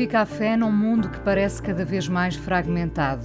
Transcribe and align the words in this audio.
Fica 0.00 0.20
a 0.20 0.24
fé 0.24 0.56
num 0.56 0.72
mundo 0.72 1.10
que 1.10 1.20
parece 1.20 1.60
cada 1.60 1.84
vez 1.84 2.08
mais 2.08 2.34
fragmentado? 2.34 3.22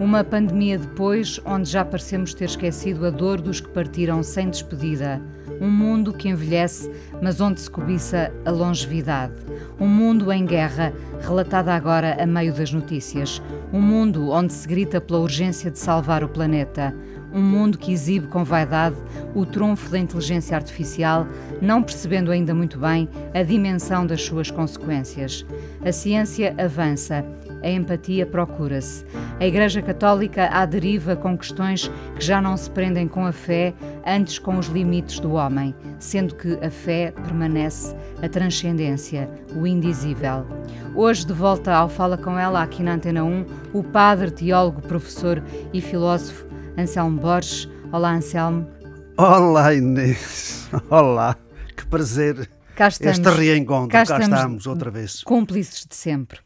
Uma 0.00 0.24
pandemia 0.24 0.78
depois, 0.78 1.38
onde 1.44 1.68
já 1.68 1.84
parecemos 1.84 2.32
ter 2.32 2.46
esquecido 2.46 3.04
a 3.04 3.10
dor 3.10 3.38
dos 3.38 3.60
que 3.60 3.68
partiram 3.68 4.22
sem 4.22 4.48
despedida. 4.48 5.20
Um 5.60 5.68
mundo 5.68 6.14
que 6.14 6.30
envelhece, 6.30 6.90
mas 7.20 7.38
onde 7.38 7.60
se 7.60 7.70
cobiça 7.70 8.32
a 8.46 8.50
longevidade. 8.50 9.34
Um 9.78 9.86
mundo 9.86 10.32
em 10.32 10.46
guerra, 10.46 10.90
relatada 11.20 11.74
agora 11.74 12.16
a 12.18 12.24
meio 12.24 12.54
das 12.54 12.72
notícias. 12.72 13.42
Um 13.70 13.82
mundo 13.82 14.30
onde 14.30 14.54
se 14.54 14.66
grita 14.66 15.02
pela 15.02 15.20
urgência 15.20 15.70
de 15.70 15.78
salvar 15.78 16.24
o 16.24 16.30
planeta 16.30 16.94
um 17.36 17.42
mundo 17.42 17.76
que 17.76 17.92
exibe 17.92 18.26
com 18.28 18.42
vaidade 18.42 18.96
o 19.34 19.44
trunfo 19.44 19.90
da 19.90 19.98
inteligência 19.98 20.56
artificial, 20.56 21.26
não 21.60 21.82
percebendo 21.82 22.30
ainda 22.30 22.54
muito 22.54 22.78
bem 22.78 23.06
a 23.34 23.42
dimensão 23.42 24.06
das 24.06 24.22
suas 24.22 24.50
consequências. 24.50 25.44
A 25.84 25.92
ciência 25.92 26.54
avança, 26.56 27.22
a 27.62 27.68
empatia 27.68 28.24
procura-se. 28.24 29.04
A 29.38 29.46
Igreja 29.46 29.82
Católica 29.82 30.48
à 30.48 30.64
deriva 30.64 31.14
com 31.14 31.36
questões 31.36 31.88
que 32.18 32.24
já 32.24 32.40
não 32.40 32.56
se 32.56 32.70
prendem 32.70 33.06
com 33.06 33.26
a 33.26 33.32
fé, 33.32 33.74
antes 34.06 34.38
com 34.38 34.56
os 34.58 34.68
limites 34.68 35.20
do 35.20 35.34
homem, 35.34 35.74
sendo 35.98 36.34
que 36.34 36.58
a 36.64 36.70
fé 36.70 37.10
permanece 37.10 37.94
a 38.22 38.28
transcendência, 38.28 39.28
o 39.54 39.66
indizível. 39.66 40.46
Hoje, 40.94 41.26
de 41.26 41.34
volta 41.34 41.74
ao 41.74 41.90
Fala 41.90 42.16
Com 42.16 42.38
Ela, 42.38 42.62
aqui 42.62 42.82
na 42.82 42.94
Antena 42.94 43.22
1, 43.22 43.44
o 43.74 43.82
padre, 43.82 44.30
teólogo, 44.30 44.80
professor 44.80 45.42
e 45.74 45.80
filósofo 45.82 46.45
Anselmo 46.78 47.18
Borges. 47.18 47.66
Olá, 47.90 48.12
Anselmo. 48.12 48.68
Olá, 49.16 49.72
Inês. 49.72 50.68
Olá, 50.90 51.34
que 51.74 51.86
prazer. 51.86 52.50
Cá 52.74 52.88
estamos. 52.88 53.18
Este 53.18 53.30
reencontro, 53.30 53.88
cá, 53.88 54.04
cá 54.04 54.18
estamos, 54.18 54.38
estamos, 54.38 54.66
outra 54.66 54.90
vez. 54.90 55.22
Cúmplices 55.22 55.86
de 55.86 55.94
sempre. 55.94 56.38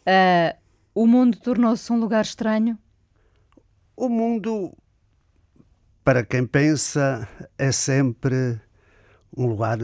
Uh, 0.00 0.58
o 0.92 1.06
mundo 1.06 1.38
tornou-se 1.38 1.92
um 1.92 2.00
lugar 2.00 2.22
estranho? 2.22 2.76
O 3.96 4.08
mundo, 4.08 4.76
para 6.02 6.24
quem 6.24 6.44
pensa, 6.44 7.28
é 7.56 7.70
sempre 7.70 8.60
um 9.36 9.46
lugar 9.46 9.78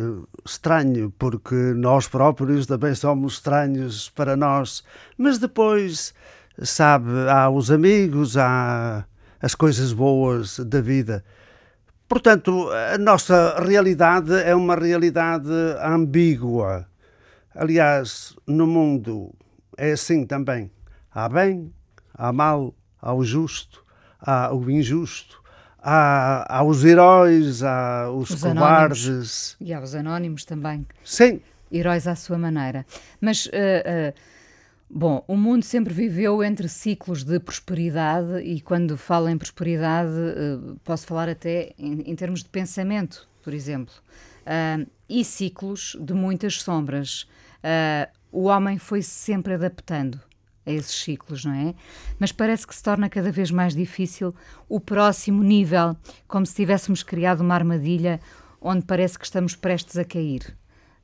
estranho, 0.44 1.14
porque 1.16 1.54
nós 1.54 2.08
próprios 2.08 2.66
também 2.66 2.96
somos 2.96 3.34
estranhos 3.34 4.10
para 4.10 4.36
nós. 4.36 4.82
Mas 5.16 5.38
depois, 5.38 6.12
sabe, 6.60 7.10
há 7.28 7.48
os 7.48 7.70
amigos, 7.70 8.36
há 8.36 9.06
as 9.44 9.54
coisas 9.54 9.92
boas 9.92 10.58
da 10.58 10.80
vida. 10.80 11.22
Portanto, 12.08 12.70
a 12.94 12.96
nossa 12.96 13.62
realidade 13.62 14.32
é 14.32 14.54
uma 14.54 14.74
realidade 14.74 15.50
ambígua. 15.82 16.86
Aliás, 17.54 18.34
no 18.46 18.66
mundo 18.66 19.34
é 19.76 19.92
assim 19.92 20.24
também. 20.24 20.70
Há 21.12 21.28
bem, 21.28 21.70
há 22.14 22.32
mal, 22.32 22.74
há 23.02 23.12
o 23.12 23.22
justo, 23.22 23.84
há 24.18 24.50
o 24.54 24.70
injusto, 24.70 25.42
há, 25.78 26.46
há 26.48 26.64
os 26.64 26.82
heróis, 26.82 27.62
há 27.62 28.10
os, 28.10 28.30
os 28.30 28.40
cobardes. 28.40 29.06
Anónimos. 29.06 29.56
E 29.60 29.74
há 29.74 29.80
os 29.82 29.94
anónimos 29.94 30.44
também. 30.46 30.86
Sim. 31.04 31.42
Heróis 31.70 32.06
à 32.06 32.14
sua 32.14 32.38
maneira. 32.38 32.86
Mas. 33.20 33.44
Uh, 33.44 33.50
uh, 33.50 34.33
Bom, 34.96 35.24
o 35.26 35.36
mundo 35.36 35.64
sempre 35.64 35.92
viveu 35.92 36.40
entre 36.40 36.68
ciclos 36.68 37.24
de 37.24 37.40
prosperidade 37.40 38.38
e 38.44 38.60
quando 38.60 38.96
falo 38.96 39.28
em 39.28 39.36
prosperidade 39.36 40.12
uh, 40.12 40.78
posso 40.84 41.04
falar 41.04 41.28
até 41.28 41.74
em, 41.76 42.02
em, 42.02 42.14
termos 42.14 42.44
de 42.44 42.48
pensamento, 42.48 43.28
por 43.42 43.52
exemplo, 43.52 43.92
uh, 44.42 44.88
e 45.08 45.24
ciclos 45.24 45.96
de 46.00 46.14
muitas 46.14 46.62
sombras. 46.62 47.22
Uh, 47.58 48.08
o 48.30 48.44
homem 48.44 48.78
foi 48.78 49.02
-se 49.02 49.10
sempre 49.10 49.54
adaptando 49.54 50.20
a 50.64 50.70
esses 50.70 50.94
ciclos, 50.94 51.44
não 51.44 51.54
é? 51.54 51.74
Mas 52.16 52.30
parece 52.30 52.64
que 52.64 52.76
se 52.76 52.82
torna 52.82 53.08
cada 53.08 53.32
vez 53.32 53.50
mais 53.50 53.74
difícil 53.74 54.32
o 54.68 54.78
próximo 54.78 55.42
nível, 55.42 55.96
como 56.28 56.46
se 56.46 56.54
tivéssemos 56.54 57.02
criado 57.02 57.40
uma 57.40 57.56
armadilha 57.56 58.20
onde 58.60 58.84
parece 58.84 59.18
que 59.18 59.24
estamos 59.24 59.56
prestes 59.56 59.98
a 59.98 60.04
cair. 60.04 60.56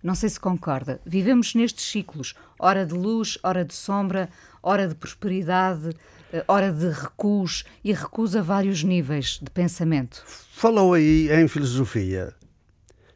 Não 0.03 0.15
sei 0.15 0.29
se 0.29 0.41
concorda. 0.41 1.01
Vivemos 1.05 1.55
nestes 1.55 1.85
ciclos, 1.85 2.35
hora 2.59 2.87
de 2.87 2.95
luz, 2.95 3.39
hora 3.43 3.65
de 3.65 3.75
sombra, 3.75 4.31
hora 4.63 4.89
de 4.89 4.95
prosperidade, 4.95 5.91
eh, 6.33 6.45
hora 6.49 6.73
de 6.73 6.89
recuos 6.89 7.65
e 7.85 7.93
recuos 7.93 8.35
a 8.35 8.41
vários 8.41 8.83
níveis 8.83 9.39
de 9.43 9.51
pensamento. 9.51 10.25
Falou 10.53 10.95
aí 10.95 11.31
em 11.31 11.47
filosofia. 11.49 12.35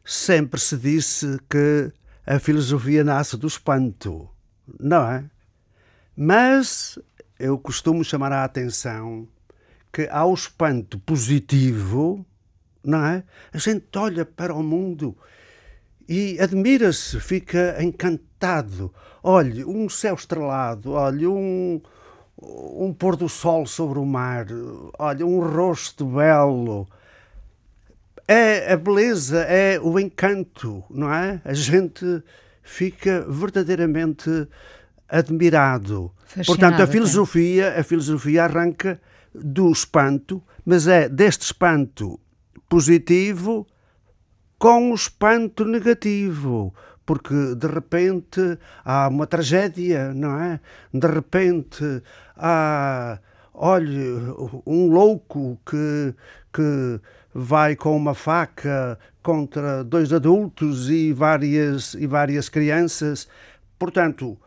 Sempre 0.03 0.59
se 0.59 0.77
disse 0.77 1.39
que 1.49 1.91
a 2.25 2.37
filosofia 2.37 3.03
nasce 3.03 3.35
do 3.35 3.47
espanto, 3.47 4.29
não 4.79 5.09
é? 5.09 5.25
Mas 6.15 6.99
eu 7.39 7.57
costumo 7.57 8.03
chamar 8.03 8.31
a 8.31 8.43
atenção 8.43 9.27
que 9.91 10.07
ao 10.11 10.33
espanto 10.33 10.99
positivo, 10.99 12.25
não 12.83 13.03
é? 13.03 13.23
A 13.53 13.57
gente 13.57 13.85
olha 13.95 14.25
para 14.25 14.53
o 14.53 14.61
mundo 14.61 15.17
e 16.07 16.37
admira-se, 16.39 17.19
fica 17.19 17.77
encantado. 17.81 18.93
Olhe, 19.23 19.65
um 19.65 19.89
céu 19.89 20.15
estrelado, 20.15 20.91
olhe, 20.91 21.25
um, 21.25 21.81
um 22.41 22.93
pôr 22.93 23.15
do 23.15 23.27
sol 23.27 23.65
sobre 23.65 23.97
o 23.99 24.05
mar, 24.05 24.45
olhe, 24.99 25.23
um 25.23 25.39
rosto 25.39 26.05
belo. 26.05 26.87
É 28.27 28.73
a 28.73 28.77
beleza, 28.77 29.41
é 29.41 29.79
o 29.79 29.99
encanto, 29.99 30.83
não 30.89 31.11
é? 31.13 31.41
A 31.43 31.53
gente 31.53 32.23
fica 32.61 33.25
verdadeiramente 33.27 34.47
admirado. 35.07 36.11
Fascinado, 36.25 36.45
Portanto, 36.47 36.81
a 36.81 36.87
filosofia, 36.87 37.79
a 37.79 37.83
filosofia 37.83 38.43
arranca 38.43 38.99
do 39.33 39.71
espanto, 39.71 40.41
mas 40.65 40.87
é 40.87 41.07
deste 41.07 41.43
espanto 41.43 42.19
positivo 42.67 43.67
com 44.57 44.91
o 44.91 44.95
espanto 44.95 45.65
negativo, 45.65 46.73
porque 47.05 47.55
de 47.55 47.67
repente 47.67 48.57
há 48.83 49.07
uma 49.07 49.27
tragédia, 49.27 50.13
não 50.13 50.39
é? 50.39 50.59
De 50.93 51.07
repente 51.07 52.01
há, 52.35 53.19
olhe, 53.53 54.17
um 54.65 54.89
louco 54.89 55.59
que, 55.65 56.15
que 56.51 56.99
vai 57.33 57.75
com 57.75 57.95
uma 57.95 58.15
faca 58.15 58.97
contra 59.21 59.83
dois 59.83 60.13
adultos 60.13 60.89
e 60.89 61.11
várias, 61.11 61.93
e 61.95 62.07
várias 62.07 62.47
crianças. 62.49 63.27
Portanto, 63.77 64.37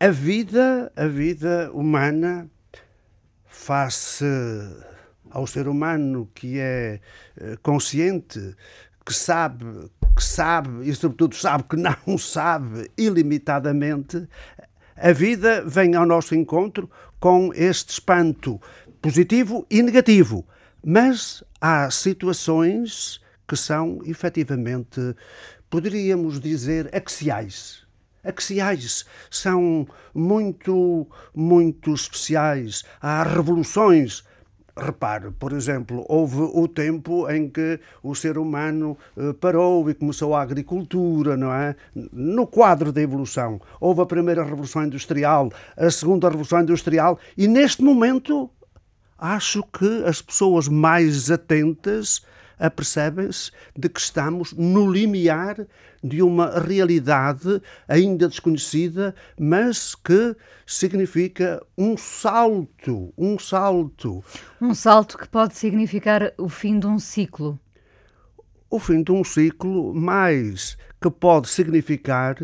a 0.00 0.08
vida, 0.08 0.92
a 0.96 1.06
vida 1.06 1.70
humana, 1.72 2.50
face 3.46 4.24
ao 5.30 5.46
ser 5.46 5.68
humano 5.68 6.30
que 6.34 6.58
é 6.58 7.00
eh, 7.38 7.56
consciente, 7.62 8.56
que 9.06 9.14
sabe, 9.14 9.88
que 10.16 10.22
sabe 10.22 10.88
e 10.88 10.92
sobretudo 10.92 11.36
sabe 11.36 11.62
que 11.62 11.76
não 11.76 12.18
sabe 12.18 12.90
ilimitadamente, 12.98 14.28
a 14.96 15.12
vida 15.12 15.64
vem 15.64 15.94
ao 15.94 16.04
nosso 16.04 16.34
encontro 16.34 16.90
com 17.20 17.52
este 17.54 17.92
espanto 17.92 18.60
positivo 19.00 19.64
e 19.70 19.80
negativo. 19.80 20.44
Mas 20.84 21.44
há 21.60 21.88
situações 21.90 23.20
que 23.46 23.56
são 23.56 24.00
efetivamente, 24.04 25.00
poderíamos 25.70 26.40
dizer, 26.40 26.90
axiais. 26.92 27.86
Axiais 28.24 29.04
são 29.30 29.86
muito, 30.12 31.06
muito 31.32 31.94
especiais. 31.94 32.82
Há 33.00 33.22
revoluções 33.22 34.24
Repare, 34.78 35.30
por 35.30 35.54
exemplo, 35.54 36.04
houve 36.06 36.36
o 36.38 36.68
tempo 36.68 37.30
em 37.30 37.48
que 37.48 37.80
o 38.02 38.14
ser 38.14 38.36
humano 38.36 38.98
eh, 39.16 39.32
parou 39.32 39.88
e 39.88 39.94
começou 39.94 40.34
a 40.34 40.42
agricultura, 40.42 41.34
não 41.34 41.50
é? 41.50 41.74
No 42.12 42.46
quadro 42.46 42.92
da 42.92 43.00
evolução. 43.00 43.58
Houve 43.80 44.02
a 44.02 44.06
primeira 44.06 44.44
revolução 44.44 44.84
industrial, 44.84 45.50
a 45.78 45.90
segunda 45.90 46.28
revolução 46.28 46.60
industrial, 46.60 47.18
e 47.38 47.48
neste 47.48 47.82
momento 47.82 48.50
acho 49.18 49.62
que 49.62 50.04
as 50.04 50.20
pessoas 50.20 50.68
mais 50.68 51.30
atentas 51.30 52.20
apercebem-se 52.58 53.50
de 53.76 53.88
que 53.88 54.00
estamos 54.00 54.52
no 54.52 54.90
limiar 54.90 55.66
de 56.02 56.22
uma 56.22 56.58
realidade 56.60 57.60
ainda 57.88 58.28
desconhecida, 58.28 59.14
mas 59.38 59.94
que 59.94 60.36
significa 60.66 61.64
um 61.76 61.96
salto, 61.96 63.12
um 63.16 63.38
salto. 63.38 64.24
Um 64.60 64.74
salto 64.74 65.18
que 65.18 65.28
pode 65.28 65.56
significar 65.56 66.32
o 66.38 66.48
fim 66.48 66.78
de 66.78 66.86
um 66.86 66.98
ciclo. 66.98 67.58
O 68.70 68.78
fim 68.78 69.02
de 69.02 69.12
um 69.12 69.22
ciclo, 69.22 69.94
mas 69.94 70.76
que 71.00 71.10
pode 71.10 71.48
significar 71.48 72.36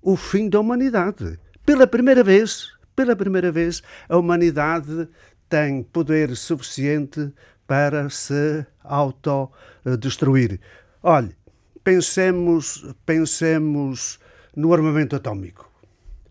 o 0.00 0.16
fim 0.16 0.48
da 0.48 0.60
humanidade. 0.60 1.38
Pela 1.64 1.86
primeira 1.86 2.24
vez, 2.24 2.72
pela 2.94 3.14
primeira 3.14 3.52
vez, 3.52 3.82
a 4.08 4.16
humanidade 4.16 5.08
tem 5.48 5.82
poder 5.82 6.34
suficiente 6.36 7.32
para 7.66 8.10
se 8.10 8.66
autodestruir. 8.84 10.60
Olhe, 11.02 11.34
pensemos, 11.82 12.86
pensemos 13.04 14.18
no 14.54 14.72
armamento 14.72 15.16
atômico. 15.16 15.70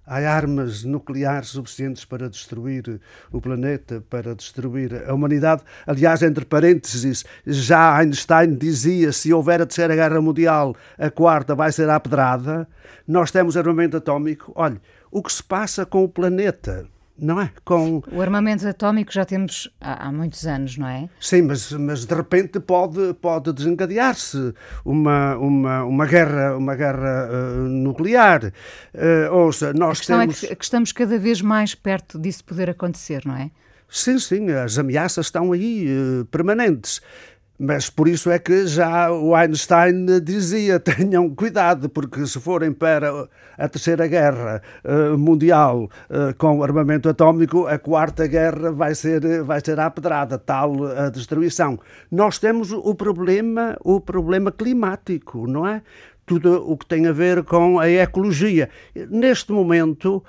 Há 0.06 0.18
armas 0.30 0.84
nucleares 0.84 1.50
suficientes 1.50 2.04
para 2.04 2.30
destruir 2.30 3.00
o 3.32 3.40
planeta, 3.40 4.04
para 4.10 4.36
destruir 4.36 5.08
a 5.08 5.14
humanidade. 5.14 5.64
Aliás, 5.88 6.22
entre 6.22 6.44
parênteses, 6.44 7.24
já 7.46 7.98
Einstein 7.98 8.56
dizia: 8.56 9.12
se 9.14 9.32
houver 9.32 9.62
a 9.62 9.66
terceira 9.66 9.96
guerra 9.96 10.20
mundial, 10.20 10.76
a 10.98 11.10
quarta 11.10 11.56
vai 11.56 11.72
ser 11.72 11.90
a 11.90 12.00
pedrada. 12.00 12.68
Nós 13.08 13.32
temos 13.32 13.56
armamento 13.56 13.96
atômico. 13.98 14.52
Olhe, 14.56 14.82
o 15.10 15.22
que 15.22 15.32
se 15.32 15.44
passa 15.44 15.86
com 15.86 16.04
o 16.04 16.10
planeta? 16.10 16.88
Não 17.22 17.40
é? 17.40 17.52
Com... 17.64 18.02
O 18.12 18.20
armamento 18.20 18.68
atómico 18.68 19.14
já 19.14 19.24
temos 19.24 19.72
há, 19.80 20.08
há, 20.08 20.12
muitos 20.12 20.48
anos, 20.48 20.76
não 20.78 20.88
é? 20.88 21.08
Sim, 21.20 21.44
mas, 21.44 21.72
mas 21.72 22.04
de 22.06 22.16
repente 22.16 22.60
pode, 22.60 23.14
pode 23.22 23.54
desencadear-se 23.54 24.54
uma, 24.84 25.38
uma, 25.38 25.84
uma 25.84 26.06
guerra, 26.08 26.58
uma 26.58 26.76
guerra 26.76 27.30
uh, 27.30 27.68
nuclear. 27.68 28.46
Uh, 28.46 29.34
ouça, 29.34 29.72
nós 29.72 30.02
a 30.02 30.18
temos... 30.18 30.44
é 30.44 30.48
que, 30.48 30.56
que 30.56 30.64
estamos 30.64 30.92
cada 30.92 31.20
vez 31.20 31.42
mais 31.42 31.76
perto 31.76 32.18
disso 32.18 32.44
poder 32.44 32.72
acontecer, 32.72 33.22
não 33.24 33.36
é? 33.36 33.52
Sim, 33.88 34.18
sim, 34.18 34.50
as 34.52 34.80
ameaças 34.80 35.28
estão 35.28 35.52
aí 35.52 35.86
uh, 35.88 36.26
permanentes. 36.26 37.02
Mas 37.64 37.92
por 37.92 38.08
isso 38.08 38.32
é 38.32 38.40
que 38.40 38.66
já 38.66 39.12
o 39.12 39.36
Einstein 39.36 40.20
dizia: 40.24 40.80
tenham 40.82 41.30
cuidado, 41.30 41.88
porque 41.88 42.26
se 42.26 42.40
forem 42.40 42.74
para 42.74 43.30
a 43.56 43.70
Terceira 43.70 44.08
Guerra 44.08 44.64
uh, 44.84 45.16
Mundial 45.16 45.84
uh, 45.84 46.36
com 46.40 46.64
armamento 46.64 47.08
atómico, 47.08 47.68
a 47.68 47.78
Quarta 47.78 48.26
Guerra 48.26 48.72
vai 48.72 48.96
ser, 48.96 49.44
vai 49.44 49.62
ser 49.64 49.80
à 49.80 49.92
pedrada, 49.92 50.40
tal 50.40 50.74
a 50.86 51.10
destruição. 51.10 51.80
Nós 52.10 52.40
temos 52.40 52.72
o 52.72 52.96
problema, 52.96 53.78
o 53.84 54.02
problema 54.02 54.52
climático, 54.52 55.46
não 55.46 55.68
é? 55.68 55.84
Tudo 56.26 56.68
o 56.68 56.76
que 56.76 56.88
tem 56.88 57.06
a 57.06 57.12
ver 57.12 57.44
com 57.44 57.80
a 57.80 57.88
ecologia. 57.88 58.70
Neste 59.08 59.52
momento, 59.52 60.24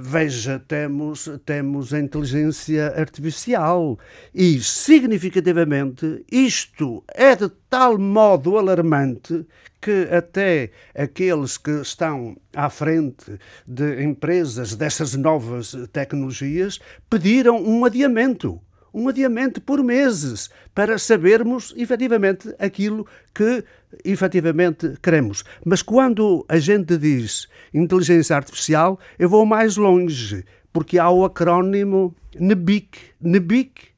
veja, 0.00 0.62
temos, 0.66 1.28
temos 1.44 1.92
a 1.92 1.98
inteligência 1.98 2.94
artificial 2.96 3.98
e, 4.34 4.60
significativamente, 4.62 6.24
isto 6.30 7.02
é 7.08 7.34
de 7.34 7.48
tal 7.68 7.98
modo 7.98 8.56
alarmante 8.56 9.46
que 9.80 10.08
até 10.10 10.70
aqueles 10.94 11.56
que 11.56 11.70
estão 11.70 12.36
à 12.54 12.68
frente 12.70 13.38
de 13.66 14.02
empresas 14.02 14.76
dessas 14.76 15.14
novas 15.14 15.74
tecnologias 15.92 16.78
pediram 17.08 17.56
um 17.60 17.84
adiamento 17.84 18.60
um 18.92 19.08
adiamento 19.08 19.60
por 19.60 19.82
meses 19.82 20.50
para 20.74 20.98
sabermos 20.98 21.72
efetivamente 21.76 22.52
aquilo 22.58 23.06
que 23.32 23.64
efetivamente 24.04 24.94
queremos. 25.02 25.44
Mas 25.64 25.82
quando 25.82 26.44
a 26.48 26.58
gente 26.58 26.96
diz 26.96 27.48
inteligência 27.72 28.36
artificial, 28.36 28.98
eu 29.18 29.28
vou 29.28 29.44
mais 29.44 29.76
longe, 29.76 30.44
porque 30.72 30.98
há 30.98 31.10
o 31.10 31.24
acrónimo 31.24 32.14
NBIC. 32.38 32.98
NBIC 33.20 33.88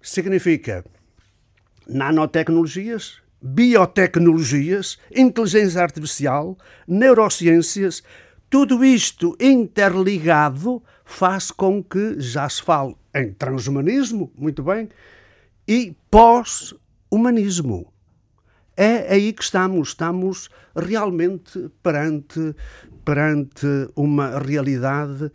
significa 0.00 0.84
nanotecnologias, 1.86 3.20
biotecnologias, 3.40 4.98
inteligência 5.14 5.82
artificial, 5.82 6.56
neurociências, 6.86 8.02
tudo 8.48 8.84
isto 8.84 9.36
interligado 9.40 10.82
faz 11.04 11.50
com 11.50 11.82
que 11.82 12.20
já 12.20 12.48
se 12.48 12.62
fale 12.62 12.94
em 13.14 13.32
transhumanismo, 13.32 14.32
muito 14.36 14.62
bem, 14.62 14.88
e 15.66 15.96
pós-humanismo. 16.10 17.92
É 18.76 19.14
aí 19.14 19.32
que 19.32 19.42
estamos, 19.42 19.88
estamos 19.88 20.50
realmente 20.76 21.70
perante, 21.82 22.54
perante 23.04 23.66
uma 23.96 24.38
realidade 24.38 25.30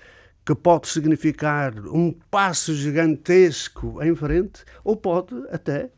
que 0.46 0.56
pode 0.56 0.88
significar 0.88 1.74
um 1.88 2.12
passo 2.30 2.74
gigantesco 2.74 4.02
em 4.04 4.16
frente, 4.16 4.64
ou 4.84 4.96
pode 4.96 5.36
até, 5.52 5.90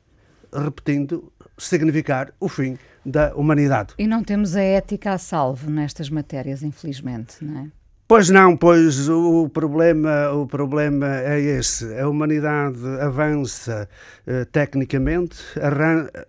repetindo, 0.54 1.31
significar 1.57 2.34
o 2.40 2.48
fim 2.48 2.78
da 3.06 3.36
humanidade. 3.36 3.94
E 3.98 4.07
não 4.07 4.24
temos 4.24 4.56
a 4.56 4.62
ética 4.62 5.13
a 5.13 5.18
salvo 5.18 5.69
nestas 5.69 6.10
matérias, 6.10 6.63
infelizmente, 6.63 7.44
não 7.44 7.60
é? 7.60 7.82
Pois 8.05 8.29
não, 8.29 8.57
pois 8.57 9.07
o 9.07 9.47
problema, 9.47 10.29
o 10.33 10.45
problema 10.45 11.21
é 11.21 11.39
esse. 11.39 11.97
A 11.97 12.07
humanidade 12.07 12.85
avança 13.00 13.88
uh, 14.27 14.45
tecnicamente, 14.47 15.38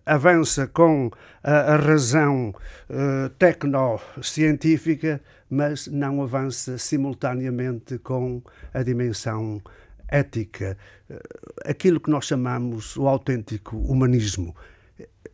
avança 0.06 0.68
com 0.68 1.10
a, 1.42 1.74
a 1.74 1.76
razão 1.76 2.54
uh, 2.88 3.28
tecnocientífica, 3.30 5.20
mas 5.50 5.88
não 5.88 6.22
avança 6.22 6.78
simultaneamente 6.78 7.98
com 7.98 8.40
a 8.72 8.84
dimensão 8.84 9.60
ética, 10.06 10.78
uh, 11.10 11.18
aquilo 11.66 11.98
que 11.98 12.08
nós 12.08 12.26
chamamos 12.26 12.96
o 12.96 13.08
autêntico 13.08 13.76
humanismo. 13.76 14.54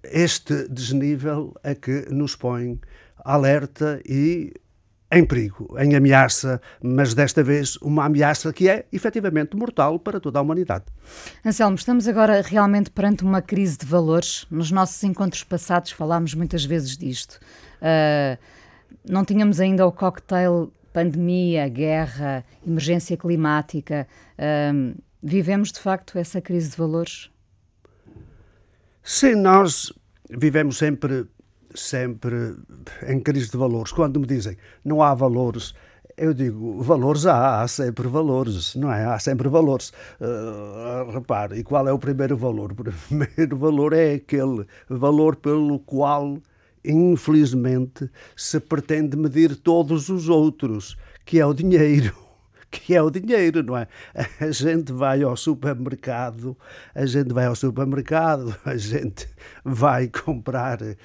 Este 0.02 0.66
desnível 0.68 1.54
é 1.62 1.74
que 1.74 2.06
nos 2.10 2.34
põe 2.34 2.80
alerta 3.24 4.00
e 4.06 4.54
em 5.12 5.24
perigo, 5.24 5.76
em 5.78 5.94
ameaça, 5.96 6.60
mas 6.80 7.14
desta 7.14 7.42
vez 7.42 7.76
uma 7.76 8.04
ameaça 8.04 8.52
que 8.52 8.68
é 8.68 8.86
efetivamente 8.92 9.56
mortal 9.56 9.98
para 9.98 10.20
toda 10.20 10.38
a 10.38 10.42
humanidade. 10.42 10.84
Anselmo, 11.44 11.74
estamos 11.74 12.06
agora 12.06 12.40
realmente 12.42 12.90
perante 12.90 13.24
uma 13.24 13.42
crise 13.42 13.76
de 13.76 13.86
valores. 13.86 14.46
Nos 14.50 14.70
nossos 14.70 15.02
encontros 15.02 15.42
passados 15.42 15.90
falámos 15.90 16.34
muitas 16.34 16.64
vezes 16.64 16.96
disto. 16.96 17.40
Uh, 17.82 18.38
não 19.08 19.24
tínhamos 19.24 19.58
ainda 19.60 19.84
o 19.86 19.90
cocktail 19.90 20.72
pandemia, 20.92 21.68
guerra, 21.68 22.44
emergência 22.66 23.16
climática. 23.16 24.06
Uh, 24.38 25.00
vivemos 25.22 25.72
de 25.72 25.80
facto 25.80 26.18
essa 26.18 26.40
crise 26.40 26.70
de 26.70 26.76
valores? 26.76 27.30
Sim, 29.02 29.34
nós 29.34 29.92
vivemos 30.28 30.78
sempre 30.78 31.26
sempre 31.74 32.56
em 33.06 33.20
crise 33.20 33.50
de 33.50 33.56
valores. 33.56 33.92
Quando 33.92 34.20
me 34.20 34.26
dizem 34.26 34.56
não 34.84 35.02
há 35.02 35.14
valores, 35.14 35.74
eu 36.16 36.34
digo, 36.34 36.82
valores 36.82 37.26
há, 37.26 37.62
há 37.62 37.68
sempre 37.68 38.06
valores, 38.06 38.74
não 38.74 38.92
é? 38.92 39.04
Há 39.04 39.18
sempre 39.18 39.48
valores. 39.48 39.92
Uh, 40.20 41.10
repare, 41.10 41.58
e 41.58 41.64
qual 41.64 41.88
é 41.88 41.92
o 41.92 41.98
primeiro 41.98 42.36
valor? 42.36 42.72
O 42.80 42.84
primeiro 43.08 43.56
valor 43.56 43.92
é 43.92 44.14
aquele 44.14 44.66
valor 44.88 45.36
pelo 45.36 45.78
qual, 45.80 46.38
infelizmente, 46.84 48.10
se 48.36 48.60
pretende 48.60 49.16
medir 49.16 49.56
todos 49.56 50.08
os 50.08 50.28
outros, 50.28 50.96
que 51.24 51.40
é 51.40 51.46
o 51.46 51.54
dinheiro 51.54 52.29
que 52.70 52.94
é 52.94 53.02
o 53.02 53.10
dinheiro, 53.10 53.62
não 53.62 53.76
é? 53.76 53.88
A 54.40 54.50
gente 54.50 54.92
vai 54.92 55.22
ao 55.22 55.36
supermercado, 55.36 56.56
a 56.94 57.04
gente 57.04 57.32
vai 57.32 57.46
ao 57.46 57.56
supermercado, 57.56 58.54
a 58.64 58.76
gente 58.76 59.28
vai 59.64 60.08
comprar 60.08 60.80
uh, 60.80 60.96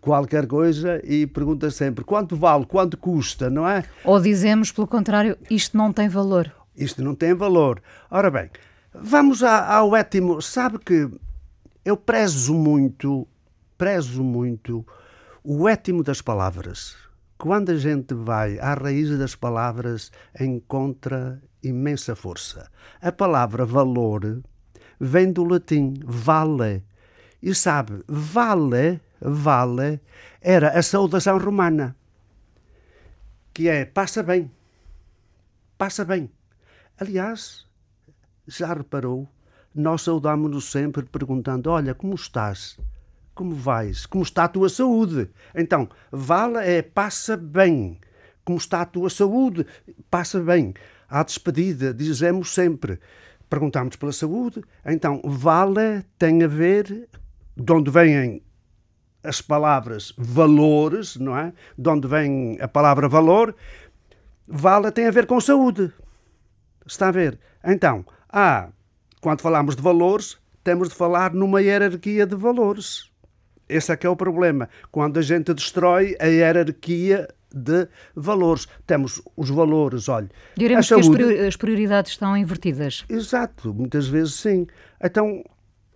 qualquer 0.00 0.46
coisa 0.46 1.00
e 1.04 1.26
pergunta 1.26 1.70
sempre 1.70 2.04
quanto 2.04 2.36
vale, 2.36 2.64
quanto 2.64 2.96
custa, 2.96 3.50
não 3.50 3.68
é? 3.68 3.84
Ou 4.04 4.20
dizemos, 4.20 4.72
pelo 4.72 4.86
contrário, 4.86 5.36
isto 5.50 5.76
não 5.76 5.92
tem 5.92 6.08
valor. 6.08 6.50
Isto 6.76 7.04
não 7.04 7.14
tem 7.14 7.34
valor. 7.34 7.82
Ora 8.10 8.30
bem, 8.30 8.50
vamos 8.92 9.42
ao 9.42 9.94
étimo. 9.94 10.40
Sabe 10.40 10.78
que 10.78 11.08
eu 11.84 11.96
prezo 11.96 12.54
muito, 12.54 13.28
prezo 13.76 14.24
muito 14.24 14.84
o 15.42 15.68
étimo 15.68 16.02
das 16.02 16.22
palavras 16.22 16.96
quando 17.38 17.70
a 17.70 17.76
gente 17.76 18.14
vai 18.14 18.58
à 18.58 18.74
raiz 18.74 19.10
das 19.18 19.34
palavras, 19.34 20.10
encontra 20.38 21.42
imensa 21.62 22.14
força. 22.14 22.70
A 23.00 23.10
palavra 23.12 23.64
valor 23.64 24.42
vem 25.00 25.32
do 25.32 25.44
latim 25.44 25.94
vale. 26.04 26.82
E 27.42 27.54
sabe, 27.54 28.02
vale, 28.08 29.00
vale, 29.20 30.00
era 30.40 30.78
a 30.78 30.82
saudação 30.82 31.36
romana, 31.38 31.94
que 33.52 33.68
é 33.68 33.84
passa 33.84 34.22
bem, 34.22 34.50
passa 35.76 36.06
bem. 36.06 36.30
Aliás, 36.98 37.66
já 38.46 38.72
reparou, 38.72 39.28
nós 39.74 40.02
saudamos-nos 40.02 40.70
sempre 40.70 41.04
perguntando: 41.04 41.68
Olha, 41.68 41.94
como 41.94 42.14
estás? 42.14 42.78
Como 43.34 43.54
vais? 43.54 44.06
Como 44.06 44.22
está 44.22 44.44
a 44.44 44.48
tua 44.48 44.68
saúde? 44.68 45.28
Então, 45.54 45.88
vala 46.12 46.64
é 46.64 46.82
passa 46.82 47.36
bem. 47.36 47.98
Como 48.44 48.58
está 48.58 48.82
a 48.82 48.86
tua 48.86 49.10
saúde? 49.10 49.66
Passa 50.08 50.40
bem. 50.40 50.74
À 51.08 51.22
despedida, 51.22 51.92
dizemos 51.92 52.54
sempre, 52.54 52.98
perguntamos 53.48 53.96
pela 53.96 54.12
saúde, 54.12 54.62
então, 54.84 55.20
vala 55.24 56.04
tem 56.18 56.42
a 56.42 56.46
ver 56.46 57.08
de 57.56 57.72
onde 57.72 57.90
vêm 57.90 58.42
as 59.22 59.40
palavras 59.40 60.12
valores, 60.18 61.16
não 61.16 61.36
é? 61.36 61.52
De 61.78 61.88
onde 61.88 62.06
vem 62.08 62.58
a 62.60 62.68
palavra 62.68 63.08
valor, 63.08 63.54
vala 64.46 64.90
tem 64.92 65.06
a 65.06 65.10
ver 65.10 65.26
com 65.26 65.40
saúde. 65.40 65.92
Está 66.86 67.08
a 67.08 67.12
ver? 67.12 67.38
Então, 67.64 68.04
há, 68.28 68.68
quando 69.20 69.40
falamos 69.40 69.76
de 69.76 69.82
valores, 69.82 70.36
temos 70.62 70.88
de 70.88 70.94
falar 70.94 71.32
numa 71.32 71.62
hierarquia 71.62 72.26
de 72.26 72.36
valores. 72.36 73.13
Esse 73.68 73.92
é 73.92 73.96
que 73.96 74.06
é 74.06 74.10
o 74.10 74.16
problema. 74.16 74.68
Quando 74.90 75.18
a 75.18 75.22
gente 75.22 75.54
destrói 75.54 76.16
a 76.20 76.26
hierarquia 76.26 77.28
de 77.54 77.88
valores. 78.16 78.66
Temos 78.86 79.22
os 79.36 79.48
valores, 79.48 80.08
olha. 80.08 80.28
Diremos 80.56 80.88
saúde... 80.88 81.16
que 81.16 81.46
as 81.46 81.56
prioridades 81.56 82.12
estão 82.12 82.36
invertidas. 82.36 83.04
Exato, 83.08 83.72
muitas 83.72 84.08
vezes 84.08 84.34
sim. 84.34 84.66
Então, 85.00 85.44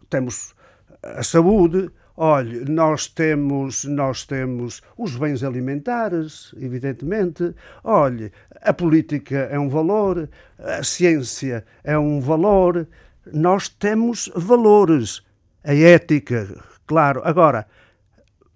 temos 0.09 0.55
a 1.03 1.23
saúde, 1.23 1.91
Olhe, 2.21 2.65
nós 2.69 3.07
temos, 3.07 3.85
nós 3.85 4.27
temos 4.27 4.83
os 4.97 5.15
bens 5.15 5.45
alimentares, 5.45 6.53
evidentemente. 6.61 7.55
Olhe, 7.85 8.33
a 8.61 8.73
política 8.73 9.37
é 9.53 9.57
um 9.57 9.69
valor, 9.69 10.29
a 10.59 10.83
ciência 10.83 11.65
é 11.85 11.97
um 11.97 12.21
valor. 12.21 12.89
Nós 13.33 13.69
temos 13.69 14.29
valores. 14.35 15.23
A 15.63 15.73
ética, 15.73 16.61
claro. 16.89 17.21
Agora, 17.23 17.67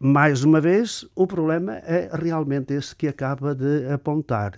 mais 0.00 0.42
uma 0.42 0.60
vez, 0.60 1.06
o 1.14 1.28
problema 1.28 1.76
é 1.76 2.10
realmente 2.12 2.74
esse 2.74 2.96
que 2.96 3.06
acaba 3.06 3.54
de 3.54 3.86
apontar. 3.92 4.54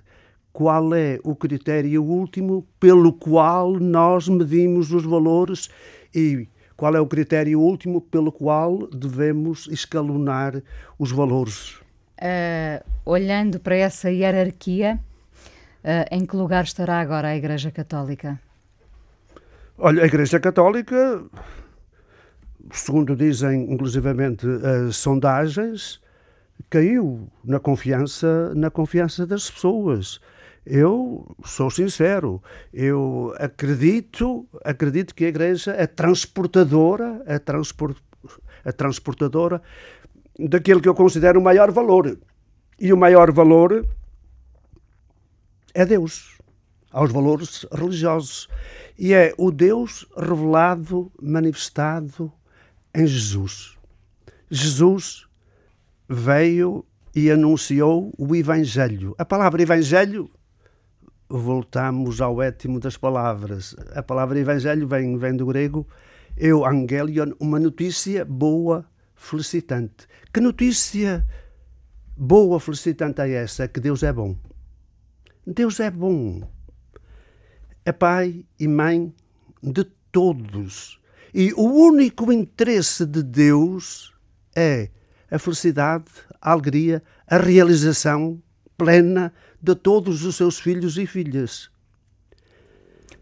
Qual 0.53 0.95
é 0.95 1.19
o 1.23 1.35
critério 1.35 2.03
último 2.03 2.67
pelo 2.81 3.13
qual 3.13 3.73
nós 3.79 4.29
medimos 4.29 4.93
os 4.93 5.05
valores 5.05 5.69
e 6.15 6.49
qual 6.77 6.95
é 6.95 7.01
o 7.01 7.07
critério 7.07 7.61
último 7.61 8.01
pelo 8.01 8.33
qual 8.33 8.87
devemos 8.89 9.67
escalonar 9.67 10.63
os 10.99 11.11
valores? 11.13 11.75
Uh, 12.21 12.83
olhando 13.05 13.61
para 13.61 13.77
essa 13.77 14.11
hierarquia, 14.11 14.99
uh, 15.85 16.07
em 16.11 16.25
que 16.25 16.37
lugar 16.37 16.65
estará 16.65 17.01
agora 17.01 17.29
a 17.29 17.37
Igreja 17.37 17.71
Católica? 17.71 18.41
Olha, 19.77 20.05
a 20.05 20.07
Igreja 20.07 20.41
Católica, 20.41 21.23
segundo 22.73 23.15
dizem 23.15 23.73
inclusivamente 23.73 24.47
as 24.89 24.97
sondagens, 24.97 26.01
caiu 26.71 27.29
na 27.45 27.59
confiança, 27.59 28.55
na 28.55 28.71
confiança 28.71 29.27
das 29.27 29.51
pessoas. 29.51 30.21
Eu 30.65 31.37
sou 31.45 31.71
sincero, 31.71 32.43
eu 32.73 33.35
acredito, 33.39 34.49
acredito 34.65 35.15
que 35.15 35.25
a 35.27 35.29
Igreja 35.29 35.73
é 35.73 35.87
transportadora, 35.87 37.23
é, 37.27 37.39
transport, 37.39 37.99
é 38.65 38.73
transportadora 38.73 39.61
daquilo 40.39 40.81
que 40.81 40.89
eu 40.89 40.95
considero 40.95 41.39
o 41.39 41.43
maior 41.43 41.71
valor. 41.71 42.19
E 42.81 42.93
o 42.93 42.97
maior 42.97 43.31
valor 43.31 43.87
é 45.75 45.85
Deus, 45.85 46.39
aos 46.91 47.13
valores 47.13 47.67
religiosos. 47.71 48.49
E 48.99 49.13
é 49.13 49.35
o 49.37 49.51
Deus 49.51 50.07
revelado, 50.17 51.13
manifestado 51.21 52.33
em 52.95 53.07
Jesus. 53.07 53.77
Jesus 54.51 55.27
veio 56.09 56.85
e 57.15 57.31
anunciou 57.31 58.13
o 58.19 58.35
Evangelho. 58.35 59.15
A 59.19 59.25
palavra 59.25 59.63
Evangelho 59.63 60.31
voltamos 61.29 62.21
ao 62.21 62.41
étimo 62.43 62.79
das 62.79 62.97
palavras. 62.97 63.75
A 63.95 64.03
palavra 64.03 64.39
evangelho 64.39 64.87
vem, 64.87 65.17
vem 65.19 65.37
do 65.37 65.47
grego 65.47 65.87
euangelion, 66.37 67.33
uma 67.41 67.59
notícia 67.59 68.25
boa, 68.25 68.85
felicitante. 69.15 70.07
Que 70.33 70.41
notícia 70.41 71.27
boa, 72.17 72.61
felicitante 72.61 73.21
é 73.23 73.31
essa? 73.31 73.69
Que 73.69 73.81
Deus 73.81 74.03
é 74.03 74.13
bom. 74.13 74.37
Deus 75.47 75.81
é 75.81 75.91
bom. 75.91 76.43
É 77.85 77.93
pai 77.93 78.45
e 78.59 78.67
mãe 78.67 79.13
de 79.63 79.85
todos. 80.11 81.01
E 81.35 81.53
o 81.55 81.65
único 81.65 82.33
interesse 82.33 83.05
de 83.05 83.21
Deus 83.21 84.15
é 84.55 84.89
a 85.29 85.37
felicidade, 85.37 86.05
a 86.41 86.53
alegria, 86.53 87.03
a 87.27 87.37
realização 87.37 88.41
plena 88.79 89.33
de 89.61 89.75
todos 89.75 90.25
os 90.25 90.37
seus 90.37 90.61
filhos 90.61 90.97
e 90.97 91.07
filhas. 91.07 91.71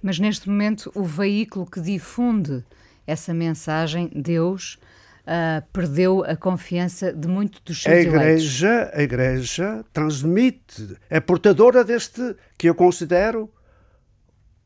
Mas 0.02 0.18
neste 0.18 0.46
momento, 0.48 0.92
o 0.94 1.04
veículo 1.04 1.64
que 1.64 1.80
difunde 1.80 2.62
essa 3.06 3.32
mensagem, 3.32 4.10
Deus, 4.14 4.78
uh, 5.22 5.64
perdeu 5.72 6.22
a 6.24 6.36
confiança 6.36 7.12
de 7.12 7.26
muitos 7.26 7.60
dos 7.60 7.82
seus 7.82 7.96
a 7.96 8.00
igreja, 8.00 8.68
eleitos. 8.68 8.98
A 8.98 9.02
Igreja 9.02 9.84
transmite, 9.92 10.96
é 11.08 11.18
portadora 11.18 11.82
deste 11.82 12.36
que 12.58 12.68
eu 12.68 12.74
considero 12.74 13.50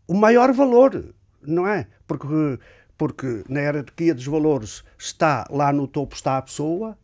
o 0.08 0.14
maior 0.14 0.52
valor, 0.52 1.14
não 1.42 1.66
é? 1.66 1.86
Porque, 2.06 2.58
porque 2.96 3.44
na 3.48 3.60
hierarquia 3.60 4.14
dos 4.14 4.26
valores 4.26 4.82
está 4.98 5.46
lá 5.50 5.72
no 5.72 5.86
topo 5.86 6.14
está 6.14 6.38
a 6.38 6.42
pessoa 6.42 6.96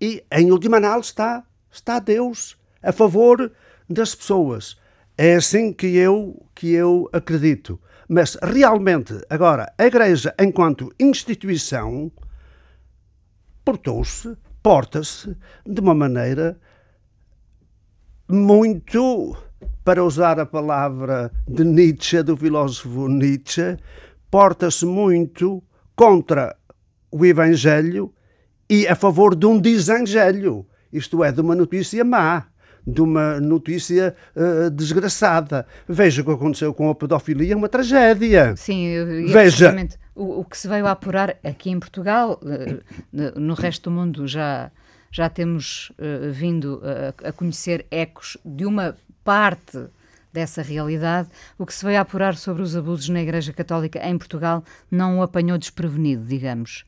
e 0.00 0.24
em 0.30 0.50
última 0.50 0.76
análise 0.76 1.08
está, 1.08 1.44
está 1.70 1.98
Deus 1.98 2.56
a 2.82 2.92
favor 2.92 3.50
das 3.88 4.14
pessoas. 4.14 4.76
É 5.16 5.34
assim 5.34 5.72
que 5.72 5.96
eu, 5.96 6.46
que 6.54 6.72
eu 6.72 7.08
acredito. 7.12 7.80
Mas 8.08 8.36
realmente, 8.40 9.20
agora, 9.28 9.72
a 9.76 9.84
Igreja, 9.84 10.34
enquanto 10.38 10.94
instituição, 10.98 12.10
portou-se, 13.64 14.36
porta-se 14.62 15.36
de 15.66 15.80
uma 15.80 15.94
maneira 15.94 16.58
muito, 18.28 19.36
para 19.84 20.04
usar 20.04 20.38
a 20.38 20.46
palavra 20.46 21.32
de 21.46 21.64
Nietzsche, 21.64 22.22
do 22.22 22.36
filósofo 22.36 23.08
Nietzsche, 23.08 23.76
porta-se 24.30 24.84
muito 24.86 25.62
contra 25.94 26.56
o 27.10 27.24
Evangelho 27.24 28.12
e 28.68 28.86
a 28.86 28.94
favor 28.94 29.34
de 29.34 29.46
um 29.46 29.58
desangelho, 29.58 30.66
isto 30.92 31.24
é, 31.24 31.32
de 31.32 31.40
uma 31.40 31.54
notícia 31.54 32.04
má 32.04 32.46
de 32.88 33.02
uma 33.02 33.38
notícia 33.38 34.16
uh, 34.34 34.70
desgraçada. 34.70 35.66
Veja 35.86 36.22
o 36.22 36.24
que 36.24 36.30
aconteceu 36.30 36.72
com 36.72 36.88
a 36.88 36.94
pedofilia, 36.94 37.52
é 37.52 37.56
uma 37.56 37.68
tragédia. 37.68 38.56
Sim, 38.56 38.86
eu, 38.86 39.28
Veja. 39.28 39.76
O, 40.14 40.40
o, 40.40 40.44
que 40.44 40.56
se 40.56 40.66
veio 40.66 40.86
a 40.86 40.92
apurar 40.92 41.36
aqui 41.44 41.70
em 41.70 41.78
Portugal, 41.78 42.40
uh, 42.42 43.38
no 43.38 43.52
resto 43.52 43.90
do 43.90 43.94
mundo 43.94 44.26
já, 44.26 44.70
já 45.12 45.28
temos 45.28 45.92
uh, 45.98 46.32
vindo 46.32 46.80
a, 46.82 47.28
a 47.28 47.32
conhecer 47.32 47.86
ecos 47.90 48.38
de 48.42 48.64
uma 48.64 48.96
parte 49.22 49.78
dessa 50.38 50.62
realidade. 50.62 51.28
O 51.58 51.66
que 51.66 51.74
se 51.74 51.84
veio 51.84 51.98
a 51.98 52.02
apurar 52.02 52.36
sobre 52.36 52.62
os 52.62 52.76
abusos 52.76 53.08
na 53.08 53.20
Igreja 53.20 53.52
Católica 53.52 53.98
em 54.08 54.16
Portugal 54.16 54.64
não 54.88 55.18
o 55.18 55.22
apanhou 55.22 55.58
desprevenido, 55.58 56.24
digamos. 56.24 56.84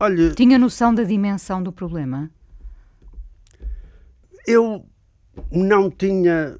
Olha, 0.00 0.34
Tinha 0.34 0.58
noção 0.58 0.94
da 0.94 1.04
dimensão 1.04 1.62
do 1.62 1.70
problema? 1.70 2.30
Eu 4.46 4.84
não 5.50 5.90
tinha, 5.90 6.58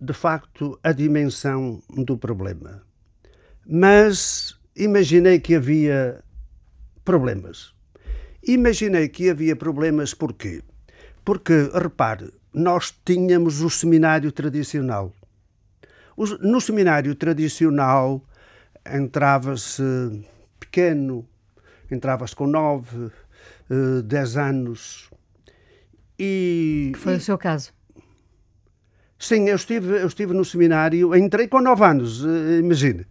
de 0.00 0.12
facto, 0.12 0.78
a 0.82 0.92
dimensão 0.92 1.82
do 1.90 2.16
problema, 2.16 2.82
mas 3.66 4.58
imaginei 4.76 5.40
que 5.40 5.56
havia 5.56 6.22
problemas. 7.04 7.74
Imaginei 8.42 9.08
que 9.08 9.28
havia 9.28 9.56
problemas 9.56 10.14
porquê? 10.14 10.62
Porque, 11.24 11.68
repare, 11.74 12.32
nós 12.56 12.92
tínhamos 13.04 13.60
o 13.60 13.68
seminário 13.68 14.32
tradicional. 14.32 15.12
No 16.40 16.58
seminário 16.58 17.14
tradicional 17.14 18.22
entrava-se 18.90 19.82
pequeno, 20.58 21.28
entrava-se 21.90 22.34
com 22.34 22.46
nove, 22.46 23.12
eh, 23.70 24.02
dez 24.02 24.38
anos, 24.38 25.10
e, 26.18 26.92
que 26.94 26.98
foi 26.98 27.12
e, 27.12 27.16
o 27.16 27.20
seu 27.20 27.36
caso? 27.36 27.74
Sim, 29.18 29.48
eu 29.48 29.56
estive, 29.56 30.00
eu 30.00 30.06
estive 30.06 30.32
no 30.32 30.44
seminário, 30.44 31.14
entrei 31.14 31.48
com 31.48 31.60
9 31.60 31.84
anos, 31.84 32.24
eh, 32.24 32.58
imagine. 32.58 33.06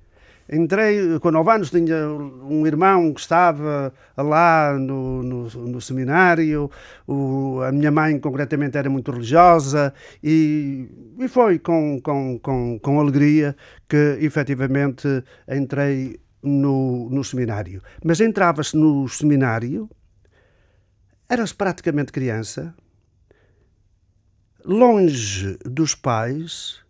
Entrei, 0.47 1.19
com 1.19 1.31
9 1.31 1.51
anos, 1.51 1.71
tinha 1.71 2.07
um 2.07 2.67
irmão 2.67 3.11
que 3.11 3.19
estava 3.19 3.91
lá 4.15 4.77
no, 4.77 5.23
no, 5.23 5.49
no 5.49 5.81
seminário, 5.81 6.69
o, 7.07 7.61
a 7.61 7.71
minha 7.71 7.89
mãe, 7.89 8.19
concretamente, 8.19 8.77
era 8.77 8.87
muito 8.87 9.11
religiosa, 9.11 9.91
e, 10.23 10.87
e 11.19 11.27
foi 11.27 11.57
com, 11.57 11.99
com, 11.99 12.37
com, 12.39 12.79
com 12.79 12.99
alegria 12.99 13.55
que, 13.89 14.19
efetivamente, 14.21 15.23
entrei 15.49 16.19
no, 16.43 17.09
no 17.09 17.23
seminário. 17.23 17.81
Mas 18.03 18.21
entrava-se 18.21 18.77
no 18.77 19.07
seminário, 19.07 19.89
eras 21.27 21.51
praticamente 21.53 22.11
criança, 22.11 22.75
longe 24.63 25.57
dos 25.65 25.95
pais 25.95 26.84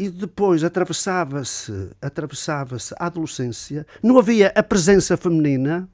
e 0.00 0.08
depois 0.08 0.64
atravessava-se 0.64 1.90
atravessava-se 2.00 2.94
a 2.98 3.04
adolescência, 3.04 3.86
não 4.02 4.18
havia 4.18 4.50
a 4.56 4.62
presença 4.62 5.14
feminina, 5.14 5.86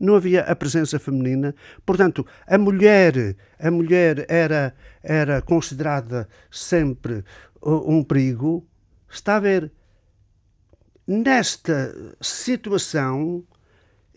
não 0.00 0.14
havia 0.14 0.40
a 0.44 0.56
presença 0.56 0.98
feminina, 0.98 1.54
portanto, 1.84 2.26
a 2.46 2.56
mulher, 2.56 3.36
a 3.60 3.70
mulher 3.70 4.24
era 4.30 4.74
era 5.02 5.42
considerada 5.42 6.26
sempre 6.50 7.22
um 7.62 8.02
perigo. 8.02 8.66
Está 9.10 9.36
a 9.36 9.40
ver? 9.40 9.70
Nesta 11.06 11.94
situação 12.22 13.44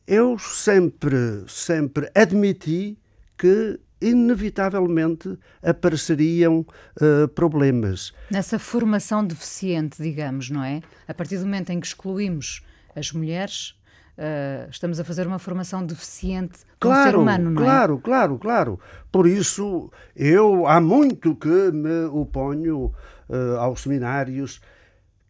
eu 0.07 0.39
sempre 0.39 1.43
sempre 1.49 2.09
admiti 2.15 2.97
que 3.37 3.77
inevitavelmente 4.01 5.37
apareceriam 5.61 6.65
uh, 6.99 7.27
problemas. 7.29 8.11
Nessa 8.31 8.57
formação 8.57 9.25
deficiente, 9.25 10.01
digamos, 10.01 10.49
não 10.49 10.63
é? 10.63 10.81
A 11.07 11.13
partir 11.13 11.37
do 11.37 11.45
momento 11.45 11.69
em 11.69 11.79
que 11.79 11.87
excluímos 11.87 12.65
as 12.95 13.11
mulheres, 13.11 13.75
uh, 14.17 14.69
estamos 14.69 14.99
a 14.99 15.03
fazer 15.03 15.27
uma 15.27 15.39
formação 15.39 15.85
deficiente 15.85 16.59
claro, 16.79 16.99
do 16.99 17.11
ser 17.11 17.17
humano, 17.17 17.51
não 17.51 17.61
claro, 17.61 17.71
é? 17.71 18.01
Claro, 18.01 18.37
claro, 18.37 18.39
claro. 18.39 18.79
Por 19.11 19.27
isso, 19.27 19.91
eu 20.15 20.65
há 20.67 20.81
muito 20.81 21.35
que 21.35 21.71
me 21.71 22.05
oponho 22.05 22.91
uh, 23.29 23.57
aos 23.59 23.81
seminários 23.81 24.59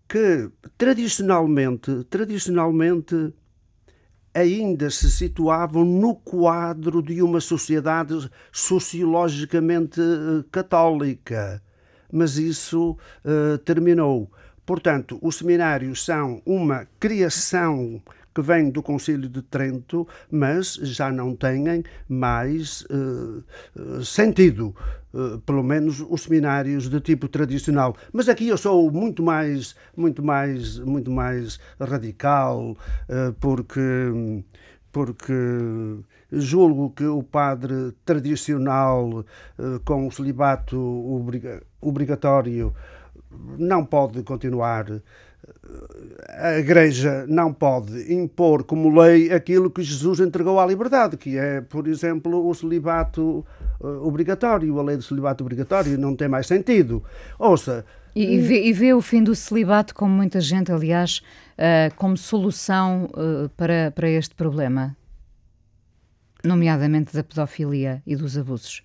que 0.08 0.52
tradicionalmente, 0.78 2.04
tradicionalmente 2.10 3.34
ainda 4.34 4.90
se 4.90 5.10
situavam 5.12 5.84
no 5.84 6.16
quadro 6.16 7.02
de 7.02 7.22
uma 7.22 7.42
sociedade 7.42 8.30
sociologicamente 8.52 10.00
eh, 10.00 10.44
católica. 10.52 11.62
Mas 12.12 12.38
isso 12.38 12.98
uh, 13.24 13.58
terminou. 13.60 14.30
Portanto, 14.66 15.18
os 15.22 15.38
seminários 15.38 16.04
são 16.04 16.42
uma 16.46 16.88
criação 17.00 18.02
que 18.34 18.42
vem 18.42 18.70
do 18.70 18.82
Concílio 18.82 19.30
de 19.30 19.42
Trento, 19.42 20.08
mas 20.30 20.74
já 20.76 21.12
não 21.12 21.36
têm 21.36 21.84
mais 22.08 22.82
uh, 22.84 24.04
sentido, 24.04 24.76
uh, 25.14 25.40
pelo 25.40 25.64
menos 25.64 26.04
os 26.10 26.24
seminários 26.24 26.90
de 26.90 27.00
tipo 27.02 27.28
tradicional. 27.28 27.96
Mas 28.12 28.30
aqui 28.30 28.48
eu 28.48 28.58
sou 28.58 28.90
muito 28.92 29.22
mais, 29.22 29.76
muito 29.96 30.24
mais, 30.24 30.80
muito 30.80 31.12
mais 31.12 31.60
radical, 31.80 32.76
porque 33.40 33.80
porque 34.92 35.34
julgo 36.32 36.90
que 36.90 37.06
o 37.06 37.24
padre 37.24 37.94
tradicional 38.04 39.26
com 39.86 40.06
o 40.06 40.12
celibato 40.12 40.78
obrigatório 41.80 42.74
não 43.58 43.86
pode 43.86 44.22
continuar 44.24 44.86
a 46.30 46.58
Igreja 46.58 47.26
não 47.28 47.54
pode 47.54 48.14
impor 48.14 48.64
como 48.64 49.00
lei 49.00 49.32
aquilo 49.32 49.70
que 49.70 49.82
Jesus 49.82 50.20
entregou 50.20 50.60
à 50.60 50.66
liberdade, 50.66 51.18
que 51.18 51.38
é, 51.38 51.62
por 51.62 51.88
exemplo, 51.88 52.48
o 52.48 52.54
celibato 52.54 53.46
uh, 53.80 54.08
obrigatório. 54.08 54.80
A 54.80 54.84
lei 54.84 54.98
do 54.98 55.04
celibato 55.04 55.44
obrigatório 55.44 55.98
não 55.98 56.16
tem 56.16 56.28
mais 56.28 56.48
sentido. 56.48 57.04
Ouça. 57.38 57.86
E, 58.16 58.36
e, 58.36 58.40
vê, 58.40 58.64
e 58.66 58.74
vê 58.74 58.94
o 58.94 59.02
fim 59.02 59.24
do 59.24 59.34
celibato, 59.34 59.96
como 59.96 60.14
muita 60.14 60.42
gente, 60.42 60.72
aliás, 60.72 61.22
uh, 61.58 61.96
como 61.96 62.18
solução 62.18 63.06
uh, 63.06 63.50
para, 63.56 63.92
para 63.92 64.10
este 64.10 64.36
problema, 64.36 64.96
nomeadamente 66.44 67.14
da 67.14 67.24
pedofilia 67.24 68.02
e 68.06 68.16
dos 68.16 68.38
abusos. 68.38 68.84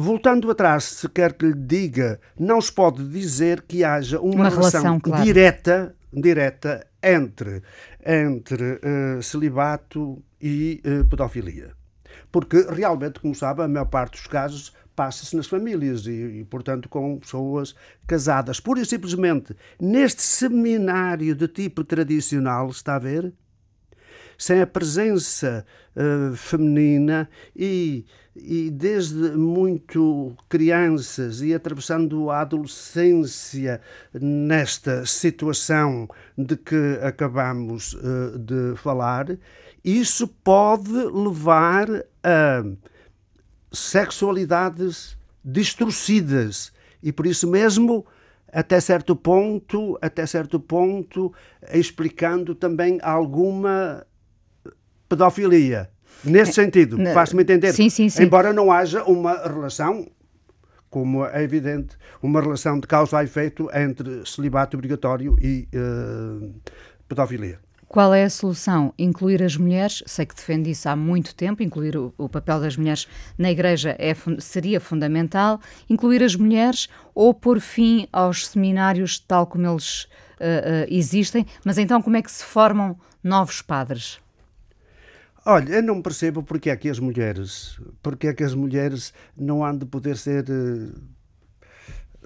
Voltando 0.00 0.48
atrás, 0.48 0.84
se 0.84 1.08
quer 1.08 1.32
que 1.32 1.44
lhe 1.44 1.54
diga, 1.54 2.20
não 2.38 2.60
se 2.60 2.72
pode 2.72 3.02
dizer 3.08 3.62
que 3.62 3.82
haja 3.82 4.20
uma, 4.20 4.32
uma 4.32 4.48
relação, 4.48 4.80
relação 4.80 5.00
claro. 5.00 5.24
direta, 5.24 5.96
direta 6.12 6.86
entre, 7.02 7.64
entre 8.06 8.74
uh, 8.74 9.20
celibato 9.20 10.22
e 10.40 10.80
uh, 10.86 11.04
pedofilia. 11.04 11.72
Porque 12.30 12.64
realmente, 12.70 13.18
como 13.18 13.34
sabe, 13.34 13.62
a 13.62 13.66
maior 13.66 13.86
parte 13.86 14.12
dos 14.12 14.28
casos 14.28 14.72
passa-se 14.94 15.34
nas 15.34 15.48
famílias 15.48 16.06
e, 16.06 16.12
e, 16.12 16.44
portanto, 16.44 16.88
com 16.88 17.18
pessoas 17.18 17.74
casadas. 18.06 18.60
Pura 18.60 18.80
e 18.80 18.86
simplesmente, 18.86 19.56
neste 19.80 20.22
seminário 20.22 21.34
de 21.34 21.48
tipo 21.48 21.82
tradicional, 21.82 22.70
está 22.70 22.94
a 22.94 23.00
ver? 23.00 23.32
Sem 24.38 24.60
a 24.60 24.66
presença 24.68 25.66
uh, 25.96 26.36
feminina 26.36 27.28
e 27.56 28.06
e 28.40 28.70
desde 28.70 29.32
muito 29.32 30.34
crianças 30.48 31.42
e 31.42 31.54
atravessando 31.54 32.30
a 32.30 32.40
adolescência 32.40 33.80
nesta 34.12 35.04
situação 35.06 36.08
de 36.36 36.56
que 36.56 36.98
acabamos 37.02 37.94
uh, 37.94 38.38
de 38.38 38.76
falar, 38.76 39.36
isso 39.84 40.28
pode 40.28 40.90
levar 40.90 41.88
a 42.22 42.64
sexualidades 43.72 45.16
distorcidas. 45.44 46.72
E 47.02 47.12
por 47.12 47.26
isso 47.26 47.46
mesmo 47.46 48.06
até 48.52 48.80
certo 48.80 49.14
ponto, 49.14 49.98
até 50.00 50.26
certo 50.26 50.58
ponto, 50.58 51.32
explicando 51.72 52.54
também 52.54 52.98
alguma 53.02 54.06
pedofilia 55.08 55.90
Nesse 56.24 56.52
sentido, 56.52 56.98
faz-me 57.14 57.42
entender. 57.42 57.72
Sim, 57.72 57.88
sim, 57.88 58.08
sim. 58.08 58.22
Embora 58.22 58.52
não 58.52 58.72
haja 58.72 59.04
uma 59.04 59.34
relação, 59.46 60.06
como 60.90 61.24
é 61.24 61.42
evidente, 61.42 61.96
uma 62.22 62.40
relação 62.40 62.80
de 62.80 62.86
causa 62.86 63.18
a 63.18 63.24
efeito 63.24 63.68
entre 63.72 64.24
celibato 64.26 64.76
obrigatório 64.76 65.36
e 65.40 65.68
uh, 65.74 66.52
pedofilia. 67.08 67.60
Qual 67.88 68.12
é 68.12 68.24
a 68.24 68.30
solução? 68.30 68.92
Incluir 68.98 69.42
as 69.42 69.56
mulheres, 69.56 70.02
sei 70.06 70.26
que 70.26 70.34
defende 70.34 70.70
isso 70.70 70.86
há 70.90 70.94
muito 70.94 71.34
tempo, 71.34 71.62
incluir 71.62 71.96
o, 71.96 72.12
o 72.18 72.28
papel 72.28 72.60
das 72.60 72.76
mulheres 72.76 73.08
na 73.38 73.50
Igreja 73.50 73.96
é, 73.98 74.14
seria 74.40 74.78
fundamental, 74.78 75.58
incluir 75.88 76.22
as 76.22 76.36
mulheres 76.36 76.88
ou 77.14 77.32
pôr 77.32 77.60
fim 77.60 78.06
aos 78.12 78.46
seminários 78.46 79.18
tal 79.18 79.46
como 79.46 79.66
eles 79.66 80.04
uh, 80.04 80.04
uh, 80.04 80.86
existem, 80.90 81.46
mas 81.64 81.78
então 81.78 82.02
como 82.02 82.18
é 82.18 82.22
que 82.22 82.30
se 82.30 82.44
formam 82.44 82.94
novos 83.24 83.62
padres? 83.62 84.18
Olha, 85.50 85.76
eu 85.76 85.82
não 85.82 86.02
percebo 86.02 86.42
porque 86.42 86.68
é 86.68 86.76
que 86.76 86.90
as 86.90 86.98
mulheres, 86.98 87.80
porque 88.02 88.26
é 88.26 88.34
que 88.34 88.44
as 88.44 88.52
mulheres 88.52 89.14
não 89.34 89.64
han 89.64 89.78
de 89.78 89.86
poder 89.86 90.18
ser 90.18 90.44
uh, 90.44 90.92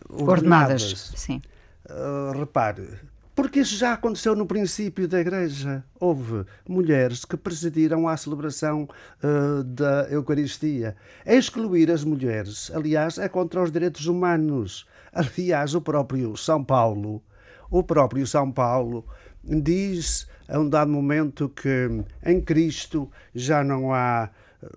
ordenadas. 0.08 0.82
ordenadas. 0.82 1.12
Sim. 1.14 1.40
Uh, 1.88 2.36
repare, 2.36 2.88
porque 3.32 3.60
isso 3.60 3.76
já 3.76 3.92
aconteceu 3.92 4.34
no 4.34 4.44
princípio 4.44 5.06
da 5.06 5.20
Igreja. 5.20 5.84
Houve 6.00 6.44
mulheres 6.68 7.24
que 7.24 7.36
presidiram 7.36 8.08
a 8.08 8.16
celebração 8.16 8.88
uh, 9.22 9.62
da 9.62 10.08
Eucaristia. 10.10 10.96
Excluir 11.24 11.92
as 11.92 12.02
mulheres, 12.02 12.72
aliás, 12.74 13.18
é 13.18 13.28
contra 13.28 13.62
os 13.62 13.70
direitos 13.70 14.06
humanos. 14.06 14.84
Aliás, 15.14 15.76
o 15.76 15.80
próprio 15.80 16.36
São 16.36 16.64
Paulo, 16.64 17.22
o 17.70 17.84
próprio 17.84 18.26
São 18.26 18.50
Paulo 18.50 19.06
diz 19.44 20.28
a 20.48 20.58
um 20.58 20.68
dado 20.68 20.90
momento 20.90 21.48
que 21.48 21.88
em 22.24 22.40
Cristo 22.40 23.10
já 23.34 23.64
não 23.64 23.92
há 23.92 24.30
eh, 24.62 24.68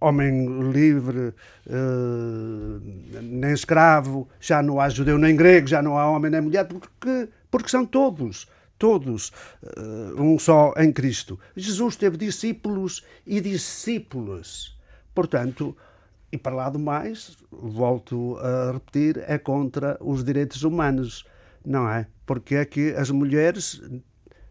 homem 0.00 0.70
livre 0.70 1.34
uh, 1.66 2.80
nem 3.22 3.52
escravo, 3.52 4.28
já 4.40 4.62
não 4.62 4.80
há 4.80 4.88
judeu 4.88 5.18
nem 5.18 5.34
grego, 5.34 5.66
já 5.66 5.80
não 5.82 5.98
há 5.98 6.08
homem 6.08 6.30
nem 6.30 6.40
mulher, 6.40 6.66
porque, 6.66 7.28
porque 7.50 7.68
são 7.68 7.86
todos, 7.86 8.46
todos 8.78 9.32
uh, 9.62 10.22
um 10.22 10.38
só 10.38 10.74
em 10.76 10.92
Cristo. 10.92 11.38
Jesus 11.56 11.96
teve 11.96 12.16
discípulos 12.16 13.04
e 13.26 13.40
discípulas. 13.40 14.76
Portanto, 15.14 15.74
e 16.30 16.36
para 16.36 16.54
lá 16.54 16.68
do 16.68 16.78
mais, 16.78 17.36
volto 17.50 18.36
a 18.38 18.72
repetir, 18.72 19.24
é 19.26 19.38
contra 19.38 19.96
os 20.00 20.22
direitos 20.22 20.62
humanos, 20.62 21.24
não 21.66 21.90
é? 21.90 22.06
Porque 22.24 22.54
é 22.54 22.64
que 22.64 22.94
as 22.94 23.10
mulheres 23.10 23.82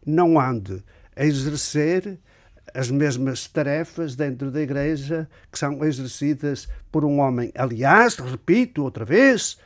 não 0.06 0.39
ande 0.39 0.84
a 1.15 1.25
exercer 1.25 2.19
as 2.73 2.91
mesmas 2.91 3.47
tarefas 3.47 4.15
dentro 4.15 4.51
da 4.51 4.62
Igreja 4.62 5.30
que 5.49 5.58
são 5.58 5.84
exercidas 5.86 6.67
por 6.91 7.06
um 7.06 7.19
homem. 7.19 7.51
Aliás, 7.56 8.15
repito 8.15 8.84
outra 8.84 9.06
vez, 9.06 9.58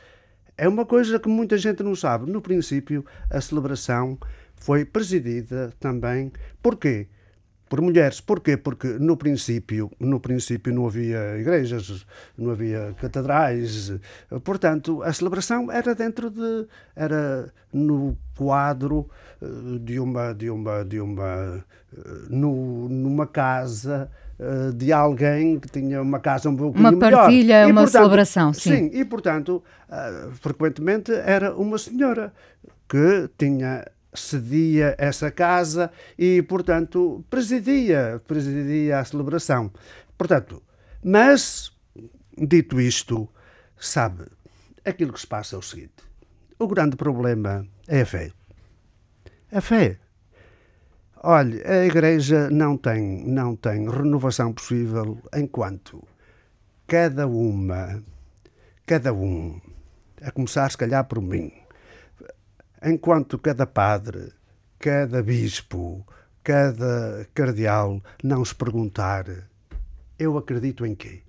é 0.56 0.68
uma 0.68 0.86
coisa 0.86 1.18
que 1.18 1.28
muita 1.28 1.58
gente 1.58 1.82
não 1.82 1.96
sabe. 1.96 2.30
No 2.30 2.40
princípio, 2.40 3.04
a 3.28 3.40
celebração 3.40 4.16
foi 4.54 4.84
presidida 4.84 5.72
também. 5.80 6.32
Porquê? 6.62 7.08
Por 7.70 7.80
mulheres. 7.80 8.20
Porquê? 8.20 8.56
Porque 8.56 8.88
no 8.98 9.16
princípio, 9.16 9.90
no 10.00 10.18
princípio 10.18 10.74
não 10.74 10.86
havia 10.86 11.38
igrejas, 11.38 12.04
não 12.36 12.50
havia 12.50 12.94
catedrais, 13.00 13.92
portanto 14.42 15.02
a 15.04 15.12
celebração 15.12 15.70
era 15.70 15.94
dentro 15.94 16.28
de 16.28 16.66
era 16.96 17.50
no 17.72 18.18
quadro 18.36 19.08
eh, 19.40 19.46
de 19.80 20.00
uma 20.00 20.34
de 20.34 20.50
uma 20.50 20.84
de 20.84 21.00
uma 21.00 21.64
eh, 21.96 22.00
no, 22.28 22.88
numa 22.88 23.26
casa 23.28 24.10
eh, 24.36 24.72
de 24.74 24.92
alguém 24.92 25.60
que 25.60 25.68
tinha 25.68 26.02
uma 26.02 26.18
casa 26.18 26.50
um 26.50 26.56
pouco 26.56 26.76
uma 26.76 26.92
partilha, 26.98 27.60
melhor. 27.60 27.70
uma 27.70 27.82
portanto, 27.82 28.02
celebração, 28.02 28.52
sim. 28.52 28.70
Sim, 28.70 28.90
e 28.92 29.04
portanto, 29.04 29.62
frequentemente 30.40 31.12
era 31.12 31.54
uma 31.54 31.78
senhora 31.78 32.32
que 32.88 33.30
tinha 33.38 33.84
cedia 34.14 34.94
essa 34.98 35.30
casa 35.30 35.90
e, 36.18 36.42
portanto, 36.42 37.24
presidia, 37.30 38.20
presidia 38.26 38.98
a 38.98 39.04
celebração. 39.04 39.70
Portanto, 40.18 40.62
mas, 41.02 41.72
dito 42.36 42.80
isto, 42.80 43.28
sabe, 43.78 44.24
aquilo 44.84 45.12
que 45.12 45.20
se 45.20 45.26
passa 45.26 45.56
é 45.56 45.58
o 45.58 45.62
seguinte: 45.62 46.02
o 46.58 46.66
grande 46.66 46.96
problema 46.96 47.66
é 47.88 48.02
a 48.02 48.06
fé. 48.06 48.32
A 49.52 49.60
fé. 49.60 49.98
Olha, 51.22 51.70
a 51.70 51.84
Igreja 51.84 52.48
não 52.50 52.76
tem, 52.76 53.26
não 53.26 53.54
tem 53.54 53.88
renovação 53.88 54.52
possível 54.52 55.18
enquanto 55.34 56.02
cada 56.86 57.26
uma, 57.26 58.02
cada 58.86 59.12
um, 59.12 59.60
a 60.22 60.30
começar 60.30 60.70
se 60.70 60.78
calhar 60.78 61.04
por 61.04 61.20
mim, 61.20 61.52
enquanto 62.84 63.38
cada 63.38 63.66
padre, 63.66 64.32
cada 64.78 65.22
bispo, 65.22 66.06
cada 66.42 67.26
cardeal 67.34 68.02
não 68.22 68.44
se 68.44 68.54
perguntar: 68.54 69.26
eu 70.18 70.36
acredito 70.36 70.84
em 70.84 70.94
quê? 70.94 71.22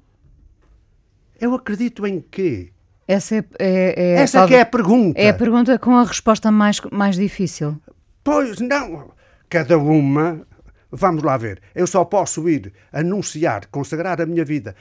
Eu 1.40 1.54
acredito 1.56 2.06
em 2.06 2.22
quê? 2.22 2.72
Essa 3.08 3.36
é, 3.36 3.46
é, 3.60 3.94
é 3.98 4.12
Essa 4.14 4.48
que 4.48 4.56
é 4.56 4.62
a 4.62 4.66
pergunta. 4.66 5.20
É 5.20 5.30
a 5.30 5.34
pergunta 5.34 5.78
com 5.80 5.98
a 5.98 6.04
resposta 6.04 6.52
mais, 6.52 6.80
mais 6.92 7.16
difícil. 7.16 7.78
Pois 8.24 8.60
não. 8.60 9.12
Cada 9.50 9.78
uma. 9.78 10.46
Vamos 10.92 11.24
lá 11.24 11.36
ver. 11.38 11.62
Eu 11.74 11.88
só 11.88 12.06
posso 12.06 12.48
ir 12.48 12.72
anunciar, 12.92 13.66
consagrar 13.68 14.22
a 14.22 14.26
minha 14.26 14.46
vida 14.46 14.76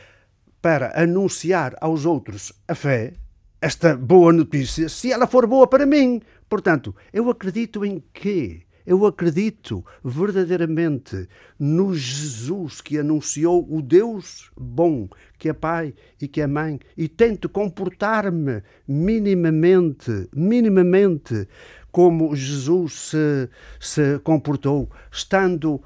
para 0.61 0.93
anunciar 1.01 1.75
aos 1.81 2.05
outros 2.05 2.53
a 2.69 2.75
fé, 2.75 3.15
esta 3.61 3.97
boa 3.97 4.33
notícia, 4.33 4.89
se 4.89 5.13
ela 5.13 5.27
for 5.27 5.47
boa 5.47 5.67
para 5.67 5.87
mim. 5.87 6.21
Portanto, 6.51 6.95
eu 7.13 7.31
acredito 7.31 7.85
em 7.85 8.03
quê? 8.13 8.63
Eu 8.85 9.07
acredito 9.07 9.87
verdadeiramente 10.03 11.29
no 11.57 11.95
Jesus 11.95 12.81
que 12.81 12.99
anunciou 12.99 13.65
o 13.73 13.81
Deus 13.81 14.51
bom, 14.57 15.09
que 15.39 15.49
é 15.49 15.53
Pai 15.53 15.95
e 16.21 16.27
que 16.27 16.41
é 16.41 16.49
Mãe, 16.49 16.81
e 16.97 17.07
tento 17.07 17.49
comportar-me 17.49 18.65
minimamente, 18.89 20.29
minimamente, 20.35 21.47
como 21.93 22.35
Jesus 22.35 22.95
se, 22.95 23.49
se 23.79 24.19
comportou, 24.19 24.91
estando 25.13 25.81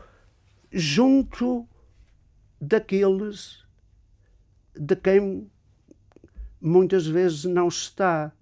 junto 0.73 1.69
daqueles 2.59 3.63
de 4.75 4.97
quem 4.97 5.47
muitas 6.59 7.07
vezes 7.07 7.45
não 7.45 7.69
está. 7.69 8.33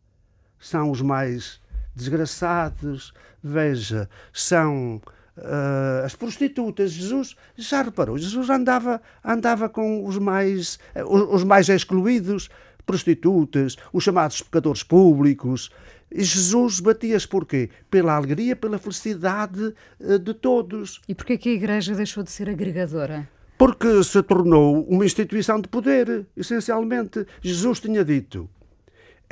São 0.56 0.92
os 0.92 1.02
mais 1.02 1.60
desgraçados. 1.94 3.12
Veja, 3.42 4.08
são 4.32 5.00
uh, 5.36 6.04
as 6.04 6.14
prostitutas. 6.14 6.92
Jesus 6.92 7.36
já 7.56 7.82
reparou, 7.82 8.18
Jesus 8.18 8.48
andava, 8.50 9.00
andava 9.24 9.68
com 9.68 10.04
os 10.06 10.18
mais, 10.18 10.78
uh, 10.96 11.34
os 11.34 11.44
mais 11.44 11.68
excluídos, 11.68 12.48
prostitutas, 12.84 13.76
os 13.92 14.04
chamados 14.04 14.42
pecadores 14.42 14.82
públicos. 14.82 15.70
E 16.10 16.22
Jesus 16.22 16.80
batia-se 16.80 17.26
porquê? 17.26 17.70
Pela 17.90 18.14
alegria, 18.14 18.54
pela 18.54 18.78
felicidade 18.78 19.74
uh, 20.00 20.18
de 20.18 20.34
todos. 20.34 21.00
E 21.08 21.14
porquê 21.14 21.38
que 21.38 21.48
a 21.48 21.52
Igreja 21.52 21.94
deixou 21.94 22.22
de 22.22 22.30
ser 22.30 22.48
agregadora? 22.48 23.28
Porque 23.56 24.02
se 24.02 24.22
tornou 24.22 24.84
uma 24.88 25.04
instituição 25.04 25.60
de 25.60 25.68
poder, 25.68 26.26
essencialmente. 26.36 27.24
Jesus 27.40 27.80
tinha 27.80 28.04
dito: 28.04 28.50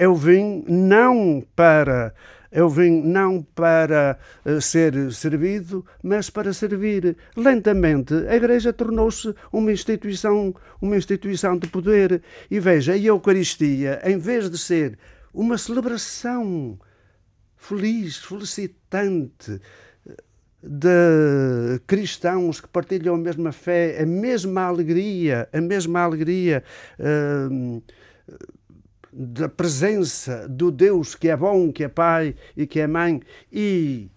Eu 0.00 0.14
vim 0.14 0.64
não 0.66 1.44
para 1.54 2.14
eu 2.50 2.70
vim 2.70 3.02
não 3.02 3.42
para 3.42 4.18
uh, 4.46 4.60
ser 4.60 5.12
servido, 5.12 5.84
mas 6.02 6.30
para 6.30 6.52
servir. 6.54 7.16
Lentamente, 7.36 8.14
a 8.26 8.34
Igreja 8.34 8.72
tornou-se 8.72 9.32
uma 9.52 9.70
instituição, 9.70 10.54
uma 10.80 10.96
instituição 10.96 11.56
de 11.56 11.68
poder. 11.68 12.22
E 12.50 12.58
veja, 12.58 12.94
a 12.94 12.98
Eucaristia, 12.98 14.00
em 14.02 14.18
vez 14.18 14.50
de 14.50 14.56
ser 14.56 14.98
uma 15.34 15.56
celebração 15.56 16.78
feliz, 17.56 18.16
felicitante, 18.16 19.60
de 20.62 21.78
cristãos 21.86 22.60
que 22.60 22.68
partilham 22.68 23.14
a 23.14 23.18
mesma 23.18 23.52
fé, 23.52 24.00
a 24.02 24.06
mesma 24.06 24.62
alegria, 24.62 25.46
a 25.52 25.60
mesma 25.60 26.00
alegria. 26.00 26.64
Uh, 26.98 27.82
da 29.12 29.49
presença 29.49 30.49
do 30.49 30.70
Deus 30.70 31.14
que 31.14 31.29
é 31.29 31.37
bom, 31.37 31.73
que 31.73 31.85
é 31.85 31.88
Pai 31.88 32.35
e 32.57 32.66
que 32.66 32.81
é 32.81 32.87
Mãe 32.87 33.20
e 33.53 34.09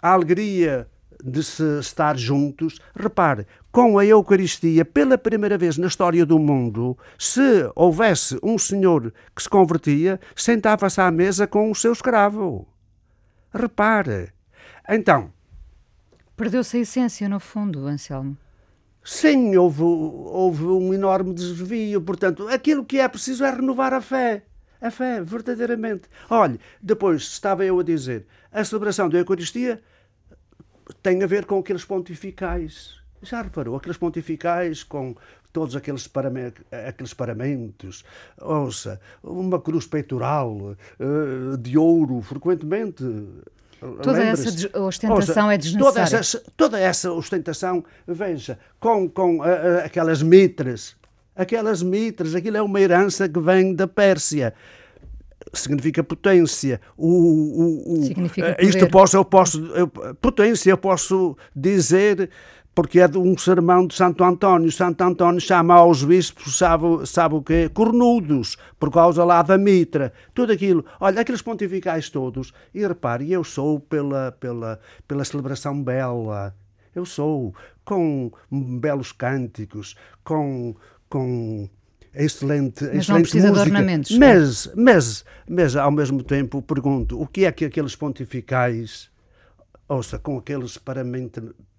a 0.00 0.12
alegria 0.12 0.88
de 1.24 1.42
se 1.42 1.78
estar 1.78 2.16
juntos. 2.16 2.78
Repare, 2.94 3.46
com 3.72 3.98
a 3.98 4.04
Eucaristia, 4.04 4.84
pela 4.84 5.16
primeira 5.16 5.56
vez 5.56 5.78
na 5.78 5.86
história 5.86 6.26
do 6.26 6.38
mundo, 6.38 6.96
se 7.18 7.70
houvesse 7.74 8.38
um 8.42 8.58
senhor 8.58 9.12
que 9.34 9.42
se 9.42 9.48
convertia, 9.48 10.20
sentava-se 10.36 11.00
à 11.00 11.10
mesa 11.10 11.46
com 11.46 11.70
o 11.70 11.74
seu 11.74 11.92
escravo. 11.92 12.68
Repare. 13.52 14.32
Então. 14.88 15.32
Perdeu-se 16.36 16.76
a 16.76 16.80
essência, 16.80 17.28
no 17.28 17.40
fundo, 17.40 17.86
Anselmo. 17.86 18.36
Sim, 19.04 19.54
houve, 19.56 19.82
houve 19.82 20.64
um 20.64 20.94
enorme 20.94 21.34
desvio. 21.34 22.00
Portanto, 22.00 22.48
aquilo 22.48 22.84
que 22.84 22.98
é 22.98 23.06
preciso 23.06 23.44
é 23.44 23.50
renovar 23.50 23.92
a 23.92 24.00
fé. 24.00 24.46
A 24.80 24.90
fé, 24.90 25.22
verdadeiramente. 25.22 26.08
Olhe, 26.30 26.58
depois 26.80 27.22
estava 27.22 27.64
eu 27.64 27.78
a 27.78 27.82
dizer, 27.82 28.26
a 28.50 28.64
celebração 28.64 29.08
da 29.10 29.18
Eucaristia 29.18 29.82
tem 31.02 31.22
a 31.22 31.26
ver 31.26 31.44
com 31.44 31.58
aqueles 31.58 31.84
pontificais. 31.84 32.98
Já 33.22 33.42
reparou? 33.42 33.76
Aqueles 33.76 33.96
pontificais 33.96 34.82
com 34.82 35.14
todos 35.52 35.76
aqueles, 35.76 36.06
paramentos, 36.06 36.64
aqueles 36.70 37.14
paramentos, 37.14 38.04
ouça, 38.40 39.00
uma 39.22 39.60
cruz 39.60 39.86
peitoral 39.86 40.76
uh, 40.98 41.56
de 41.56 41.78
ouro, 41.78 42.20
frequentemente 42.20 43.04
Toda 44.02 44.22
essa 44.22 44.78
ostentação 44.80 45.50
é 45.50 45.58
desnecessária. 45.58 46.06
Toda 46.06 46.18
essa, 46.18 46.42
toda 46.56 46.80
essa 46.80 47.12
ostentação, 47.12 47.84
veja, 48.06 48.58
com, 48.80 49.08
com 49.08 49.38
uh, 49.38 49.42
uh, 49.42 49.84
aquelas 49.84 50.22
mitras, 50.22 50.96
aquelas 51.36 51.82
mitras, 51.82 52.34
aquilo 52.34 52.56
é 52.56 52.62
uma 52.62 52.80
herança 52.80 53.28
que 53.28 53.40
vem 53.40 53.74
da 53.74 53.86
Pérsia 53.86 54.54
significa 55.52 56.02
potência. 56.02 56.80
O, 56.96 57.08
o, 57.08 58.00
o, 58.00 58.04
significa 58.04 58.56
isto 58.60 58.88
posso, 58.88 59.16
eu 59.16 59.24
posso, 59.24 59.64
eu, 59.74 59.88
potência, 59.88 60.70
eu 60.70 60.78
posso 60.78 61.36
dizer 61.54 62.30
porque 62.74 63.00
é 63.00 63.06
de 63.06 63.16
um 63.16 63.38
sermão 63.38 63.86
de 63.86 63.94
Santo 63.94 64.24
António. 64.24 64.70
Santo 64.72 65.02
António 65.02 65.40
chama 65.40 65.74
aos 65.74 66.02
bispos, 66.02 66.58
sabe, 66.58 67.06
sabe 67.06 67.36
o 67.36 67.42
quê? 67.42 67.70
Cornudos, 67.72 68.56
por 68.78 68.90
causa 68.90 69.24
lá 69.24 69.42
da 69.42 69.56
mitra, 69.56 70.12
tudo 70.34 70.52
aquilo. 70.52 70.84
Olha, 70.98 71.20
aqueles 71.20 71.42
pontificais 71.42 72.10
todos. 72.10 72.52
E 72.74 72.84
repare, 72.86 73.30
eu 73.30 73.44
sou 73.44 73.78
pela, 73.78 74.32
pela, 74.32 74.80
pela 75.06 75.24
celebração 75.24 75.80
bela. 75.82 76.54
Eu 76.94 77.06
sou 77.06 77.54
com 77.84 78.32
belos 78.50 79.12
cânticos, 79.12 79.94
com, 80.24 80.74
com 81.08 81.68
excelente, 82.14 82.84
mas 82.84 82.94
excelente 82.94 83.08
não 83.10 83.20
precisa 83.20 83.48
música. 83.48 83.64
de 83.64 83.70
ornamentos. 83.70 84.18
Mas, 84.18 84.70
mas, 84.74 85.24
mas, 85.48 85.76
ao 85.76 85.90
mesmo 85.90 86.22
tempo, 86.22 86.62
pergunto, 86.62 87.20
o 87.20 87.26
que 87.26 87.44
é 87.44 87.52
que 87.52 87.64
aqueles 87.64 87.94
pontificais, 87.94 89.10
ouça, 89.88 90.18
com 90.18 90.38
aqueles 90.38 90.78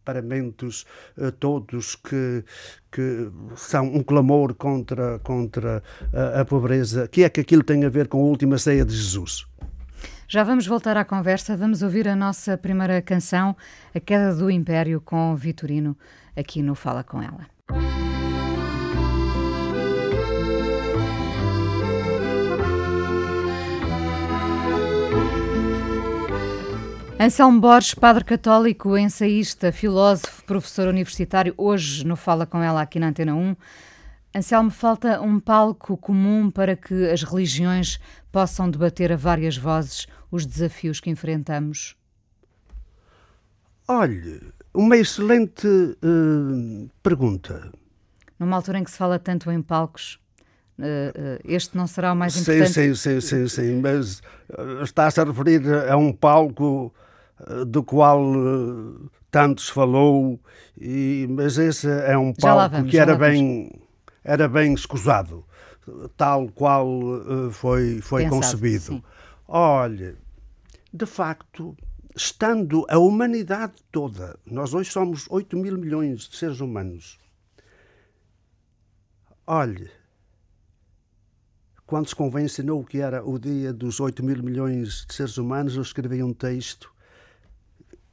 paramentos 0.06 0.86
uh, 1.18 1.32
todos 1.32 1.96
que, 1.96 2.46
que 2.92 3.30
são 3.56 3.86
um 3.88 4.04
clamor 4.04 4.54
contra, 4.54 5.20
contra 5.20 5.84
a, 6.14 6.42
a 6.42 6.46
pobreza. 6.46 7.08
que 7.08 7.24
é 7.24 7.30
que 7.30 7.42
aquilo 7.42 7.64
tem 7.64 7.84
a 7.84 7.90
ver 7.90 8.08
com 8.08 8.20
a 8.20 8.24
última 8.24 8.58
ceia 8.58 8.86
de 8.86 8.96
Jesus? 8.96 9.46
Já 10.28 10.44
vamos 10.44 10.66
voltar 10.66 10.98
à 10.98 11.06
conversa, 11.06 11.56
vamos 11.56 11.82
ouvir 11.82 12.08
a 12.08 12.16
nossa 12.16 12.58
primeira 12.58 13.02
canção, 13.02 13.56
A 13.94 14.00
Queda 14.00 14.34
do 14.34 14.50
Império, 14.50 15.00
com 15.00 15.36
Vitorino, 15.36 15.96
aqui 16.36 16.62
no 16.64 16.74
Fala 16.74 17.04
Com 17.04 17.22
Ela. 17.22 17.48
Anselmo 27.18 27.62
Borges, 27.62 27.94
padre 27.94 28.26
católico, 28.26 28.98
ensaísta, 28.98 29.72
filósofo, 29.72 30.44
professor 30.44 30.90
universitário, 30.90 31.54
hoje 31.58 32.06
no 32.06 32.18
Fala 32.18 32.46
Com 32.46 32.62
Ela 32.62 32.82
aqui 32.82 33.00
na 33.00 33.08
Antena 33.08 33.34
1. 33.34 33.56
Anselmo, 34.36 34.70
falta 34.70 35.22
um 35.22 35.40
palco 35.40 35.96
comum 35.96 36.52
para 36.52 36.76
que 36.76 37.10
as 37.10 37.24
religiões 37.24 38.02
possam 38.34 38.70
debater 38.70 39.14
a 39.14 39.16
várias 39.16 39.56
vozes 39.56 40.08
os 40.30 40.46
desafios 40.46 41.00
que 41.00 41.10
enfrentamos? 41.10 41.96
Olhe, 43.88 44.42
uma 44.74 44.98
excelente 44.98 45.68
uh, 45.68 46.90
pergunta. 47.02 47.72
Numa 48.38 48.58
altura 48.58 48.80
em 48.80 48.84
que 48.84 48.92
se 48.92 48.98
fala 48.98 49.18
tanto 49.18 49.50
em 49.50 49.62
palcos, 49.62 50.20
uh, 50.78 50.82
uh, 50.84 51.40
este 51.46 51.78
não 51.78 51.88
será 51.88 52.12
o 52.12 52.16
mais 52.16 52.36
importante? 52.36 52.74
Sim, 52.74 52.94
sim, 52.94 53.22
sim, 53.22 53.22
sim, 53.22 53.48
sim 53.48 53.82
mas 53.82 54.22
está-se 54.84 55.22
a 55.22 55.24
referir 55.24 55.62
a 55.90 55.96
um 55.96 56.12
palco 56.12 56.94
do 57.68 57.84
qual 57.84 58.22
tanto 59.30 59.62
se 59.62 59.72
falou, 59.72 60.40
e, 60.80 61.28
mas 61.30 61.58
esse 61.58 61.88
é 61.90 62.18
um 62.18 62.34
palco 62.34 62.76
vamos, 62.76 62.92
que 62.92 62.98
era 62.98 63.16
bem, 63.16 63.70
era 64.24 64.48
bem 64.48 64.74
escusado, 64.74 65.46
tal 66.16 66.48
qual 66.50 66.88
foi, 67.52 68.00
foi 68.02 68.24
Pensado, 68.24 68.42
concebido. 68.42 68.84
Sim. 68.86 69.04
Olha, 69.48 70.16
de 70.94 71.06
facto, 71.06 71.76
estando 72.16 72.86
a 72.90 72.98
humanidade 72.98 73.74
toda, 73.92 74.40
nós 74.46 74.74
hoje 74.74 74.90
somos 74.90 75.26
8 75.30 75.58
mil 75.58 75.78
milhões 75.78 76.30
de 76.30 76.38
seres 76.38 76.62
humanos. 76.62 77.20
Olhe, 79.46 79.92
quando 81.86 82.08
se 82.08 82.16
convencionou 82.16 82.84
que 82.84 83.00
era 83.00 83.24
o 83.24 83.38
dia 83.38 83.72
dos 83.74 84.00
8 84.00 84.24
mil 84.24 84.42
milhões 84.42 85.06
de 85.06 85.14
seres 85.14 85.38
humanos, 85.38 85.76
eu 85.76 85.82
escrevi 85.82 86.24
um 86.24 86.34
texto 86.34 86.95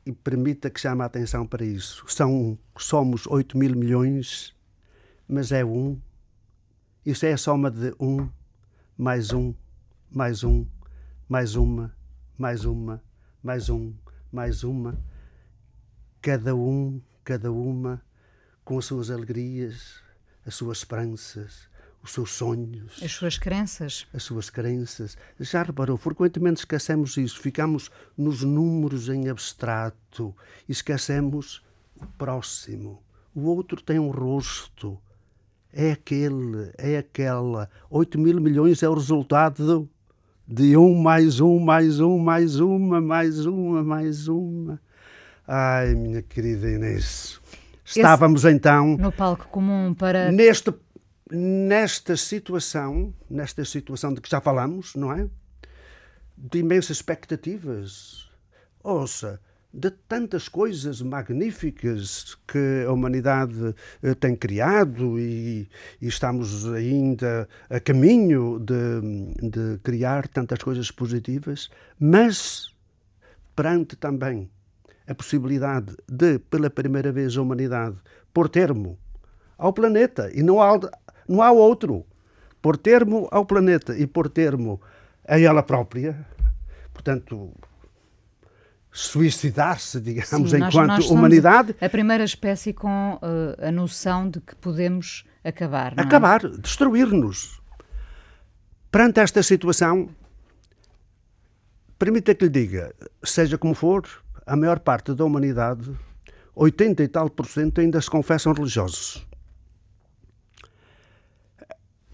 e 0.05 0.12
permita 0.12 0.71
que 0.71 0.81
chame 0.81 1.03
a 1.03 1.07
atenção 1.07 1.47
para 1.47 1.65
isso. 1.65 2.05
São, 2.09 2.59
somos 2.77 3.27
8 3.27 3.57
mil 3.57 3.75
milhões, 3.77 4.55
mas 5.29 5.53
é 5.53 5.65
um. 5.65 6.01
Isso 7.05 7.27
é 7.27 7.33
a 7.33 7.38
soma 7.38 7.71
de 7.71 7.95
um, 7.99 8.29
mais 8.97 9.33
um, 9.33 9.55
mais 10.11 10.45
um, 10.45 10.67
mais 11.29 11.55
uma, 11.57 11.95
mais 12.37 12.65
uma, 12.65 13.03
mais 13.43 13.69
um, 13.69 13.93
mais 14.31 14.65
uma, 14.65 14.99
cada 16.21 16.55
um, 16.55 17.01
cada 17.25 17.51
uma, 17.51 18.03
com 18.65 18.79
as 18.79 18.85
suas 18.85 19.11
alegrias, 19.11 20.01
as 20.45 20.55
suas 20.55 20.79
esperanças, 20.79 21.69
os 22.03 22.12
seus 22.12 22.33
sonhos. 22.33 23.01
As 23.03 23.12
suas 23.12 23.38
crenças. 23.38 24.07
As 24.12 24.23
suas 24.23 24.51
crenças. 24.51 25.17
Já 25.38 25.62
reparou, 25.62 25.97
frequentemente 25.97 26.61
esquecemos 26.61 27.17
isso, 27.17 27.41
ficamos 27.41 27.91
nos 28.17 28.43
números 28.43 29.09
em 29.09 29.29
abstrato 29.29 30.35
e 30.69 30.73
esquecemos 30.73 31.62
o 31.97 32.07
próximo. 32.19 33.03
O 33.35 33.43
outro 33.43 33.81
tem 33.81 33.99
um 33.99 34.11
rosto. 34.11 34.99
É 35.73 35.93
aquele, 35.93 36.71
é 36.77 36.99
aquela. 36.99 37.71
8 37.88 38.19
mil 38.19 38.41
milhões 38.41 38.83
é 38.83 38.88
o 38.88 38.95
resultado 38.95 39.88
de 40.47 40.77
um 40.77 40.95
mais 40.95 41.41
um, 41.41 41.59
mais 41.59 41.99
um, 41.99 42.19
mais 42.19 42.61
uma, 42.61 43.01
mais 43.01 43.47
uma, 43.47 43.83
mais 43.83 44.29
uma. 44.29 44.81
Ai, 45.47 45.95
minha 45.95 46.21
querida 46.21 46.69
Inês. 46.69 47.41
Estávamos 47.85 48.45
Esse, 48.45 48.55
então. 48.55 48.97
No 48.99 49.11
palco 49.11 49.49
comum 49.49 49.95
para. 49.95 50.31
Neste, 50.31 50.75
nesta 51.31 52.17
situação, 52.17 53.15
nesta 53.29 53.65
situação 53.65 54.13
de 54.13 54.21
que 54.21 54.31
já 54.31 54.41
falamos, 54.41 54.95
não 54.95 55.13
é? 55.13 55.29
De 56.37 56.59
imensas 56.59 56.97
expectativas. 56.99 58.31
Ouça, 58.83 59.41
de 59.73 59.91
tantas 59.91 60.49
coisas 60.49 61.01
magníficas 61.01 62.37
que 62.47 62.85
a 62.87 62.93
humanidade 62.93 63.75
eh, 64.03 64.15
tem 64.15 64.37
criado 64.37 65.19
e, 65.19 65.67
e 66.01 66.09
estamos 66.09 66.67
ainda 66.67 67.49
a 67.71 67.81
caminho 67.81 68.59
de, 68.59 69.49
de, 69.49 69.79
criar 69.83 70.29
tantas 70.29 70.63
coisas 70.63 70.91
positivas, 70.91 71.71
mas 71.99 72.75
perante 73.57 73.97
também 73.97 74.51
a 75.07 75.15
possibilidade 75.15 75.97
de, 76.07 76.39
pela 76.39 76.69
primeira 76.69 77.11
vez, 77.11 77.37
a 77.37 77.43
humanidade 77.43 77.97
pôr 78.33 78.49
termo 78.49 78.99
ao 79.57 79.73
planeta 79.73 80.31
e 80.35 80.43
não 80.43 80.61
não 81.29 81.43
há 81.43 81.51
outro. 81.51 82.05
Pôr 82.61 82.77
termo 82.77 83.29
ao 83.31 83.45
planeta 83.45 83.97
e 83.99 84.07
pôr 84.07 84.29
termo 84.29 84.81
a 85.27 85.39
ela 85.39 85.63
própria, 85.63 86.25
portanto, 86.93 87.53
suicidar-se, 88.91 90.01
digamos, 90.01 90.51
Sim, 90.51 90.57
enquanto 90.59 90.89
nós, 90.89 90.99
nós 91.05 91.11
humanidade. 91.11 91.75
A 91.81 91.89
primeira 91.89 92.23
espécie 92.23 92.73
com 92.73 93.15
uh, 93.15 93.67
a 93.67 93.73
noção 93.73 94.29
de 94.29 94.41
que 94.41 94.55
podemos 94.55 95.25
acabar. 95.43 95.95
É? 95.97 96.01
acabar, 96.03 96.45
é? 96.45 96.49
destruir-nos. 96.49 97.61
Perante 98.91 99.21
esta 99.21 99.43
situação, 99.43 100.11
permita 101.99 102.35
que 102.35 102.45
lhe 102.45 102.51
diga, 102.51 102.95
seja 103.25 103.59
como 103.59 103.75
for, 103.75 104.07
a 104.47 104.55
maior 104.55 104.79
parte 104.79 105.15
da 105.15 105.25
humanidade, 105.25 105.91
80 106.55 107.03
e 107.03 107.09
tal 107.09 107.31
por 107.31 107.47
cento, 107.47 107.81
ainda 107.81 108.01
se 108.01 108.11
confessam 108.11 108.53
religiosos 108.53 109.27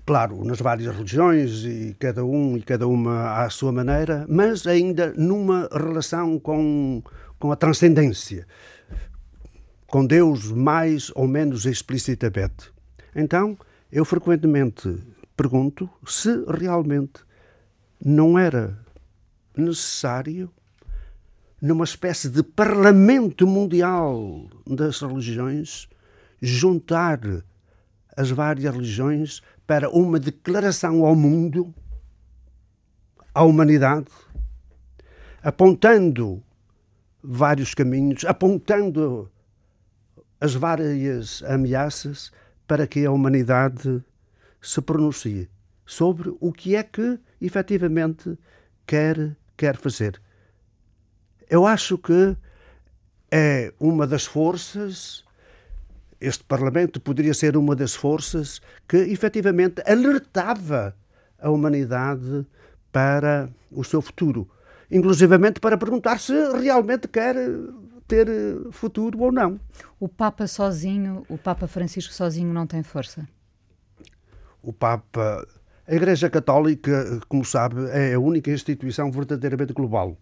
claro, 0.08 0.42
nas 0.42 0.58
várias 0.58 0.96
religiões 0.96 1.66
e 1.66 1.94
cada 1.98 2.24
um 2.24 2.56
e 2.56 2.62
cada 2.62 2.88
uma 2.88 3.44
à 3.44 3.50
sua 3.50 3.70
maneira, 3.70 4.24
mas 4.26 4.66
ainda 4.66 5.12
numa 5.18 5.68
relação 5.70 6.38
com, 6.38 7.02
com 7.38 7.52
a 7.52 7.56
transcendência, 7.56 8.46
com 9.86 10.06
Deus 10.06 10.50
mais 10.50 11.12
ou 11.14 11.28
menos 11.28 11.66
explicitamente. 11.66 12.72
Então, 13.14 13.58
eu 13.92 14.02
frequentemente 14.02 14.98
pergunto 15.36 15.90
se 16.06 16.42
realmente 16.58 17.20
não 18.02 18.38
era 18.38 18.78
necessário, 19.54 20.50
numa 21.60 21.84
espécie 21.84 22.30
de 22.30 22.42
parlamento 22.42 23.46
mundial 23.46 24.48
das 24.66 25.02
religiões, 25.02 25.86
juntar 26.40 27.20
as 28.16 28.30
várias 28.30 28.72
religiões 28.72 29.42
para 29.68 29.90
uma 29.90 30.18
declaração 30.18 31.04
ao 31.04 31.14
mundo, 31.14 31.74
à 33.34 33.42
humanidade, 33.42 34.06
apontando 35.42 36.42
vários 37.22 37.74
caminhos, 37.74 38.24
apontando 38.24 39.30
as 40.40 40.54
várias 40.54 41.42
ameaças 41.42 42.32
para 42.66 42.86
que 42.86 43.04
a 43.04 43.10
humanidade 43.10 44.02
se 44.62 44.80
pronuncie 44.80 45.50
sobre 45.84 46.34
o 46.40 46.50
que 46.50 46.74
é 46.74 46.82
que 46.82 47.20
efetivamente 47.38 48.38
quer, 48.86 49.36
quer 49.54 49.76
fazer. 49.76 50.18
Eu 51.46 51.66
acho 51.66 51.98
que 51.98 52.34
é 53.30 53.74
uma 53.78 54.06
das 54.06 54.24
forças 54.24 55.26
este 56.20 56.44
Parlamento 56.44 57.00
poderia 57.00 57.34
ser 57.34 57.56
uma 57.56 57.76
das 57.76 57.94
forças 57.94 58.60
que 58.88 58.96
efetivamente 58.96 59.82
alertava 59.86 60.94
a 61.40 61.50
humanidade 61.50 62.46
para 62.90 63.48
o 63.70 63.84
seu 63.84 64.00
futuro, 64.00 64.48
inclusivamente 64.90 65.60
para 65.60 65.78
perguntar 65.78 66.18
se 66.18 66.32
realmente 66.58 67.06
quer 67.06 67.36
ter 68.08 68.26
futuro 68.72 69.20
ou 69.20 69.30
não. 69.30 69.60
O 70.00 70.08
Papa 70.08 70.46
sozinho, 70.46 71.24
o 71.28 71.36
Papa 71.36 71.68
Francisco 71.68 72.12
sozinho 72.12 72.52
não 72.52 72.66
tem 72.66 72.82
força? 72.82 73.28
O 74.62 74.72
Papa, 74.72 75.46
a 75.86 75.94
Igreja 75.94 76.28
Católica, 76.28 77.20
como 77.28 77.44
sabe, 77.44 77.88
é 77.90 78.14
a 78.14 78.20
única 78.20 78.50
instituição 78.50 79.10
verdadeiramente 79.12 79.72
global. 79.72 80.16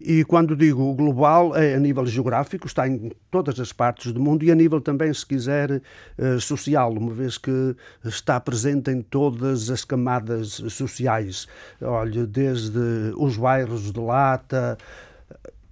E 0.00 0.24
quando 0.24 0.56
digo 0.56 0.94
global, 0.94 1.54
é 1.54 1.74
a 1.74 1.78
nível 1.78 2.06
geográfico, 2.06 2.66
está 2.66 2.88
em 2.88 3.12
todas 3.30 3.60
as 3.60 3.70
partes 3.70 4.12
do 4.12 4.20
mundo 4.20 4.42
e 4.42 4.50
a 4.50 4.54
nível 4.54 4.80
também, 4.80 5.12
se 5.12 5.26
quiser, 5.26 5.82
eh, 6.16 6.38
social, 6.40 6.90
uma 6.90 7.12
vez 7.12 7.36
que 7.36 7.76
está 8.02 8.40
presente 8.40 8.90
em 8.90 9.02
todas 9.02 9.68
as 9.68 9.84
camadas 9.84 10.62
sociais. 10.70 11.46
Olha, 11.82 12.26
desde 12.26 12.78
os 13.18 13.36
bairros 13.36 13.92
de 13.92 14.00
lata, 14.00 14.78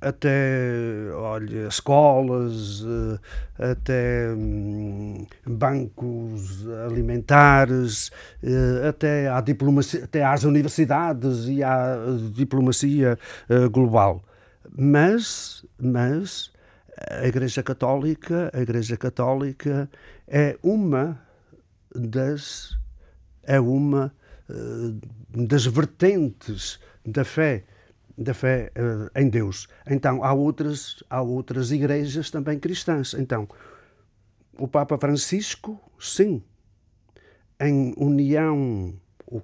até 0.00 1.11
olha, 1.14 1.66
escolas, 1.66 2.84
eh, 3.58 3.72
até 3.72 4.32
hum, 4.32 5.26
bancos 5.46 6.66
alimentares, 6.87 8.11
eh, 8.42 8.88
até, 8.88 9.28
à 9.28 9.40
diplomacia, 9.40 10.04
até 10.04 10.24
às 10.24 10.44
universidades 10.44 11.48
e 11.48 11.62
à 11.62 11.96
diplomacia 12.32 13.18
eh, 13.48 13.68
global. 13.68 14.22
Mas, 14.76 15.64
mas 15.80 16.52
a 17.11 17.26
Igreja 17.26 17.62
Católica, 17.62 18.50
a 18.52 18.61
Igreja 18.61 18.96
Católica 18.96 19.90
é 20.26 20.56
uma 20.62 21.20
das 21.94 22.76
é 23.44 23.58
uma 23.58 24.12
das 25.30 25.66
vertentes 25.66 26.78
da 27.04 27.24
fé 27.24 27.64
da 28.18 28.35
fé 28.35 28.72
uh, 28.76 29.18
em 29.18 29.28
Deus. 29.28 29.68
Então 29.88 30.24
há 30.24 30.33
outras, 30.33 31.02
há 31.09 31.22
outras 31.22 31.70
igrejas 31.70 32.31
também 32.31 32.59
cristãs. 32.59 33.14
Então 33.14 33.48
o 34.59 34.66
Papa 34.66 34.98
Francisco, 34.98 35.81
sim, 35.98 36.42
em 37.61 37.94
união, 37.96 38.92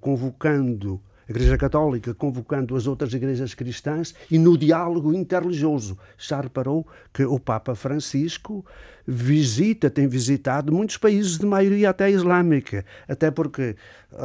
convocando 0.01 1.01
a 1.27 1.31
Igreja 1.31 1.57
Católica, 1.57 2.13
convocando 2.13 2.77
as 2.77 2.87
outras 2.87 3.15
igrejas 3.15 3.55
cristãs 3.55 4.15
e 4.31 4.39
no 4.39 4.59
diálogo 4.59 5.15
interreligioso. 5.15 5.97
Já 6.19 6.41
reparou 6.41 6.87
que 7.13 7.25
o 7.25 7.39
Papa 7.39 7.75
Francisco 7.75 8.65
visita, 9.07 9.91
tem 9.91 10.09
visitado 10.09 10.73
muitos 10.73 10.97
países 10.97 11.39
de 11.39 11.47
maioria 11.47 11.91
até 11.91 12.11
islâmica, 12.11 12.85
até 13.09 13.31
porque 13.31 13.77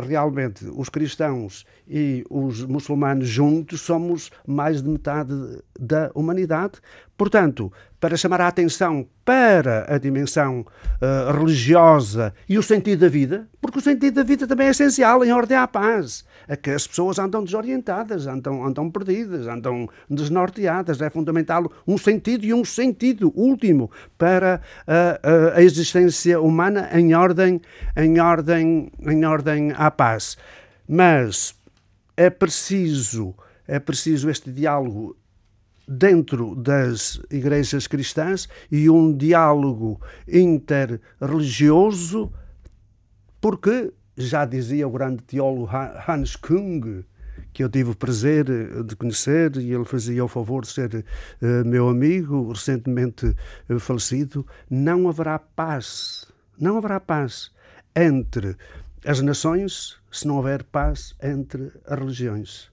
realmente 0.07 0.65
os 0.75 0.89
cristãos 0.89 1.65
e 1.87 2.23
os 2.29 2.63
muçulmanos 2.65 3.27
juntos 3.27 3.81
somos 3.81 4.31
mais 4.45 4.81
de 4.81 4.89
metade 4.89 5.33
da 5.79 6.11
humanidade. 6.13 6.73
Portanto, 7.17 7.71
para 7.99 8.15
chamar 8.15 8.39
a 8.39 8.47
atenção 8.47 9.05
para 9.25 9.93
a 9.93 9.97
dimensão 9.97 10.61
uh, 10.61 11.37
religiosa 11.37 12.33
e 12.47 12.57
o 12.57 12.63
sentido 12.63 13.01
da 13.01 13.09
vida, 13.09 13.47
porque 13.61 13.79
o 13.79 13.81
sentido 13.81 14.15
da 14.15 14.23
vida 14.23 14.47
também 14.47 14.67
é 14.67 14.69
essencial 14.69 15.23
em 15.25 15.31
ordem 15.31 15.57
à 15.57 15.67
paz. 15.67 16.23
É 16.47 16.55
que 16.55 16.69
as 16.69 16.87
pessoas 16.87 17.19
andam 17.19 17.43
desorientadas, 17.43 18.25
andam, 18.25 18.65
andam 18.65 18.89
perdidas, 18.89 19.47
andam 19.47 19.87
desnorteadas. 20.09 21.01
É 21.01 21.09
fundamental 21.09 21.71
um 21.85 21.97
sentido 21.97 22.45
e 22.45 22.53
um 22.53 22.63
sentido 22.63 23.31
último 23.35 23.91
para 24.17 24.61
a, 24.87 25.57
a 25.57 25.63
existência 25.63 26.39
humana 26.39 26.89
em 26.93 27.13
ordem, 27.13 27.61
em 27.95 28.19
ordem, 28.19 28.91
em 29.01 29.25
ordem 29.25 29.71
à 29.75 29.91
paz. 29.91 30.37
Mas 30.87 31.53
é 32.17 32.29
preciso, 32.29 33.35
é 33.67 33.79
preciso 33.79 34.29
este 34.29 34.51
diálogo 34.51 35.15
dentro 35.87 36.55
das 36.55 37.19
igrejas 37.31 37.87
cristãs 37.87 38.47
e 38.71 38.89
um 38.89 39.15
diálogo 39.15 39.99
interreligioso, 40.27 42.31
porque 43.41 43.91
já 44.15 44.45
dizia 44.45 44.87
o 44.87 44.91
grande 44.91 45.23
teólogo 45.23 45.69
Hans 46.07 46.35
Kung, 46.35 47.03
que 47.59 47.63
eu 47.65 47.69
tive 47.69 47.89
o 47.89 47.95
prazer 47.95 48.45
de 48.85 48.95
conhecer 48.95 49.57
e 49.57 49.73
ele 49.73 49.83
fazia 49.83 50.23
o 50.23 50.29
favor 50.29 50.61
de 50.61 50.69
ser 50.69 50.95
uh, 50.95 51.67
meu 51.67 51.89
amigo, 51.89 52.53
recentemente 52.53 53.35
uh, 53.69 53.77
falecido, 53.77 54.47
não 54.69 55.09
haverá 55.09 55.37
paz, 55.37 56.25
não 56.57 56.77
haverá 56.77 57.01
paz 57.01 57.51
entre 57.93 58.55
as 59.05 59.19
nações 59.19 59.97
se 60.09 60.25
não 60.25 60.37
houver 60.37 60.63
paz 60.63 61.13
entre 61.21 61.69
as 61.85 61.99
religiões. 61.99 62.71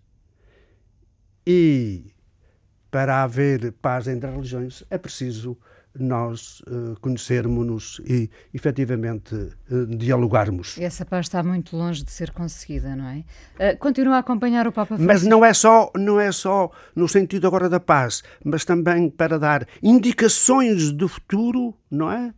E 1.45 2.15
para 2.89 3.25
haver 3.25 3.73
paz 3.73 4.07
entre 4.07 4.29
as 4.29 4.37
religiões 4.37 4.85
é 4.89 4.97
preciso 4.97 5.59
nós 5.99 6.61
uh, 6.61 6.99
conhecermos-nos 7.01 8.01
e 8.05 8.31
efetivamente 8.53 9.35
uh, 9.35 9.87
dialogarmos. 9.87 10.77
Essa 10.79 11.05
paz 11.05 11.27
está 11.27 11.43
muito 11.43 11.77
longe 11.77 12.05
de 12.05 12.11
ser 12.11 12.31
conseguida, 12.31 12.95
não 12.95 13.07
é? 13.07 13.25
Uh, 13.73 13.79
continua 13.79 14.17
a 14.17 14.19
acompanhar 14.19 14.67
o 14.67 14.73
Papa 14.73 14.97
Francisco. 14.97 15.13
Mas 15.13 15.25
não 15.25 15.45
é 15.45 15.53
só 15.53 15.91
não 15.97 16.21
é 16.21 16.31
só 16.33 16.71
no 16.95 17.09
sentido 17.09 17.47
agora 17.47 17.69
da 17.69 17.81
paz, 17.81 18.23
mas 18.45 18.65
também 18.65 19.09
para 19.11 19.39
dar 19.39 19.67
indicações 19.83 20.93
do 20.93 21.09
futuro, 21.09 21.75
não 21.91 22.11
é? 22.11 22.33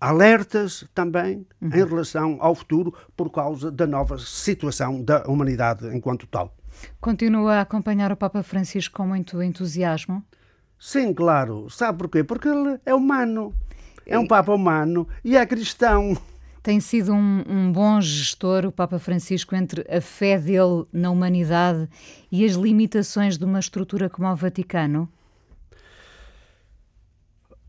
Alertas 0.00 0.84
também 0.94 1.44
uhum. 1.60 1.68
em 1.68 1.84
relação 1.84 2.36
ao 2.40 2.54
futuro 2.54 2.94
por 3.16 3.30
causa 3.30 3.70
da 3.70 3.86
nova 3.86 4.16
situação 4.18 5.02
da 5.02 5.24
humanidade 5.24 5.86
enquanto 5.94 6.26
tal. 6.26 6.54
Continua 7.00 7.54
a 7.54 7.60
acompanhar 7.62 8.12
o 8.12 8.16
Papa 8.16 8.42
Francisco 8.42 8.96
com 8.96 9.06
muito 9.06 9.42
entusiasmo? 9.42 10.22
Sim, 10.78 11.12
claro. 11.12 11.68
Sabe 11.70 11.98
porquê? 11.98 12.22
Porque 12.22 12.48
ele 12.48 12.78
é 12.86 12.94
humano. 12.94 13.54
É 14.06 14.18
um 14.18 14.26
Papa 14.26 14.52
humano 14.54 15.06
e 15.22 15.36
é 15.36 15.44
cristão. 15.44 16.16
Tem 16.62 16.80
sido 16.80 17.12
um, 17.12 17.44
um, 17.48 17.72
bom 17.72 18.00
gestor, 18.00 18.64
o 18.64 18.72
Papa 18.72 18.98
Francisco, 18.98 19.54
entre 19.54 19.86
a 19.88 20.00
fé 20.00 20.38
dele 20.38 20.86
na 20.92 21.10
humanidade 21.10 21.88
e 22.30 22.44
as 22.44 22.52
limitações 22.52 23.38
de 23.38 23.44
uma 23.44 23.58
estrutura 23.58 24.08
como 24.08 24.28
o 24.28 24.36
Vaticano? 24.36 25.08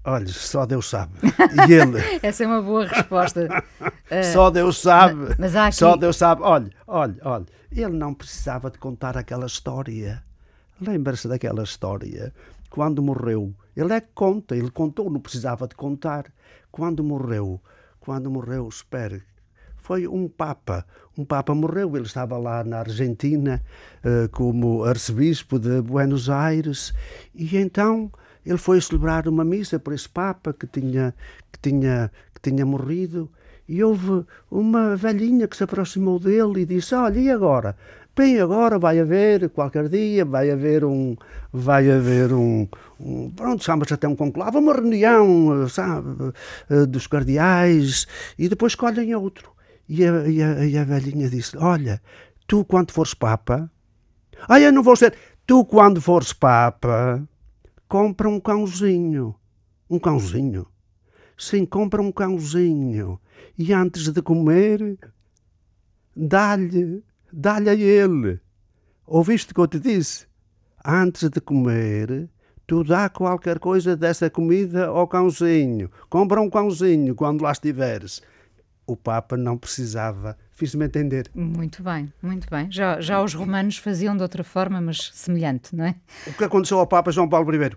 Olha, 0.04 0.28
só 0.28 0.66
Deus 0.66 0.90
sabe. 0.90 1.14
E 1.68 1.74
ele. 1.74 2.00
Essa 2.24 2.44
é 2.44 2.48
uma 2.48 2.62
boa 2.62 2.88
resposta. 2.88 3.48
só 4.34 4.50
Deus 4.50 4.78
sabe. 4.78 5.36
Mas 5.38 5.56
aqui... 5.56 5.76
Só 5.76 5.96
Deus 5.96 6.18
sabe. 6.18 6.42
Olha, 6.42 6.72
olha, 6.88 7.18
olha. 7.24 7.46
Ele 7.72 7.98
não 7.98 8.14
precisava 8.14 8.72
de 8.72 8.78
contar 8.78 9.18
aquela 9.18 9.46
história. 9.46 10.24
Lembra-se 10.82 11.28
daquela 11.28 11.64
história? 11.64 12.34
Quando 12.70 13.02
morreu. 13.02 13.54
Ele 13.76 13.94
é 13.94 14.02
que 14.02 14.10
conta. 14.14 14.56
Ele 14.56 14.72
contou, 14.72 15.10
não 15.10 15.20
precisava 15.20 15.68
de 15.68 15.76
contar. 15.76 16.32
Quando 16.72 17.04
morreu. 17.04 17.62
Quando 18.00 18.30
morreu, 18.30 18.68
espere. 18.68 19.24
Foi 19.78 20.08
um 20.08 20.28
Papa. 20.28 20.86
Um 21.18 21.26
Papa 21.26 21.56
morreu. 21.56 21.96
Ele 21.96 22.06
estava 22.06 22.38
lá 22.38 22.64
na 22.64 22.80
Argentina 22.80 23.64
uh, 24.04 24.30
como 24.30 24.84
arcebispo 24.84 25.58
de 25.58 25.82
Buenos 25.82 26.30
Aires. 26.30 26.94
E 27.34 27.58
então 27.58 28.12
ele 28.46 28.58
foi 28.58 28.80
celebrar 28.82 29.28
uma 29.28 29.44
missa 29.44 29.80
por 29.80 29.94
esse 29.94 30.08
Papa 30.08 30.54
que 30.54 30.68
tinha, 30.68 31.14
que 31.52 31.60
tinha, 31.60 32.12
que 32.34 32.50
tinha 32.50 32.66
morrido 32.66 33.30
e 33.70 33.84
houve 33.84 34.26
uma 34.50 34.96
velhinha 34.96 35.48
que 35.48 35.56
se 35.56 35.64
aproximou 35.64 36.20
dele 36.20 36.62
e 36.62 36.66
disse: 36.66 36.96
Olha, 36.96 37.20
e 37.20 37.30
agora? 37.30 37.78
Bem, 38.16 38.40
agora 38.40 38.78
vai 38.78 39.00
haver, 39.00 39.50
qualquer 39.50 39.88
dia, 39.88 40.26
vai 40.26 40.52
haver 40.52 40.84
um. 40.84 41.16
Vai 41.54 41.90
haver 41.90 42.34
um. 42.34 42.68
um 43.00 43.32
pronto, 43.32 43.64
chama-se 43.64 43.94
até 43.94 44.08
um 44.08 44.16
conclave, 44.16 44.58
uma 44.58 44.74
reunião, 44.74 45.68
sabe, 45.70 46.34
dos 46.90 47.08
cardeais, 47.08 48.08
e 48.38 48.50
depois 48.50 48.74
escolhem 48.74 49.16
outro. 49.16 49.52
E 49.88 50.06
a, 50.06 50.28
e 50.28 50.44
a, 50.44 50.66
e 50.66 50.78
a 50.78 50.84
velhinha 50.84 51.30
disse: 51.30 51.58
Olha, 51.58 52.02
tu 52.46 52.66
quando 52.66 52.92
fores 52.92 53.14
Papa. 53.14 53.72
Ah, 54.48 54.60
eu 54.60 54.72
não 54.72 54.84
vou 54.84 54.96
ser. 54.96 55.16
Tu 55.48 55.66
quando 55.66 56.02
fores 56.02 56.34
Papa 56.34 57.28
compra 57.88 58.30
um 58.30 58.40
cãozinho. 58.40 59.36
Um 59.90 59.98
cãozinho? 59.98 60.68
Sim, 61.36 61.66
compra 61.66 62.02
um 62.02 62.12
cãozinho. 62.12 63.20
E 63.58 63.74
antes 63.74 64.10
de 64.10 64.22
comer, 64.22 65.00
dá-lhe, 66.16 67.04
dá-lhe 67.32 67.70
a 67.70 67.74
ele. 67.74 68.40
Ouviste 69.06 69.52
o 69.52 69.56
que 69.56 69.62
eu 69.62 69.68
te 69.68 69.80
disse? 69.80 70.28
Antes 70.86 71.30
de 71.30 71.42
comer, 71.42 72.30
tu 72.66 72.84
dá 72.84 73.10
qualquer 73.10 73.60
coisa 73.60 73.96
dessa 73.96 74.30
comida 74.30 74.88
ao 74.88 75.08
cãozinho. 75.08 75.90
Compra 76.10 76.42
um 76.42 76.50
cãozinho 76.50 77.16
quando 77.16 77.42
lá 77.42 77.52
estiveres. 77.52 78.22
O 78.86 78.96
Papa 78.96 79.38
não 79.38 79.58
precisava 79.58 80.38
Fiz-me 80.60 80.84
entender. 80.84 81.32
Muito 81.34 81.82
bem, 81.82 82.12
muito 82.22 82.50
bem. 82.50 82.70
Já, 82.70 83.00
já 83.00 83.24
os 83.24 83.34
romanos 83.34 83.78
faziam 83.78 84.14
de 84.14 84.22
outra 84.22 84.44
forma, 84.44 84.82
mas 84.82 85.10
semelhante, 85.14 85.74
não 85.74 85.86
é? 85.86 85.96
O 86.28 86.34
que 86.34 86.44
aconteceu 86.44 86.78
ao 86.78 86.86
Papa 86.86 87.14
João 87.14 87.30
Paulo 87.30 87.50
I? 87.56 87.72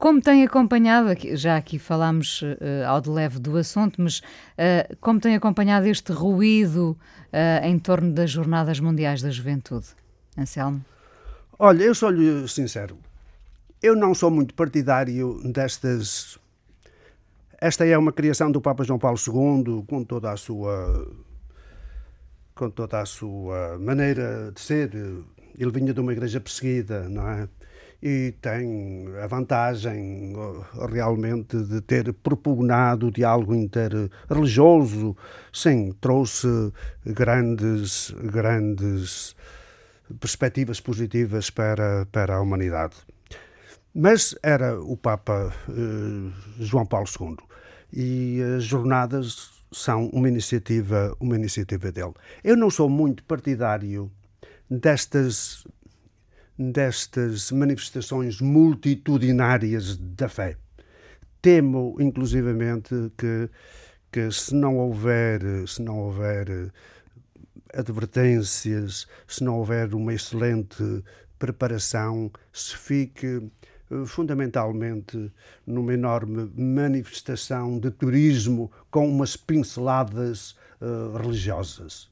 Como 0.00 0.18
tem 0.18 0.42
acompanhado, 0.42 1.10
já 1.36 1.58
aqui 1.58 1.78
falámos 1.78 2.40
uh, 2.40 2.86
ao 2.88 3.02
de 3.02 3.10
leve 3.10 3.38
do 3.38 3.54
assunto, 3.58 4.00
mas 4.00 4.20
uh, 4.20 4.96
como 4.98 5.20
tem 5.20 5.36
acompanhado 5.36 5.86
este 5.86 6.10
ruído 6.10 6.96
uh, 7.26 7.66
em 7.66 7.78
torno 7.78 8.10
das 8.10 8.30
Jornadas 8.30 8.80
Mundiais 8.80 9.20
da 9.20 9.28
Juventude? 9.28 9.88
Anselmo? 10.38 10.82
Olha, 11.58 11.82
eu 11.82 11.94
sou-lhe 11.94 12.48
sincero, 12.48 12.96
eu 13.82 13.94
não 13.94 14.14
sou 14.14 14.30
muito 14.30 14.54
partidário 14.54 15.38
destas. 15.44 16.38
Esta 17.60 17.84
é 17.84 17.98
uma 17.98 18.10
criação 18.10 18.50
do 18.50 18.58
Papa 18.58 18.82
João 18.82 18.98
Paulo 18.98 19.18
II, 19.18 19.84
com 19.86 20.02
toda 20.02 20.32
a 20.32 20.36
sua 20.38 21.12
com 22.54 22.70
toda 22.70 23.02
a 23.02 23.04
sua 23.04 23.78
maneira 23.78 24.50
de 24.50 24.62
ser. 24.62 24.94
Ele 25.58 25.70
vinha 25.70 25.92
de 25.92 26.00
uma 26.00 26.12
igreja 26.12 26.40
perseguida, 26.40 27.06
não 27.06 27.28
é? 27.28 27.48
E 28.02 28.32
tem 28.40 29.08
a 29.22 29.26
vantagem 29.26 30.32
realmente 30.90 31.62
de 31.64 31.82
ter 31.82 32.12
propugnado 32.14 33.08
o 33.08 33.10
diálogo 33.10 33.54
interreligioso. 33.54 35.14
Sim, 35.52 35.92
trouxe 36.00 36.48
grandes, 37.04 38.10
grandes 38.22 39.36
perspectivas 40.18 40.80
positivas 40.80 41.50
para, 41.50 42.06
para 42.10 42.36
a 42.36 42.40
humanidade. 42.40 42.96
Mas 43.94 44.34
era 44.42 44.80
o 44.80 44.96
Papa 44.96 45.52
eh, 45.68 46.32
João 46.58 46.86
Paulo 46.86 47.06
II. 47.20 47.36
E 47.92 48.40
as 48.56 48.64
jornadas 48.64 49.50
são 49.72 50.06
uma 50.12 50.28
iniciativa, 50.28 51.14
uma 51.20 51.36
iniciativa 51.36 51.92
dele. 51.92 52.14
Eu 52.42 52.56
não 52.56 52.70
sou 52.70 52.88
muito 52.88 53.22
partidário 53.24 54.10
destas 54.68 55.64
destas 56.60 57.50
manifestações 57.50 58.38
multitudinárias 58.40 59.96
da 59.96 60.28
fé. 60.28 60.58
Temo, 61.40 61.96
inclusivamente, 61.98 62.94
que, 63.16 63.48
que 64.12 64.30
se 64.30 64.54
não 64.54 64.76
houver, 64.76 65.40
se 65.66 65.80
não 65.80 65.98
houver 65.98 66.70
advertências, 67.72 69.06
se 69.26 69.42
não 69.42 69.58
houver 69.58 69.94
uma 69.94 70.12
excelente 70.12 71.02
preparação 71.38 72.30
se 72.52 72.76
fique 72.76 73.42
eh, 73.90 74.04
fundamentalmente 74.04 75.32
numa 75.66 75.94
enorme 75.94 76.50
manifestação 76.54 77.78
de 77.78 77.90
turismo 77.90 78.70
com 78.90 79.08
umas 79.08 79.34
pinceladas 79.34 80.54
uh, 80.80 81.16
religiosas. 81.16 82.10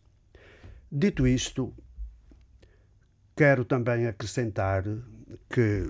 Dito 0.90 1.26
isto, 1.26 1.74
quero 3.38 3.64
também 3.64 4.08
acrescentar 4.08 4.82
que 5.48 5.88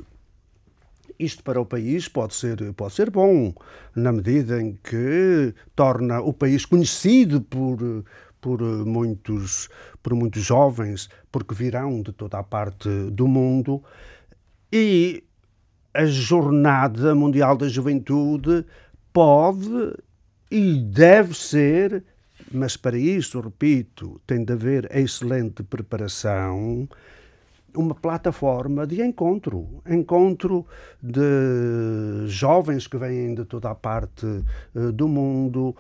isto 1.19 1.43
para 1.43 1.59
o 1.59 1.65
país 1.65 2.07
pode 2.07 2.35
ser, 2.35 2.75
pode 2.75 2.93
ser 2.93 3.11
bom, 3.11 3.55
na 3.97 4.13
medida 4.13 4.61
em 4.61 4.79
que 4.85 5.55
torna 5.75 6.21
o 6.21 6.35
país 6.35 6.67
conhecido 6.67 7.41
por, 7.41 8.05
por 8.39 8.61
muitos, 8.61 9.71
por 10.03 10.15
muitos 10.15 10.45
jovens, 10.45 11.09
porque 11.33 11.55
virão 11.55 12.03
de 12.03 12.13
toda 12.13 12.39
a 12.39 12.43
parte 12.43 12.87
do 13.11 13.27
mundo, 13.27 13.83
e 14.71 15.25
a 15.95 16.05
Jornada 16.05 17.15
Mundial 17.15 17.57
da 17.57 17.67
Juventude 17.67 18.67
pode 19.11 19.95
e 20.51 20.83
deve 20.83 21.35
ser, 21.35 22.05
mas 22.53 22.77
para 22.77 22.99
isso, 22.99 23.41
repito, 23.41 24.21
tem 24.27 24.45
de 24.45 24.53
haver 24.53 24.87
excelente 24.95 25.63
preparação 25.63 26.87
uma 27.79 27.95
plataforma 27.95 28.85
de 28.87 29.01
encontro, 29.01 29.81
encontro 29.87 30.67
de 31.01 32.27
jovens 32.27 32.89
que 32.89 32.97
vêm 32.97 33.35
de 33.35 33.45
toda 33.45 33.71
a 33.71 33.75
parte 33.75 34.27
uh, 34.27 34.93
do 34.93 35.07
mundo, 35.07 35.77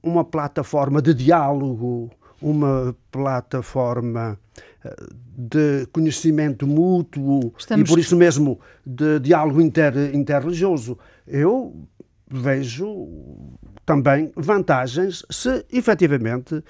uma 0.00 0.24
plataforma 0.24 1.02
de 1.02 1.12
diálogo, 1.12 2.10
uma 2.40 2.94
plataforma 3.10 4.38
eh, 4.84 5.06
de 5.36 5.86
conhecimento 5.92 6.66
mútuo 6.66 7.52
Estamos... 7.56 7.88
e 7.88 7.92
por 7.92 8.00
isso 8.00 8.16
mesmo 8.16 8.58
de 8.84 9.20
diálogo 9.20 9.60
inter, 9.60 9.94
interreligioso. 10.12 10.98
Eu 11.26 11.72
vejo 12.28 13.08
também 13.86 14.32
vantagens 14.34 15.24
se 15.30 15.64
efetivamente 15.72 16.64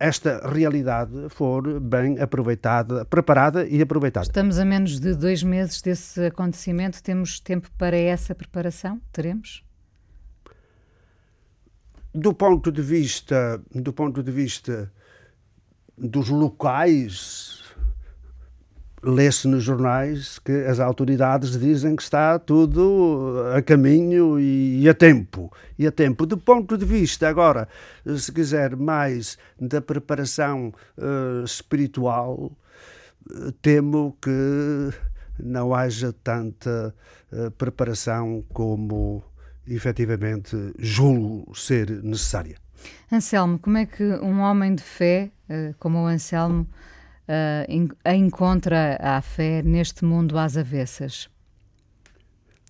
esta 0.00 0.40
realidade 0.48 1.28
for 1.28 1.78
bem 1.78 2.18
aproveitada, 2.18 3.04
preparada 3.04 3.66
e 3.66 3.82
aproveitada. 3.82 4.24
Estamos 4.24 4.58
a 4.58 4.64
menos 4.64 4.98
de 4.98 5.14
dois 5.14 5.42
meses 5.42 5.82
desse 5.82 6.24
acontecimento. 6.24 7.02
Temos 7.02 7.38
tempo 7.38 7.70
para 7.76 7.96
essa 7.96 8.34
preparação? 8.34 8.98
Teremos? 9.12 9.62
Do 12.14 12.32
ponto 12.32 12.72
de 12.72 12.80
vista, 12.80 13.62
do 13.74 13.92
ponto 13.92 14.22
de 14.22 14.32
vista 14.32 14.90
dos 15.98 16.30
locais 16.30 17.62
lê-se 19.02 19.48
nos 19.48 19.62
jornais 19.62 20.38
que 20.38 20.52
as 20.52 20.78
autoridades 20.78 21.58
dizem 21.58 21.96
que 21.96 22.02
está 22.02 22.38
tudo 22.38 23.34
a 23.54 23.62
caminho 23.62 24.38
e 24.38 24.88
a 24.88 24.94
tempo. 24.94 25.52
E 25.78 25.86
a 25.86 25.92
tempo. 25.92 26.26
Do 26.26 26.36
ponto 26.36 26.76
de 26.76 26.84
vista, 26.84 27.28
agora, 27.28 27.68
se 28.16 28.30
quiser, 28.30 28.76
mais 28.76 29.38
da 29.58 29.80
preparação 29.80 30.72
uh, 30.98 31.44
espiritual, 31.44 32.52
temo 33.62 34.16
que 34.20 34.90
não 35.38 35.74
haja 35.74 36.12
tanta 36.12 36.94
uh, 37.32 37.50
preparação 37.52 38.44
como 38.52 39.22
efetivamente 39.66 40.56
julgo 40.78 41.54
ser 41.56 42.02
necessária. 42.02 42.56
Anselmo, 43.12 43.58
como 43.58 43.78
é 43.78 43.86
que 43.86 44.02
um 44.02 44.40
homem 44.40 44.74
de 44.74 44.82
fé, 44.82 45.30
uh, 45.48 45.74
como 45.78 45.98
o 45.98 46.06
Anselmo, 46.06 46.66
uh, 47.30 48.10
encontra 48.10 48.98
a 49.00 49.22
fé 49.22 49.62
neste 49.62 50.04
mundo 50.04 50.36
às 50.36 50.56
avessas? 50.56 51.30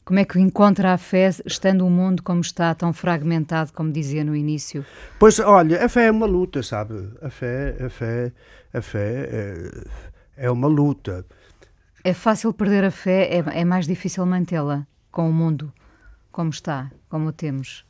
Como 0.04 0.18
é 0.18 0.24
que 0.24 0.38
encontra 0.40 0.92
a 0.92 0.98
fé 0.98 1.30
estando 1.46 1.86
o 1.86 1.90
mundo 1.90 2.22
como 2.22 2.40
está, 2.40 2.74
tão 2.74 2.92
fragmentado, 2.92 3.72
como 3.72 3.92
dizia 3.92 4.24
no 4.24 4.34
início? 4.34 4.84
Pois, 5.18 5.38
olha, 5.38 5.84
a 5.84 5.88
fé 5.88 6.06
é 6.06 6.10
uma 6.10 6.26
luta, 6.26 6.62
sabe? 6.62 7.10
A 7.22 7.30
fé, 7.30 7.76
a 7.84 7.88
fé, 7.88 8.32
a 8.72 8.82
fé 8.82 9.28
é, 9.30 10.46
é 10.46 10.50
uma 10.50 10.66
luta. 10.66 11.24
É 12.02 12.12
fácil 12.12 12.52
perder 12.52 12.84
a 12.84 12.90
fé, 12.90 13.28
é, 13.30 13.60
é 13.60 13.64
mais 13.64 13.86
difícil 13.86 14.26
mantê-la 14.26 14.86
com 15.12 15.28
o 15.28 15.32
mundo 15.32 15.72
como 16.32 16.50
está, 16.50 16.90
como 17.08 17.28
o 17.28 17.32
temos. 17.32 17.84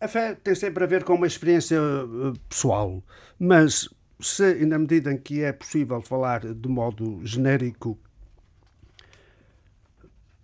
A 0.00 0.06
fé 0.06 0.34
tem 0.34 0.54
sempre 0.54 0.84
a 0.84 0.86
ver 0.86 1.02
com 1.02 1.14
uma 1.14 1.26
experiência 1.26 1.76
eh, 1.76 2.38
pessoal, 2.48 3.02
mas 3.38 3.88
se, 4.20 4.66
na 4.66 4.78
medida 4.78 5.12
em 5.12 5.16
que 5.16 5.42
é 5.42 5.52
possível 5.52 6.00
falar 6.00 6.40
de 6.40 6.68
modo 6.68 7.20
genérico, 7.24 7.98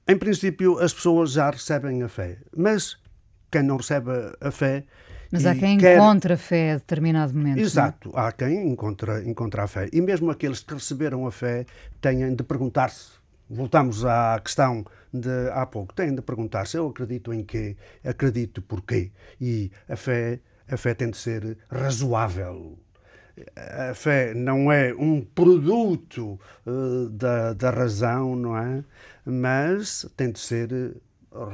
em 0.07 0.16
princípio 0.16 0.79
as 0.79 0.93
pessoas 0.93 1.33
já 1.33 1.51
recebem 1.51 2.03
a 2.03 2.09
fé, 2.09 2.39
mas 2.57 2.97
quem 3.51 3.62
não 3.62 3.77
recebe 3.77 4.11
a 4.41 4.51
fé. 4.51 4.85
Mas 5.31 5.47
há 5.47 5.55
quem 5.55 5.79
quer... 5.79 5.97
encontra 5.97 6.35
a 6.35 6.37
fé 6.37 6.72
a 6.72 6.75
determinado 6.77 7.35
momento. 7.35 7.59
É? 7.59 7.62
Exato, 7.62 8.11
não? 8.11 8.18
há 8.18 8.31
quem 8.31 8.68
encontra, 8.68 9.25
encontra 9.25 9.64
a 9.64 9.66
fé. 9.66 9.89
E 9.93 10.01
mesmo 10.01 10.31
aqueles 10.31 10.61
que 10.61 10.75
receberam 10.75 11.27
a 11.27 11.33
fé 11.33 11.66
têm 12.01 12.35
de 12.35 12.45
perguntar-se. 12.45 13.12
Voltamos 13.51 14.05
à 14.05 14.41
questão 14.43 14.85
de 15.12 15.51
há 15.53 15.66
pouco. 15.66 15.93
Têm 15.95 16.14
de 16.14 16.22
perguntar-se: 16.22 16.77
eu 16.77 16.89
acredito 16.89 17.33
em 17.33 17.43
quê? 17.43 17.77
Acredito 18.05 18.62
porquê? 18.62 19.11
E 19.41 19.70
a 19.89 19.97
fé, 19.97 20.41
a 20.68 20.77
fé 20.77 20.95
tem 20.95 21.11
de 21.11 21.16
ser 21.16 21.59
razoável 21.68 22.79
a 23.57 23.95
fé 23.95 24.35
não 24.35 24.70
é 24.70 24.95
um 24.95 25.20
produto 25.20 26.39
uh, 26.66 27.09
da, 27.11 27.53
da 27.53 27.70
razão, 27.70 28.37
não 28.37 28.57
é? 28.57 28.85
Mas 29.24 30.07
tem 30.16 30.30
de 30.30 30.39
ser 30.39 30.95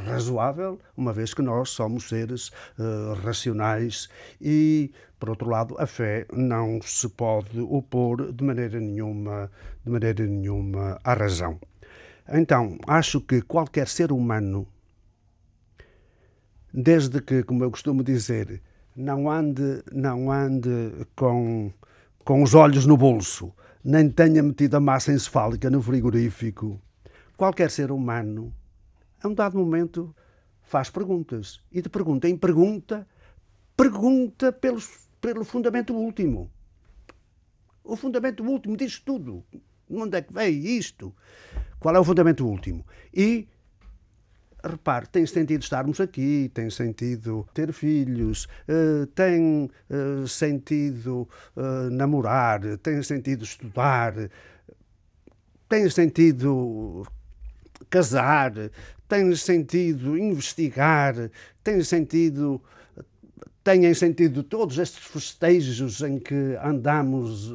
razoável, 0.04 0.78
uma 0.96 1.12
vez 1.12 1.32
que 1.32 1.42
nós 1.42 1.70
somos 1.70 2.08
seres 2.08 2.48
uh, 2.78 3.14
racionais 3.22 4.08
e, 4.40 4.92
por 5.18 5.30
outro 5.30 5.48
lado, 5.48 5.74
a 5.78 5.86
fé 5.86 6.26
não 6.32 6.80
se 6.82 7.08
pode 7.08 7.58
opor 7.60 8.32
de 8.32 8.44
maneira 8.44 8.78
nenhuma, 8.78 9.50
de 9.84 9.90
maneira 9.90 10.26
nenhuma 10.26 11.00
à 11.02 11.14
razão. 11.14 11.58
Então, 12.28 12.78
acho 12.86 13.20
que 13.20 13.40
qualquer 13.40 13.88
ser 13.88 14.12
humano, 14.12 14.68
desde 16.72 17.20
que, 17.20 17.42
como 17.42 17.64
eu 17.64 17.70
costumo 17.70 18.04
dizer, 18.04 18.62
não 19.00 19.30
ande, 19.30 19.82
não 19.90 20.30
ande 20.30 21.06
com, 21.16 21.72
com 22.24 22.42
os 22.42 22.54
olhos 22.54 22.84
no 22.84 22.96
bolso, 22.96 23.52
nem 23.82 24.10
tenha 24.10 24.42
metido 24.42 24.76
a 24.76 24.80
massa 24.80 25.12
encefálica 25.12 25.70
no 25.70 25.80
frigorífico. 25.80 26.80
Qualquer 27.36 27.70
ser 27.70 27.90
humano, 27.90 28.52
a 29.22 29.28
um 29.28 29.34
dado 29.34 29.58
momento, 29.58 30.14
faz 30.62 30.90
perguntas. 30.90 31.60
E 31.72 31.80
de 31.80 31.88
pergunta 31.88 32.28
em 32.28 32.36
pergunta, 32.36 33.06
pergunta 33.74 34.52
pelo, 34.52 34.80
pelo 35.20 35.44
fundamento 35.44 35.94
último. 35.94 36.50
O 37.82 37.96
fundamento 37.96 38.44
último 38.44 38.76
diz 38.76 38.98
tudo. 39.00 39.42
Onde 39.88 40.18
é 40.18 40.22
que 40.22 40.32
veio 40.32 40.62
isto? 40.78 41.14
Qual 41.80 41.96
é 41.96 41.98
o 41.98 42.04
fundamento 42.04 42.46
último? 42.46 42.86
E 43.12 43.48
repare, 44.64 45.06
tem 45.06 45.24
sentido 45.26 45.62
estarmos 45.62 46.00
aqui, 46.00 46.50
tem 46.52 46.68
sentido 46.70 47.46
ter 47.54 47.72
filhos, 47.72 48.46
uh, 48.68 49.06
tem 49.06 49.70
uh, 49.90 50.26
sentido 50.26 51.28
uh, 51.56 51.90
namorar, 51.90 52.60
tem 52.78 53.02
sentido 53.02 53.44
estudar, 53.44 54.14
tem 55.68 55.88
sentido 55.88 57.06
casar, 57.88 58.52
tem 59.08 59.34
sentido 59.34 60.16
investigar, 60.18 61.14
tem 61.62 61.82
sentido 61.82 62.60
têm 63.62 63.92
sentido 63.92 64.42
todos 64.42 64.78
estes 64.78 65.04
festejos 65.04 66.00
em 66.00 66.18
que 66.18 66.56
andamos 66.64 67.52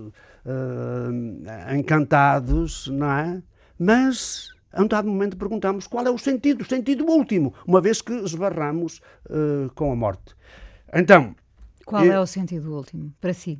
encantados, 1.75 2.87
não 2.87 3.11
é? 3.11 3.41
Mas 3.77 4.54
a 4.75 4.81
um 4.83 4.87
dado 4.87 5.07
momento 5.07 5.37
perguntamos 5.37 5.87
qual 5.87 6.05
é 6.05 6.11
o 6.11 6.17
sentido, 6.17 6.61
o 6.61 6.65
sentido 6.65 7.05
último, 7.05 7.53
uma 7.65 7.79
vez 7.79 8.01
que 8.01 8.13
esbarramos 8.13 9.01
uh, 9.29 9.73
com 9.73 9.91
a 9.91 9.95
morte. 9.95 10.35
Então. 10.93 11.33
Qual 11.85 12.03
é 12.03 12.19
o 12.19 12.27
sentido 12.27 12.75
último 12.75 13.13
para 13.21 13.33
si? 13.33 13.59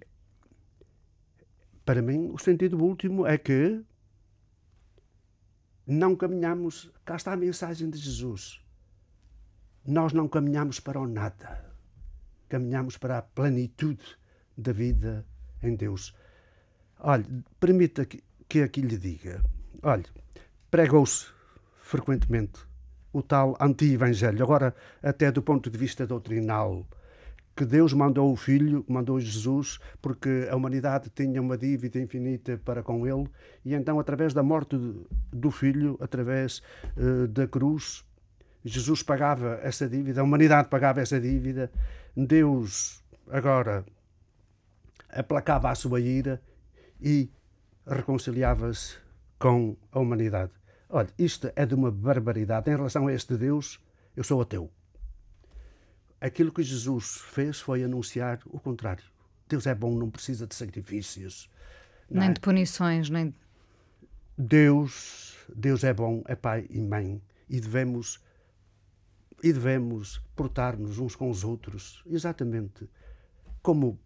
Para 1.86 2.02
mim, 2.02 2.32
o 2.34 2.38
sentido 2.38 2.84
último 2.84 3.26
é 3.26 3.38
que 3.38 3.82
não 5.88 6.16
caminhamos. 6.16 6.92
Cá 7.06 7.16
está 7.16 7.32
a 7.32 7.38
mensagem 7.38 7.90
de 7.90 7.98
Jesus. 7.98 8.60
Nós 9.86 10.12
não 10.12 10.28
caminhamos 10.28 10.80
para 10.80 11.00
o 11.00 11.08
nada. 11.08 11.64
Caminhamos 12.50 12.98
para 12.98 13.20
a 13.20 13.22
plenitude 13.22 14.18
da 14.58 14.74
vida 14.74 15.26
em 15.64 15.76
Deus. 15.76 16.14
Olhe, 17.00 17.26
permita 17.60 18.06
que, 18.06 18.22
que 18.50 18.64
aqui 18.64 18.82
lhe 18.82 18.98
diga. 18.98 19.44
Olhe, 19.84 20.06
pregou-se 20.76 21.28
frequentemente 21.80 22.60
o 23.14 23.24
tal 23.24 23.56
anti-evangelho, 23.62 24.44
agora 24.44 24.76
até 25.02 25.32
do 25.32 25.42
ponto 25.42 25.70
de 25.70 25.78
vista 25.78 26.06
doutrinal, 26.06 26.86
que 27.56 27.64
Deus 27.64 27.94
mandou 27.94 28.30
o 28.30 28.36
Filho, 28.36 28.84
mandou 28.86 29.18
Jesus, 29.18 29.80
porque 30.02 30.50
a 30.52 30.56
humanidade 30.58 31.10
tinha 31.16 31.42
uma 31.42 31.58
dívida 31.58 31.98
infinita 31.98 32.58
para 32.66 32.84
com 32.84 33.08
Ele, 33.08 33.26
e 33.64 33.74
então, 33.74 33.98
através 34.02 34.34
da 34.34 34.44
morte 34.44 34.76
do 35.32 35.50
Filho, 35.50 35.98
através 36.02 36.62
uh, 36.98 37.26
da 37.30 37.48
cruz, 37.48 38.04
Jesus 38.62 39.02
pagava 39.02 39.62
essa 39.64 39.88
dívida, 39.88 40.20
a 40.20 40.26
humanidade 40.26 40.68
pagava 40.68 41.00
essa 41.00 41.22
dívida, 41.22 41.72
Deus 42.18 43.02
agora 43.30 43.86
aplacava 45.08 45.70
a 45.70 45.76
sua 45.76 46.02
ira 46.02 46.42
e 47.00 47.32
reconciliava-se 47.88 49.06
com 49.40 49.76
a 49.92 50.00
humanidade. 50.00 50.52
Olha, 50.90 51.10
isto 51.18 51.52
é 51.56 51.66
de 51.66 51.74
uma 51.74 51.92
barbaridade. 51.92 52.70
Em 52.70 52.76
relação 52.76 53.08
a 53.08 53.14
este 53.14 53.36
Deus, 53.36 53.80
eu 54.16 54.24
sou 54.24 54.42
ateu. 54.42 54.72
Aquilo 56.22 56.52
que 56.52 56.64
Jesus 56.64 57.18
fez 57.30 57.60
foi 57.60 57.84
anunciar 57.84 58.40
o 58.46 58.60
contrário. 58.60 59.04
Deus 59.48 59.68
é 59.68 59.76
bom, 59.76 59.96
não 59.96 60.10
precisa 60.10 60.48
de 60.48 60.56
sacrifícios. 60.56 61.50
Nem 62.10 62.30
é? 62.30 62.34
de 62.34 62.40
punições, 62.40 63.10
nem. 63.10 63.34
Deus, 64.38 65.38
Deus 65.56 65.84
é 65.84 65.94
bom, 65.94 66.24
é 66.28 66.36
pai 66.36 66.66
e 66.70 66.82
mãe 66.82 67.22
e 67.50 67.60
devemos 67.60 68.20
e 69.44 69.54
devemos 69.54 70.20
portar-nos 70.36 70.98
uns 70.98 71.16
com 71.16 71.30
os 71.30 71.44
outros, 71.44 72.02
exatamente 72.08 72.90
como 73.62 74.00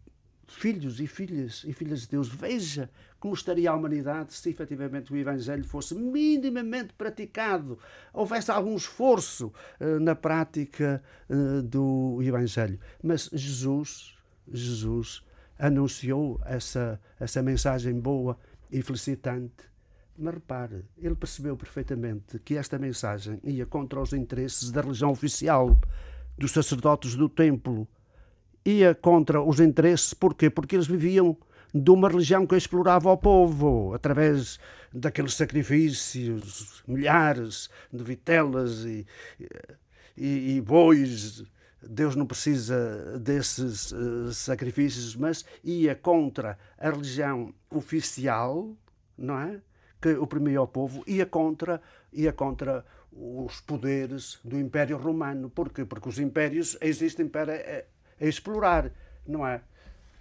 filhos 0.51 0.99
e 0.99 1.07
filhas 1.07 1.63
e 1.65 1.73
filhas 1.73 2.01
de 2.01 2.09
Deus. 2.09 2.27
Veja 2.27 2.89
como 3.19 3.33
estaria 3.33 3.69
a 3.69 3.75
humanidade 3.75 4.33
se 4.33 4.49
efetivamente 4.49 5.11
o 5.11 5.17
Evangelho 5.17 5.63
fosse 5.63 5.93
minimamente 5.93 6.93
praticado, 6.93 7.77
houvesse 8.13 8.49
algum 8.49 8.75
esforço 8.75 9.51
uh, 9.79 9.99
na 9.99 10.15
prática 10.15 11.03
uh, 11.29 11.61
do 11.61 12.19
Evangelho. 12.21 12.79
Mas 13.03 13.29
Jesus, 13.33 14.15
Jesus 14.47 15.23
anunciou 15.57 16.39
essa, 16.45 16.99
essa 17.19 17.43
mensagem 17.43 17.99
boa 17.99 18.37
e 18.71 18.81
felicitante. 18.81 19.69
Mas 20.17 20.33
repare, 20.33 20.85
ele 20.97 21.15
percebeu 21.15 21.55
perfeitamente 21.55 22.39
que 22.39 22.55
esta 22.55 22.77
mensagem 22.77 23.39
ia 23.43 23.65
contra 23.65 24.01
os 24.01 24.13
interesses 24.13 24.71
da 24.71 24.81
religião 24.81 25.11
oficial, 25.11 25.77
dos 26.37 26.51
sacerdotes 26.51 27.15
do 27.15 27.27
templo, 27.27 27.87
ia 28.77 28.95
contra 28.95 29.41
os 29.41 29.59
interesses, 29.59 30.13
porquê? 30.13 30.49
Porque 30.49 30.75
eles 30.75 30.87
viviam 30.87 31.37
de 31.73 31.91
uma 31.91 32.09
religião 32.09 32.45
que 32.45 32.55
explorava 32.55 33.11
o 33.11 33.17
povo 33.17 33.93
através 33.93 34.59
daqueles 34.93 35.35
sacrifícios, 35.35 36.83
milhares 36.87 37.69
de 37.91 38.03
vitelas 38.03 38.85
e, 38.85 39.05
e, 40.17 40.55
e 40.55 40.61
bois. 40.61 41.43
Deus 41.81 42.15
não 42.15 42.25
precisa 42.25 43.17
desses 43.19 43.91
uh, 43.91 44.33
sacrifícios, 44.33 45.15
mas 45.15 45.45
ia 45.63 45.95
contra 45.95 46.57
a 46.77 46.89
religião 46.89 47.53
oficial, 47.69 48.75
não 49.17 49.39
é? 49.39 49.61
Que 50.01 50.13
oprimia 50.15 50.61
o 50.61 50.67
povo, 50.67 51.03
ia 51.07 51.25
contra, 51.25 51.81
ia 52.11 52.33
contra 52.33 52.85
os 53.11 53.61
poderes 53.61 54.39
do 54.43 54.57
Império 54.57 54.97
Romano. 54.97 55.49
Porquê? 55.49 55.85
Porque 55.85 56.09
os 56.09 56.19
impérios 56.19 56.77
existem 56.81 57.27
para 57.27 57.53
eh, 57.53 57.85
a 58.19 58.25
explorar, 58.25 58.91
não 59.27 59.45
é? 59.45 59.61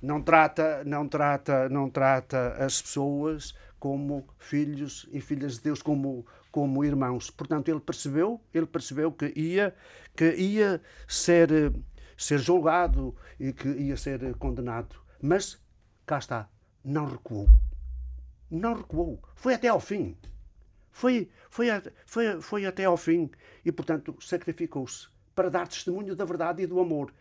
Não 0.01 0.23
trata, 0.23 0.85
não 0.85 1.09
trata, 1.09 1.69
não 1.69 1.91
trata 1.91 2.55
as 2.59 2.81
pessoas 2.81 3.55
como 3.79 4.27
filhos 4.39 5.09
e 5.13 5.21
filhas 5.21 5.55
de 5.55 5.65
Deus, 5.65 5.83
como 5.83 6.25
como 6.51 6.85
irmãos. 6.85 7.31
Portanto, 7.31 7.69
ele 7.69 7.81
percebeu, 7.81 8.41
ele 8.53 8.67
percebeu 8.67 9.13
que 9.13 9.33
ia 9.37 9.75
que 10.17 10.35
ia 10.35 10.81
ser 11.07 11.73
ser 12.17 12.39
julgado 12.39 13.15
e 13.39 13.53
que 13.53 13.69
ia 13.69 13.97
ser 13.97 14.35
condenado. 14.37 14.97
Mas 15.21 15.61
cá 16.05 16.19
está, 16.19 16.49
não 16.85 17.07
recuou. 17.07 17.49
Não 18.51 18.75
recuou. 18.75 19.23
Foi 19.37 19.55
até 19.55 19.69
ao 19.69 19.79
fim. 19.79 20.17
Foi, 20.91 21.31
foi, 21.49 21.69
foi, 22.07 22.41
foi 22.41 22.67
até 22.67 22.85
ao 22.85 22.97
fim 22.97 23.31
e, 23.65 23.71
portanto, 23.71 24.17
sacrificou-se 24.21 25.09
para 25.35 25.49
dar 25.49 25.69
testemunho 25.69 26.17
da 26.17 26.25
verdade 26.25 26.63
e 26.63 26.67
do 26.67 26.81
amor. 26.81 27.13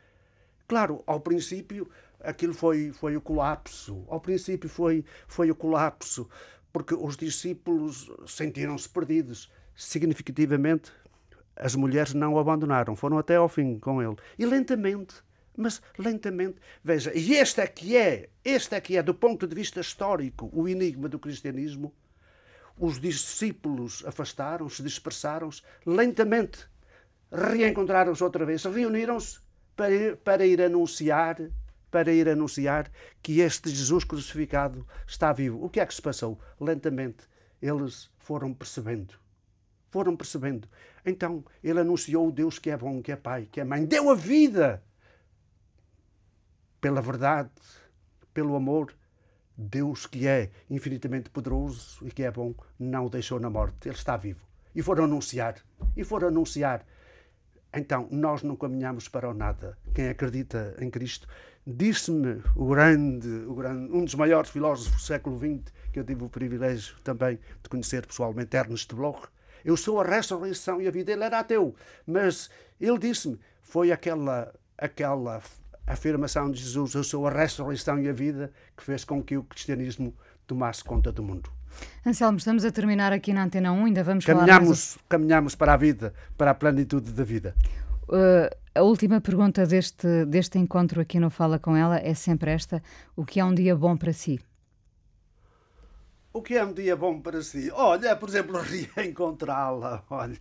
Claro, 0.67 1.01
ao 1.07 1.21
princípio 1.21 1.89
aquilo 2.19 2.53
foi, 2.53 2.91
foi 2.91 3.15
o 3.15 3.21
colapso. 3.21 4.03
Ao 4.07 4.19
princípio 4.19 4.69
foi, 4.69 5.05
foi 5.27 5.49
o 5.49 5.55
colapso, 5.55 6.29
porque 6.73 6.93
os 6.93 7.15
discípulos 7.15 8.11
sentiram-se 8.25 8.89
perdidos. 8.89 9.51
Significativamente, 9.75 10.91
as 11.55 11.75
mulheres 11.75 12.13
não 12.13 12.33
o 12.33 12.39
abandonaram, 12.39 12.95
foram 12.95 13.17
até 13.17 13.35
ao 13.35 13.47
fim 13.47 13.79
com 13.79 14.01
ele. 14.01 14.15
E 14.37 14.45
lentamente, 14.45 15.15
mas 15.55 15.81
lentamente, 15.97 16.57
veja, 16.83 17.11
e 17.15 17.33
este 17.33 17.61
é 17.61 17.67
que 17.67 17.95
é, 17.95 18.29
este 18.43 18.75
é 18.75 18.81
que 18.81 18.97
é, 18.97 19.03
do 19.03 19.13
ponto 19.13 19.47
de 19.47 19.55
vista 19.55 19.79
histórico, 19.79 20.49
o 20.51 20.67
enigma 20.67 21.07
do 21.07 21.19
cristianismo. 21.19 21.93
Os 22.79 22.99
discípulos 22.99 24.03
afastaram-se, 24.05 24.83
dispersaram-se, 24.83 25.63
lentamente 25.85 26.67
reencontraram-se 27.31 28.23
outra 28.23 28.45
vez, 28.45 28.63
reuniram-se 28.63 29.39
para 29.77 29.91
ir, 29.91 30.17
para 30.17 30.45
ir 30.45 30.61
anunciar 30.61 31.37
para 31.89 32.11
ir 32.11 32.27
anunciar 32.27 32.91
que 33.21 33.39
este 33.39 33.69
Jesus 33.69 34.03
crucificado 34.03 34.85
está 35.07 35.31
vivo. 35.31 35.63
O 35.63 35.69
que 35.69 35.79
é 35.79 35.85
que 35.85 35.95
se 35.95 36.01
passou? 36.01 36.39
Lentamente 36.59 37.23
eles 37.61 38.09
foram 38.17 38.53
percebendo. 38.53 39.15
Foram 39.89 40.15
percebendo. 40.15 40.67
Então 41.05 41.43
ele 41.63 41.79
anunciou 41.79 42.27
o 42.27 42.31
Deus 42.31 42.59
que 42.59 42.69
é 42.69 42.77
bom, 42.77 43.01
que 43.01 43.11
é 43.11 43.15
Pai, 43.15 43.47
que 43.51 43.61
é 43.61 43.63
Mãe. 43.63 43.85
Deu 43.85 44.09
a 44.09 44.15
vida 44.15 44.83
pela 46.81 47.01
verdade, 47.01 47.49
pelo 48.33 48.55
amor. 48.55 48.93
Deus 49.59 50.05
que 50.05 50.27
é 50.27 50.51
infinitamente 50.69 51.31
poderoso 51.31 52.05
e 52.05 52.11
que 52.11 52.21
é 52.21 52.29
bom, 52.29 52.53
não 52.77 53.07
o 53.07 53.09
deixou 53.09 53.39
na 53.39 53.49
morte. 53.49 53.87
Ele 53.87 53.95
está 53.95 54.15
vivo. 54.15 54.45
E 54.75 54.83
foram 54.83 55.05
anunciar. 55.05 55.55
E 55.95 56.03
foram 56.03 56.27
anunciar 56.27 56.85
então, 57.73 58.07
nós 58.11 58.43
não 58.43 58.55
caminhamos 58.55 59.07
para 59.07 59.29
o 59.29 59.33
nada. 59.33 59.77
Quem 59.93 60.09
acredita 60.09 60.75
em 60.79 60.89
Cristo, 60.89 61.27
disse-me 61.65 62.41
o 62.55 62.67
grande, 62.67 63.27
o 63.27 63.53
grande, 63.53 63.91
um 63.91 64.05
dos 64.05 64.15
maiores 64.15 64.49
filósofos 64.49 64.93
do 64.93 65.05
século 65.05 65.37
XX, 65.37 65.73
que 65.91 65.99
eu 65.99 66.03
tive 66.03 66.23
o 66.23 66.29
privilégio 66.29 66.95
também 67.03 67.39
de 67.61 67.69
conhecer 67.69 68.05
pessoalmente, 68.05 68.55
Ernest 68.55 68.93
Bloch. 68.95 69.27
Eu 69.65 69.75
sou 69.75 69.99
a 69.99 70.03
ressurreição 70.05 70.81
e 70.81 70.87
a 70.87 70.91
vida. 70.91 71.11
Ele 71.11 71.23
era 71.23 71.39
ateu, 71.39 71.75
mas 72.05 72.49
ele 72.79 72.97
disse-me, 72.97 73.39
foi 73.61 73.91
aquela, 73.91 74.53
aquela 74.77 75.41
afirmação 75.85 76.49
de 76.49 76.61
Jesus, 76.61 76.93
eu 76.93 77.03
sou 77.03 77.27
a 77.27 77.31
ressurreição 77.31 77.99
e 77.99 78.07
a 78.07 78.13
vida, 78.13 78.51
que 78.75 78.83
fez 78.83 79.03
com 79.03 79.21
que 79.21 79.37
o 79.37 79.43
cristianismo 79.43 80.15
tomasse 80.45 80.83
conta 80.83 81.11
do 81.11 81.21
mundo. 81.21 81.56
Anselmo, 82.05 82.37
estamos 82.37 82.63
a 82.63 82.71
terminar 82.71 83.11
aqui 83.11 83.33
na 83.33 83.43
Antena 83.43 83.71
1, 83.71 83.85
ainda 83.85 84.03
vamos 84.03 84.25
caminhamos, 84.25 84.93
falar. 84.93 85.05
Caminhamos 85.09 85.55
para 85.55 85.73
a 85.73 85.77
vida, 85.77 86.13
para 86.37 86.51
a 86.51 86.53
plenitude 86.53 87.11
da 87.11 87.23
vida. 87.23 87.55
Uh, 88.07 88.49
a 88.73 88.81
última 88.81 89.19
pergunta 89.19 89.65
deste, 89.65 90.25
deste 90.25 90.57
encontro 90.57 91.01
aqui 91.01 91.19
no 91.19 91.29
Fala 91.29 91.59
Com 91.59 91.75
Ela 91.75 91.99
é 91.99 92.13
sempre 92.13 92.51
esta: 92.51 92.81
o 93.15 93.25
que 93.25 93.39
é 93.39 93.43
um 93.43 93.53
dia 93.53 93.75
bom 93.75 93.97
para 93.97 94.13
si? 94.13 94.39
O 96.31 96.41
que 96.41 96.55
é 96.55 96.63
um 96.63 96.71
dia 96.71 96.95
bom 96.95 97.19
para 97.19 97.41
si? 97.41 97.71
Olha, 97.71 98.15
por 98.15 98.29
exemplo, 98.29 98.61
reencontrá-la. 98.95 100.03
Olha, 100.09 100.39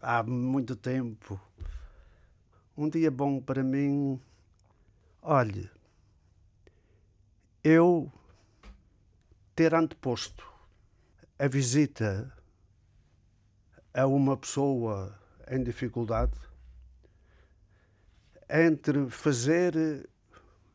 há 0.00 0.22
muito 0.22 0.74
tempo. 0.74 1.38
Um 2.76 2.88
dia 2.88 3.10
bom 3.10 3.40
para 3.40 3.62
mim. 3.62 4.18
Olhe, 5.22 5.70
eu 7.62 8.10
ter 9.54 9.74
anteposto 9.74 10.44
a 11.38 11.46
visita 11.46 12.32
a 13.92 14.06
uma 14.06 14.36
pessoa 14.36 15.16
em 15.48 15.62
dificuldade 15.62 16.32
entre 18.50 19.08
fazer 19.10 20.08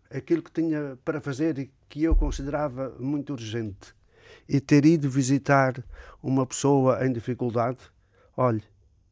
aquilo 0.09 0.41
que 0.41 0.51
tinha 0.51 0.97
para 1.03 1.19
fazer 1.19 1.59
e 1.59 1.71
que 1.87 2.03
eu 2.03 2.15
considerava 2.15 2.95
muito 2.99 3.33
urgente 3.33 3.93
e 4.47 4.59
ter 4.59 4.85
ido 4.85 5.09
visitar 5.09 5.83
uma 6.23 6.45
pessoa 6.45 7.05
em 7.05 7.11
dificuldade, 7.11 7.79
olhe, 8.35 8.63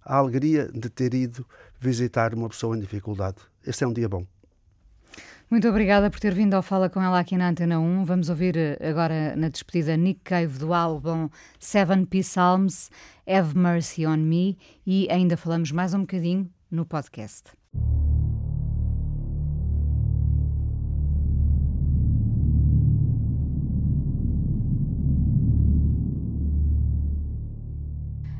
a 0.04 0.16
alegria 0.16 0.72
de 0.72 0.90
ter 0.90 1.14
ido 1.14 1.46
visitar 1.80 2.34
uma 2.34 2.50
pessoa 2.50 2.76
em 2.76 2.80
dificuldade. 2.80 3.38
Este 3.66 3.84
é 3.84 3.88
um 3.88 3.94
dia 3.94 4.08
bom. 4.08 4.26
Muito 5.50 5.66
obrigada 5.70 6.10
por 6.10 6.20
ter 6.20 6.34
vindo 6.34 6.56
ao 6.56 6.62
Fala 6.62 6.90
com 6.90 7.02
ela 7.02 7.20
aqui 7.20 7.38
na 7.38 7.48
Antena 7.48 7.80
1. 7.80 8.04
Vamos 8.04 8.30
ouvir 8.30 8.58
eh, 8.58 8.78
agora 8.82 9.34
na 9.38 9.48
despedida 9.48 9.96
Nick 9.96 10.20
Cave 10.22 10.60
do 10.60 10.74
álbum 10.74 11.30
Seven 11.58 12.04
P 12.04 12.20
Psalms, 12.20 12.92
Have 13.26 13.58
Mercy 13.58 14.06
on 14.06 14.18
Me 14.18 14.58
e 14.86 15.08
ainda 15.10 15.38
falamos 15.38 15.72
mais 15.72 15.94
um 15.94 16.02
bocadinho 16.02 16.50
no 16.70 16.86
podcast. 16.86 17.52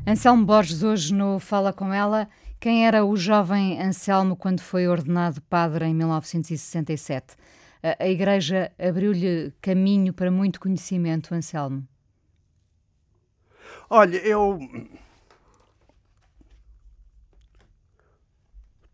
Anselmo 0.06 0.44
Borges, 0.44 0.82
hoje 0.82 1.14
no 1.14 1.38
Fala 1.38 1.72
Com 1.72 1.90
Ela, 1.90 2.28
quem 2.60 2.86
era 2.86 3.04
o 3.04 3.16
jovem 3.16 3.80
Anselmo 3.80 4.36
quando 4.36 4.60
foi 4.60 4.88
ordenado 4.88 5.40
padre 5.42 5.86
em 5.86 5.94
1967? 5.94 7.36
A, 7.82 8.02
a 8.02 8.08
Igreja 8.08 8.72
abriu-lhe 8.78 9.52
caminho 9.60 10.12
para 10.12 10.30
muito 10.30 10.58
conhecimento, 10.60 11.34
Anselmo? 11.34 11.86
Olha, 13.88 14.16
eu 14.18 14.58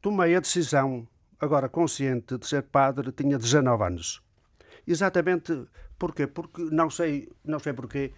tomei 0.01 0.37
a 0.37 0.41
decisão, 0.41 1.09
agora 1.41 1.69
consciente 1.69 2.37
de 2.37 2.47
ser 2.47 2.63
padre, 2.65 3.11
tinha 3.13 3.39
19 3.39 3.83
anos. 3.83 4.23
Exatamente 4.87 5.67
porquê? 5.99 6.27
Porque 6.27 6.63
não 6.71 6.91
sei, 6.91 7.33
não 7.43 7.59
sei 7.59 7.73
porquê, 7.73 8.13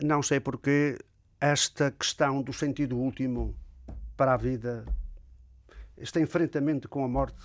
não 0.00 0.22
sei 0.22 0.38
porquê 0.38 0.96
esta 1.40 1.90
questão 1.90 2.40
do 2.40 2.52
sentido 2.52 2.96
último 2.96 3.56
para 4.18 4.34
a 4.34 4.36
vida, 4.36 4.84
este 5.96 6.20
enfrentamento 6.20 6.88
com 6.88 7.04
a 7.04 7.08
morte, 7.08 7.42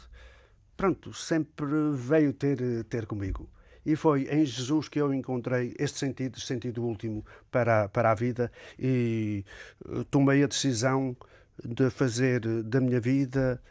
pronto, 0.76 1.14
sempre 1.14 1.92
veio 1.94 2.34
ter, 2.34 2.84
ter 2.86 3.06
comigo. 3.06 3.48
E 3.86 3.96
foi 3.96 4.24
em 4.24 4.44
Jesus 4.44 4.90
que 4.90 5.00
eu 5.00 5.14
encontrei 5.14 5.76
este 5.78 6.00
sentido, 6.00 6.36
este 6.36 6.48
sentido 6.48 6.84
último 6.84 7.24
para, 7.52 7.88
para 7.90 8.12
a 8.12 8.16
vida 8.16 8.52
e 8.80 9.46
eh, 9.86 10.04
tomei 10.10 10.44
a 10.44 10.48
decisão 10.48 11.16
de 11.64 11.90
fazer 11.90 12.40
da 12.64 12.82
minha 12.82 13.00
vida, 13.00 13.62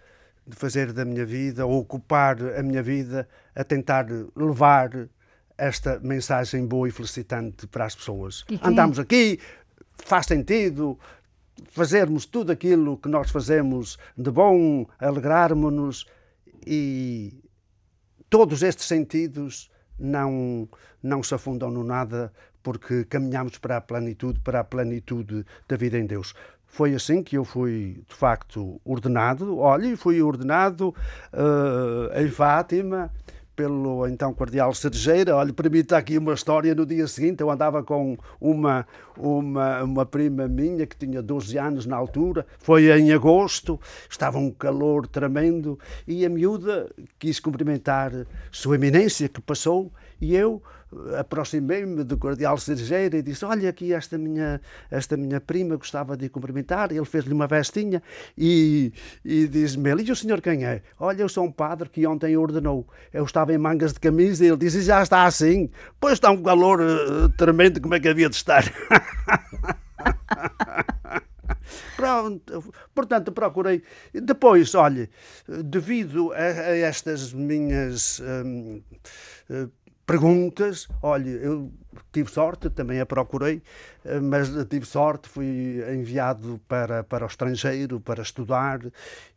de 0.47 0.55
fazer 0.55 0.93
da 0.93 1.05
minha 1.05 1.27
vida, 1.27 1.67
ou 1.67 1.81
ocupar 1.81 2.37
a 2.57 2.63
minha 2.63 2.83
vida 2.83 3.29
a 3.55 3.65
tentar 3.65 4.07
levar 4.37 5.09
esta 5.59 5.99
mensagem 6.01 6.67
boa 6.67 6.89
e 6.89 6.93
felicitante 6.93 7.67
para 7.67 7.87
as 7.87 7.97
pessoas. 7.97 8.45
Andamos 8.63 8.99
aqui, 8.99 9.41
faz 9.97 10.27
sentido, 10.27 10.99
fazermos 11.71 12.27
tudo 12.27 12.53
aquilo 12.53 12.97
que 12.97 13.09
nós 13.09 13.31
fazemos 13.31 13.99
de 14.17 14.31
bom, 14.31 14.87
alegrarmos-nos 14.99 16.07
e 16.67 17.43
todos 18.29 18.63
estes 18.63 18.87
sentidos 18.87 19.71
não, 19.99 20.69
não 21.03 21.23
se 21.23 21.35
afundam 21.35 21.71
no 21.71 21.85
nada 21.85 22.33
porque 22.63 23.05
caminhamos 23.05 23.59
para 23.59 23.77
a 23.77 23.81
plenitude, 23.81 24.41
para 24.41 24.61
a 24.61 24.65
plenitude 24.65 25.45
da 25.69 25.77
vida 25.77 25.99
em 25.99 26.07
Deus. 26.07 26.35
Foi 26.65 26.95
assim 26.95 27.23
que 27.23 27.37
eu 27.37 27.45
fui, 27.45 28.03
de 28.09 28.15
facto, 28.15 28.81
ordenado. 28.85 29.59
Olha, 29.59 29.95
fui 29.97 30.23
ordenado 30.23 30.95
uh, 31.33 32.19
em 32.19 32.29
Fátima, 32.29 33.13
pelo 33.55 34.07
então 34.07 34.33
Cardeal 34.33 34.73
Sergeira. 34.75 35.37
Olha, 35.37 35.53
permita 35.53 35.97
aqui 35.97 36.19
uma 36.19 36.35
história. 36.35 36.75
No 36.75 36.87
dia 36.87 37.07
seguinte, 37.07 37.41
eu 37.41 37.51
andava 37.51 37.83
com 37.83 38.17
uma, 38.41 38.87
uma, 39.17 39.83
uma 39.83 40.07
prima 40.07 40.49
minha 40.49 40.87
que 40.87 40.97
tinha 40.97 41.23
12 41.23 41.59
anos 41.59 41.87
na 41.87 41.97
altura. 41.97 42.47
Foi 42.59 42.91
em 42.99 43.13
agosto, 43.13 43.79
estava 44.09 44.39
um 44.39 44.51
calor 44.51 45.07
tremendo 45.07 45.79
e 46.07 46.25
a 46.25 46.29
miúda 46.29 46.91
quis 47.19 47.39
cumprimentar 47.39 48.13
Sua 48.51 48.77
Eminência, 48.77 49.29
que 49.29 49.41
passou, 49.41 49.93
e 50.23 50.37
eu 50.37 50.63
aproximei-me 51.19 52.05
do 52.05 52.17
Cardeal 52.17 52.57
Sergeira 52.57 53.17
e 53.19 53.23
disse: 53.23 53.45
Olha, 53.45 53.69
aqui 53.69 53.93
esta 53.93 54.17
minha, 54.17 54.61
esta 54.89 55.17
minha 55.17 55.41
prima 55.41 55.75
gostava 55.75 56.17
de 56.17 56.29
cumprimentar. 56.29 56.93
Ele 56.93 57.05
fez-lhe 57.05 57.35
uma 57.35 57.49
vestinha 57.49 58.01
e, 58.39 58.93
e 59.25 59.49
diz-me: 59.49 59.91
E 60.01 60.13
o 60.13 60.17
senhor 60.17 60.41
quem 60.41 60.65
é? 60.65 60.81
Olha, 61.01 61.23
eu 61.23 61.29
sou 61.29 61.45
um 61.45 61.51
padre 61.51 61.89
que 61.89 62.07
ontem 62.07 62.37
ordenou. 62.37 62.87
Eu 63.13 63.25
estava 63.25 63.53
em 63.53 63.59
mangas 63.59 63.93
de 63.93 63.99
camisa 63.99 64.45
e 64.45 64.49
ele 64.49 64.59
disse: 64.59 64.81
Já 64.83 65.03
está 65.03 65.25
assim. 65.25 65.69
Pois 65.99 66.15
está 66.15 66.31
um 66.31 66.41
calor 66.41 66.81
uh, 66.81 67.29
tremendo, 67.31 67.81
como 67.81 67.97
é 67.97 68.01
que 68.01 68.07
havia 68.09 68.31
de 68.31 68.37
estar? 68.37 68.63
Pronto, 71.97 72.73
portanto, 72.95 73.33
procurei. 73.33 73.83
Depois, 74.13 74.73
olhe, 74.75 75.11
devido 75.65 76.33
a, 76.33 76.37
a 76.37 76.77
estas 76.77 77.33
minhas. 77.33 78.21
Hum, 78.21 78.83
uh, 79.51 79.82
perguntas. 80.07 80.89
Olha, 81.03 81.31
eu 81.31 81.73
tive 82.13 82.31
sorte, 82.31 82.71
também 82.71 83.01
a 83.01 83.07
procurei, 83.07 83.63
eh, 84.05 84.21
mas 84.21 84.51
tive 84.69 84.87
sorte, 84.87 85.29
fui 85.29 85.83
enviado 85.95 86.61
para, 86.69 87.03
para 87.03 87.25
o 87.25 87.27
estrangeiro 87.27 88.01
para 88.01 88.23
estudar 88.23 88.81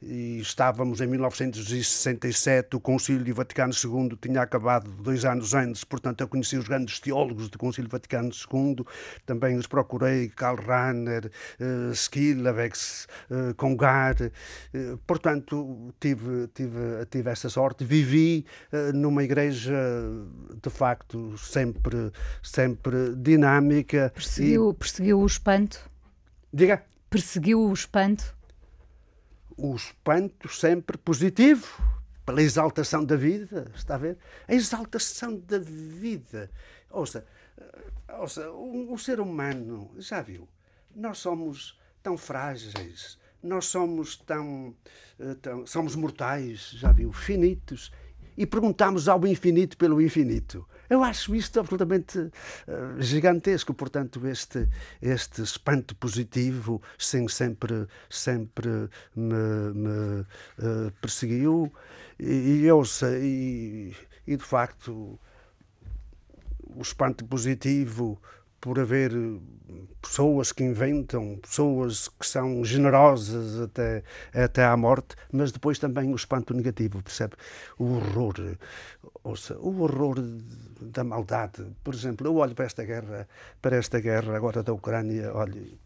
e 0.02 0.40
estávamos 0.40 1.02
em 1.02 1.08
1967, 1.08 2.76
o 2.76 2.80
Concílio 2.80 3.34
Vaticano 3.34 3.74
II 3.74 4.18
tinha 4.22 4.42
acabado 4.42 4.90
dois 4.92 5.26
anos 5.26 5.54
antes, 5.54 5.84
portanto 5.84 6.22
eu 6.22 6.28
conheci 6.28 6.58
os 6.58 6.68
grandes 6.68 7.00
teólogos 7.00 7.50
do 7.50 7.58
Concílio 7.58 7.90
Vaticano 7.90 8.30
II, 8.30 8.86
também 9.26 9.58
os 9.58 9.68
procurei, 9.68 10.30
Karl 10.30 10.58
Rahner, 10.58 11.32
Skilavex, 11.94 13.08
uh, 13.30 13.54
Congar, 13.56 14.16
uh, 14.22 14.98
portanto 15.06 15.94
tive, 16.00 16.48
tive, 16.54 17.06
tive 17.10 17.30
essa 17.30 17.50
sorte, 17.50 17.84
vivi 17.84 18.46
numa 18.94 19.24
igreja 19.24 19.74
de 20.62 20.70
facto 20.70 21.38
sempre 21.38 22.12
sempre 22.46 23.16
dinâmica. 23.16 24.12
Perseguiu, 24.14 24.72
e... 24.72 24.74
perseguiu 24.74 25.20
o 25.20 25.26
espanto? 25.26 25.90
Diga. 26.54 26.84
Perseguiu 27.10 27.62
o 27.62 27.74
espanto? 27.74 28.36
O 29.58 29.76
espanto 29.76 30.50
sempre 30.50 30.98
positivo, 30.98 31.82
pela 32.26 32.42
exaltação 32.42 33.04
da 33.04 33.16
vida, 33.16 33.72
está 33.74 33.96
a 33.96 33.98
ver? 33.98 34.18
A 34.48 34.54
exaltação 34.54 35.38
da 35.38 35.58
vida. 35.60 36.52
Ouça, 36.92 37.26
ouça 38.20 38.50
o, 38.52 38.94
o 38.94 38.98
ser 38.98 39.20
humano, 39.20 39.92
já 39.98 40.22
viu, 40.22 40.48
nós 40.94 41.20
somos 41.20 41.80
tão 42.04 42.18
frágeis, 42.18 43.18
nós 43.42 43.66
somos 43.66 44.18
tão, 44.18 44.76
eh, 45.20 45.36
tão 45.42 45.66
somos 45.66 45.96
mortais, 45.96 46.72
já 46.72 46.92
viu, 46.92 47.12
finitos, 47.14 47.92
e 48.38 48.46
perguntamos 48.46 49.08
ao 49.08 49.26
infinito 49.26 49.78
pelo 49.78 50.02
infinito. 50.02 50.68
Eu 50.90 51.04
acho 51.04 51.36
isto 51.36 51.60
absolutamente 51.60 52.20
uh, 52.20 52.32
gigantesco, 53.02 53.74
portanto, 53.74 54.26
este, 54.28 54.68
este 55.02 55.42
espanto 55.42 55.96
positivo 55.96 56.82
sim, 56.98 57.28
sempre, 57.28 57.88
sempre 58.10 58.90
me, 59.16 59.74
me 59.74 60.20
uh, 60.60 60.92
perseguiu. 61.02 61.72
E, 62.20 62.62
e 62.62 62.66
eu 62.66 62.86
sei, 62.86 63.24
e, 63.24 63.96
e 64.28 64.38
de 64.38 64.44
facto 64.44 65.20
o 66.76 66.82
espanto 66.82 67.26
positivo 67.26 68.22
por 68.66 68.80
haver 68.80 69.12
pessoas 70.02 70.52
que 70.52 70.64
inventam, 70.64 71.38
pessoas 71.38 72.08
que 72.08 72.26
são 72.26 72.66
generosas 72.66 73.62
até, 73.62 74.02
até 74.34 74.66
à 74.66 74.76
morte, 74.76 75.16
mas 75.32 75.52
depois 75.52 75.78
também 75.78 76.12
o 76.12 76.16
espanto 76.16 76.52
negativo, 76.52 77.00
percebe? 77.04 77.36
O 77.78 77.94
horror, 77.94 78.58
ouça, 79.24 79.56
o 79.60 79.84
horror 79.84 80.16
da 80.82 81.04
maldade. 81.04 81.64
Por 81.84 81.94
exemplo, 81.94 82.26
eu 82.26 82.38
olho 82.38 82.56
para 82.56 82.66
esta 82.66 82.84
guerra, 82.84 83.28
para 83.62 83.76
esta 83.76 84.00
guerra 84.00 84.36
agora 84.36 84.64
da 84.64 84.74
Ucrânia, 84.74 85.32
olho, 85.32 85.78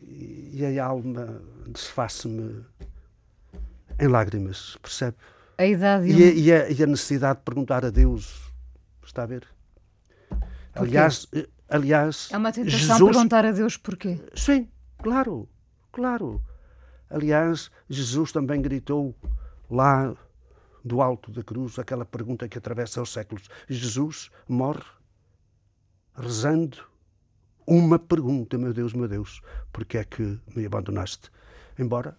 e 0.00 0.64
a 0.64 0.86
alma 0.86 1.42
desface-me 1.68 2.64
em 4.00 4.08
lágrimas, 4.08 4.78
percebe? 4.80 5.18
A 5.58 5.66
idade 5.66 6.10
e, 6.10 6.24
a, 6.24 6.32
e, 6.32 6.52
a, 6.52 6.70
e 6.70 6.82
a 6.82 6.86
necessidade 6.86 7.40
de 7.40 7.44
perguntar 7.44 7.84
a 7.84 7.90
Deus, 7.90 8.50
está 9.04 9.24
a 9.24 9.26
ver? 9.26 9.46
Aliás, 10.74 11.28
Aliás, 11.72 12.28
é 12.30 12.36
uma 12.36 12.52
tentação 12.52 12.78
Jesus... 12.78 13.12
perguntar 13.12 13.46
a 13.46 13.50
Deus 13.50 13.78
porquê. 13.78 14.20
Sim, 14.34 14.68
claro, 14.98 15.48
claro. 15.90 16.42
Aliás, 17.08 17.70
Jesus 17.88 18.30
também 18.30 18.60
gritou 18.60 19.14
lá 19.70 20.14
do 20.84 21.00
alto 21.00 21.30
da 21.30 21.42
cruz 21.42 21.78
aquela 21.78 22.04
pergunta 22.04 22.46
que 22.46 22.58
atravessa 22.58 23.00
os 23.00 23.10
séculos. 23.10 23.48
Jesus 23.70 24.30
morre 24.46 24.84
rezando 26.14 26.76
uma 27.66 27.98
pergunta, 27.98 28.58
meu 28.58 28.74
Deus, 28.74 28.92
meu 28.92 29.08
Deus, 29.08 29.40
porque 29.72 29.96
é 29.96 30.04
que 30.04 30.38
me 30.54 30.66
abandonaste? 30.66 31.30
Embora 31.78 32.18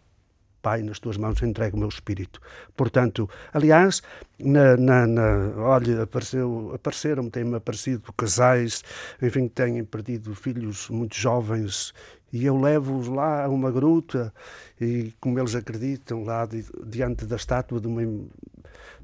Pai, 0.63 0.81
nas 0.81 0.97
tuas 0.97 1.17
mãos 1.17 1.43
entrego 1.43 1.75
o 1.75 1.79
meu 1.81 1.89
espírito. 1.89 2.41
Portanto, 2.75 3.29
aliás, 3.53 4.01
na, 4.39 4.77
na, 4.77 5.05
na 5.05 5.53
olha, 5.57 6.03
apareceu, 6.03 6.71
apareceram, 6.73 7.29
têm-me 7.29 7.57
aparecido 7.57 8.13
casais, 8.13 8.81
enfim, 9.21 9.49
que 9.49 9.55
têm 9.55 9.83
perdido 9.83 10.33
filhos 10.33 10.89
muito 10.89 11.15
jovens 11.17 11.93
e 12.31 12.45
eu 12.45 12.57
levo-os 12.57 13.07
lá 13.09 13.43
a 13.43 13.49
uma 13.49 13.69
gruta 13.69 14.33
e, 14.79 15.13
como 15.19 15.37
eles 15.37 15.53
acreditam, 15.53 16.23
lá 16.23 16.45
di, 16.45 16.65
diante 16.85 17.25
da 17.25 17.35
estátua 17.35 17.81
de 17.81 17.87
uma, 17.87 18.01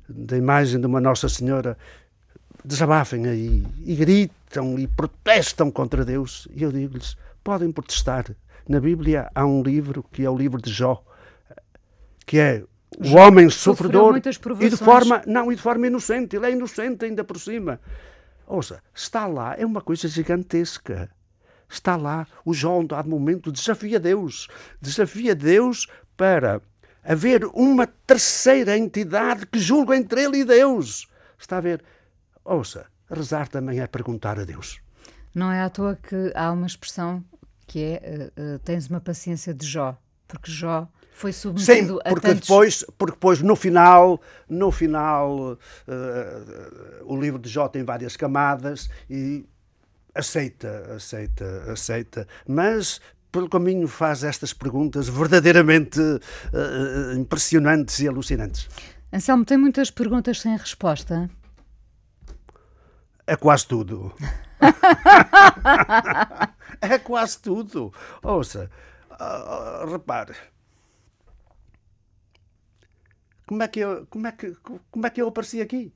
da 0.07 0.37
imagem 0.37 0.79
de 0.79 0.87
uma 0.87 1.01
Nossa 1.01 1.27
Senhora, 1.27 1.77
desabafem 2.63 3.27
aí 3.27 3.67
e 3.85 3.95
gritam 3.95 4.79
e 4.79 4.87
protestam 4.87 5.69
contra 5.69 6.05
Deus. 6.05 6.47
E 6.55 6.63
eu 6.63 6.71
digo-lhes: 6.71 7.17
podem 7.43 7.71
protestar. 7.71 8.25
Na 8.67 8.79
Bíblia 8.79 9.29
há 9.35 9.45
um 9.45 9.61
livro 9.61 10.03
que 10.11 10.23
é 10.23 10.29
o 10.29 10.37
livro 10.37 10.61
de 10.61 10.71
Jó, 10.71 11.03
que 12.29 12.37
é 12.37 12.63
o 12.97 13.15
homem 13.15 13.49
sofredor 13.49 14.17
e 14.59 14.69
de 14.69 14.77
forma 14.77 15.21
não 15.25 15.51
e 15.51 15.55
de 15.55 15.61
forma 15.61 15.87
inocente 15.87 16.35
ele 16.35 16.45
é 16.45 16.51
inocente 16.51 17.05
ainda 17.05 17.23
por 17.23 17.39
cima 17.39 17.79
ouça 18.45 18.81
está 18.93 19.25
lá 19.25 19.55
é 19.57 19.65
uma 19.65 19.81
coisa 19.81 20.07
gigantesca 20.07 21.09
está 21.69 21.95
lá. 21.95 22.27
O 22.43 22.51
um 22.51 22.85
dado 22.85 23.09
momento, 23.09 23.51
desafia 23.51 23.99
Deus. 23.99 24.47
Desafia 24.81 25.35
Deus 25.35 25.87
para 26.17 26.61
haver 27.03 27.45
uma 27.45 27.87
terceira 27.87 28.77
entidade 28.77 29.45
que 29.45 29.59
julga 29.59 29.95
entre 29.95 30.23
ele 30.23 30.39
e 30.39 30.45
Deus. 30.45 31.07
Está 31.37 31.57
a 31.57 31.61
ver? 31.61 31.83
Ouça, 32.43 32.87
rezar 33.09 33.47
também 33.47 33.79
é 33.79 33.87
perguntar 33.87 34.39
a 34.39 34.43
Deus. 34.43 34.81
Não 35.33 35.51
é 35.51 35.61
à 35.61 35.69
toa 35.69 35.95
que 35.95 36.31
há 36.35 36.51
uma 36.51 36.65
expressão 36.65 37.23
que 37.67 37.83
é 37.83 38.31
uh, 38.35 38.55
uh, 38.55 38.59
tens 38.59 38.89
uma 38.89 38.99
paciência 38.99 39.53
de 39.53 39.65
Jó, 39.65 39.95
porque 40.27 40.51
Jó 40.51 40.87
foi 41.19 41.33
submetido 41.33 41.95
Sim, 41.95 41.99
a 42.05 42.09
porque 42.09 42.27
tantos... 42.27 42.47
depois, 42.47 42.85
porque 42.97 43.15
depois 43.15 43.41
no 43.41 43.53
final, 43.53 44.21
no 44.47 44.71
final, 44.71 45.51
uh, 45.51 45.57
o 47.03 47.19
livro 47.19 47.37
de 47.37 47.49
Jó 47.49 47.67
tem 47.67 47.83
várias 47.83 48.15
camadas 48.15 48.89
e 49.09 49.45
aceita, 50.15 50.93
aceita, 50.95 51.65
aceita, 51.69 52.25
mas 52.47 53.01
pelo 53.33 53.49
caminho 53.49 53.85
faz 53.85 54.23
estas 54.23 54.53
perguntas 54.53 55.09
verdadeiramente 55.09 55.99
uh, 55.99 57.17
impressionantes 57.17 57.99
e 57.99 58.07
alucinantes. 58.07 58.69
Anselmo, 59.11 59.43
tem 59.43 59.57
muitas 59.57 59.91
perguntas 59.91 60.39
sem 60.39 60.55
resposta? 60.55 61.29
É 63.27 63.35
quase 63.35 63.67
tudo. 63.67 64.15
é 66.79 66.97
quase 66.97 67.39
tudo. 67.39 67.93
Ouça, 68.23 68.71
uh, 69.11 69.85
repare. 69.91 70.33
Como 73.49 73.63
é, 73.63 73.67
que 73.67 73.79
eu, 73.79 74.05
como, 74.11 74.27
é 74.27 74.31
que, 74.31 74.55
como 74.91 75.07
é 75.07 75.09
que 75.09 75.19
eu 75.19 75.27
apareci 75.27 75.59
aqui? 75.59 75.91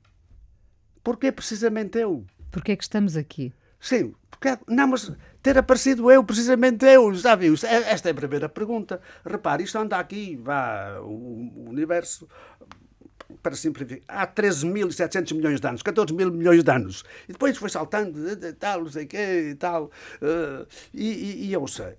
Porquê 1.04 1.30
precisamente 1.30 1.96
eu? 1.96 2.26
Porquê 2.50 2.72
é 2.72 2.76
que 2.76 2.82
estamos 2.82 3.16
aqui? 3.16 3.52
Sim, 3.78 4.12
porque, 4.28 4.58
não, 4.66 4.88
mas 4.88 5.12
ter 5.40 5.56
aparecido 5.56 6.10
eu, 6.10 6.24
precisamente 6.24 6.84
eu, 6.84 7.14
já 7.14 7.36
viu? 7.36 7.54
Esta 7.54 8.08
é 8.08 8.10
a 8.10 8.14
primeira 8.14 8.48
pergunta. 8.48 9.00
Repare, 9.24 9.62
isto 9.62 9.78
anda 9.78 9.96
aqui, 9.98 10.34
vá, 10.34 10.98
o 10.98 11.68
universo 11.68 12.28
para 13.40 13.54
simplificar, 13.54 14.22
há 14.22 14.26
13.700 14.26 15.32
milhões 15.36 15.60
de 15.60 15.68
anos, 15.68 15.82
14 15.82 16.12
mil 16.12 16.32
milhões 16.32 16.64
de 16.64 16.72
anos. 16.72 17.04
E 17.28 17.34
depois 17.34 17.56
foi 17.56 17.70
saltando, 17.70 18.18
tal, 18.58 18.80
não 18.80 18.90
sei 18.90 19.04
o 19.04 19.06
quê, 19.06 19.50
e 19.52 19.54
tal. 19.54 19.92
Uh, 20.20 20.66
e, 20.92 21.52
e, 21.52 21.54
e 21.54 21.68
sei. 21.68 21.94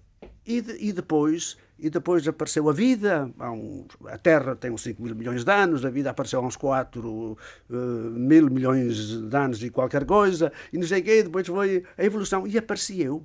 E, 0.45 0.89
e, 0.89 0.91
depois, 0.91 1.55
e 1.77 1.89
depois 1.89 2.27
apareceu 2.27 2.69
a 2.69 2.73
vida. 2.73 3.29
Um, 3.39 3.85
a 4.07 4.17
Terra 4.17 4.55
tem 4.55 4.71
uns 4.71 4.81
5 4.81 5.01
mil 5.01 5.15
milhões 5.15 5.43
de 5.43 5.51
anos, 5.51 5.83
a 5.85 5.89
vida 5.89 6.09
apareceu 6.09 6.39
há 6.39 6.43
uns 6.43 6.55
4 6.55 7.07
uh, 7.09 7.37
mil 7.73 8.49
milhões 8.49 8.95
de 9.21 9.35
anos 9.35 9.61
e 9.63 9.69
qualquer 9.69 10.05
coisa. 10.05 10.51
E 10.71 10.77
não 10.77 10.87
sei 10.87 11.01
o 11.01 11.03
quê, 11.03 11.23
depois 11.23 11.47
foi 11.47 11.83
a 11.97 12.03
evolução. 12.03 12.47
E 12.47 12.57
apareci 12.57 13.01
eu. 13.01 13.23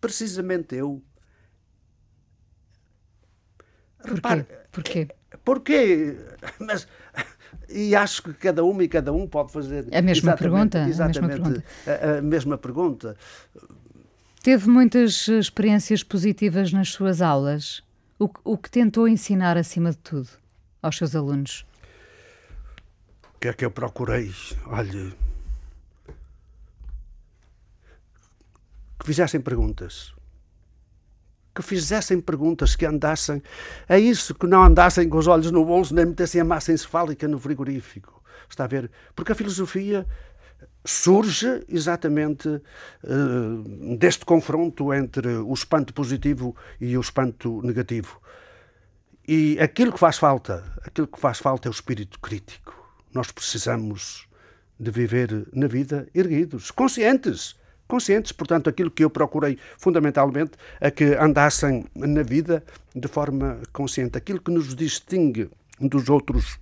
Precisamente 0.00 0.76
eu. 0.76 1.02
Porquê? 3.98 4.14
Repare, 4.14 4.46
Porquê? 4.70 5.08
Porquê? 5.44 6.16
Mas, 6.60 6.86
e 7.68 7.94
acho 7.96 8.22
que 8.22 8.34
cada 8.34 8.64
uma 8.64 8.84
e 8.84 8.88
cada 8.88 9.12
um 9.12 9.26
pode 9.26 9.52
fazer 9.52 9.86
a 9.92 10.02
mesma 10.02 10.36
pergunta. 10.36 10.86
Exatamente 10.88 11.18
a 11.18 11.26
mesma 11.26 11.44
pergunta. 11.44 11.64
A, 11.86 12.18
a 12.18 12.22
mesma 12.22 12.58
pergunta. 12.58 13.16
Teve 14.44 14.68
muitas 14.68 15.26
experiências 15.26 16.02
positivas 16.02 16.70
nas 16.70 16.90
suas 16.90 17.22
aulas. 17.22 17.82
O, 18.18 18.28
o 18.44 18.58
que 18.58 18.70
tentou 18.70 19.08
ensinar 19.08 19.56
acima 19.56 19.90
de 19.90 19.96
tudo 19.96 20.28
aos 20.82 20.98
seus 20.98 21.16
alunos? 21.16 21.64
O 23.34 23.38
que 23.38 23.48
é 23.48 23.54
que 23.54 23.64
eu 23.64 23.70
procurei? 23.70 24.30
Olha. 24.66 25.16
Que 28.98 29.06
fizessem 29.06 29.40
perguntas 29.40 30.12
que 31.54 31.62
fizessem 31.62 32.20
perguntas, 32.20 32.74
que 32.74 32.84
andassem. 32.84 33.40
É 33.88 33.96
isso, 33.96 34.34
que 34.34 34.44
não 34.44 34.64
andassem 34.64 35.08
com 35.08 35.18
os 35.18 35.28
olhos 35.28 35.52
no 35.52 35.64
bolso, 35.64 35.94
nem 35.94 36.04
metessem 36.04 36.40
a 36.40 36.44
massa 36.44 36.72
encefálica 36.72 37.28
no 37.28 37.38
frigorífico. 37.38 38.20
Está 38.50 38.64
a 38.64 38.66
ver? 38.66 38.90
Porque 39.14 39.30
a 39.30 39.34
filosofia 39.36 40.04
surge 40.84 41.64
exatamente 41.68 42.48
uh, 42.48 43.96
deste 43.96 44.24
confronto 44.24 44.92
entre 44.92 45.28
o 45.36 45.52
espanto 45.52 45.94
positivo 45.94 46.54
e 46.80 46.96
o 46.96 47.00
espanto 47.00 47.62
negativo. 47.62 48.20
E 49.26 49.58
aquilo 49.58 49.92
que 49.92 49.98
faz 49.98 50.18
falta, 50.18 50.62
aquilo 50.82 51.06
que 51.06 51.18
faz 51.18 51.38
falta 51.38 51.68
é 51.68 51.70
o 51.70 51.72
espírito 51.72 52.20
crítico. 52.20 52.74
Nós 53.12 53.30
precisamos 53.30 54.28
de 54.78 54.90
viver 54.90 55.48
na 55.52 55.66
vida 55.66 56.06
erguidos, 56.14 56.70
conscientes 56.70 57.56
conscientes. 57.86 58.32
Portanto, 58.32 58.68
aquilo 58.68 58.90
que 58.90 59.04
eu 59.04 59.10
procurei 59.10 59.58
fundamentalmente 59.78 60.52
é 60.80 60.90
que 60.90 61.04
andassem 61.14 61.84
na 61.94 62.22
vida 62.22 62.64
de 62.94 63.08
forma 63.08 63.60
consciente. 63.72 64.18
Aquilo 64.18 64.40
que 64.40 64.50
nos 64.50 64.74
distingue 64.74 65.50
dos 65.80 66.08
outros 66.08 66.58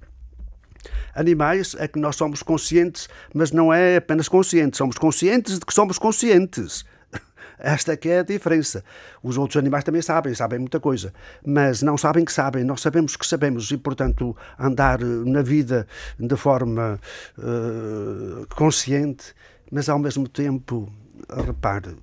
animais 1.15 1.75
é 1.79 1.87
que 1.87 1.99
nós 1.99 2.17
somos 2.17 2.43
conscientes, 2.43 3.09
mas 3.35 3.53
não 3.53 3.73
é 3.73 3.97
apenas 3.97 4.29
conscientes, 4.29 4.79
somos 4.79 4.97
conscientes 4.97 5.59
de 5.59 5.67
que 5.67 5.75
somos 5.75 5.99
conscientes. 5.99 6.85
Esta 7.59 7.93
é 7.93 7.97
que 7.97 8.09
é 8.09 8.21
a 8.21 8.23
diferença. 8.23 8.85
Os 9.23 9.37
outros 9.39 9.57
animais 9.57 9.85
também 9.85 10.03
sabem, 10.03 10.35
sabem 10.35 10.59
muita 10.59 10.81
coisa, 10.81 11.13
mas 11.45 11.83
não 11.83 11.97
sabem 11.97 12.25
que 12.25 12.33
sabem, 12.33 12.65
nós 12.65 12.81
sabemos 12.81 13.17
que 13.17 13.27
sabemos 13.27 13.71
e, 13.71 13.77
portanto, 13.77 14.37
andar 14.59 15.01
na 15.01 15.43
vida 15.43 15.87
de 16.19 16.37
forma 16.37 16.99
uh, 17.39 18.47
consciente, 18.55 19.35
mas 19.71 19.89
ao 19.89 19.99
mesmo 19.99 20.29
tempo 20.29 20.93
repare, 21.29 21.97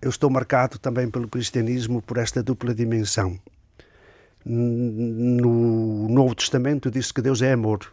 eu 0.00 0.08
estou 0.08 0.30
marcado 0.30 0.78
também 0.78 1.10
pelo 1.10 1.28
cristianismo 1.28 2.00
por 2.00 2.16
esta 2.16 2.42
dupla 2.42 2.74
dimensão. 2.74 3.38
No 4.44 6.08
Novo 6.08 6.34
Testamento 6.34 6.90
diz 6.90 7.12
que 7.12 7.20
Deus 7.20 7.42
é 7.42 7.52
amor. 7.52 7.92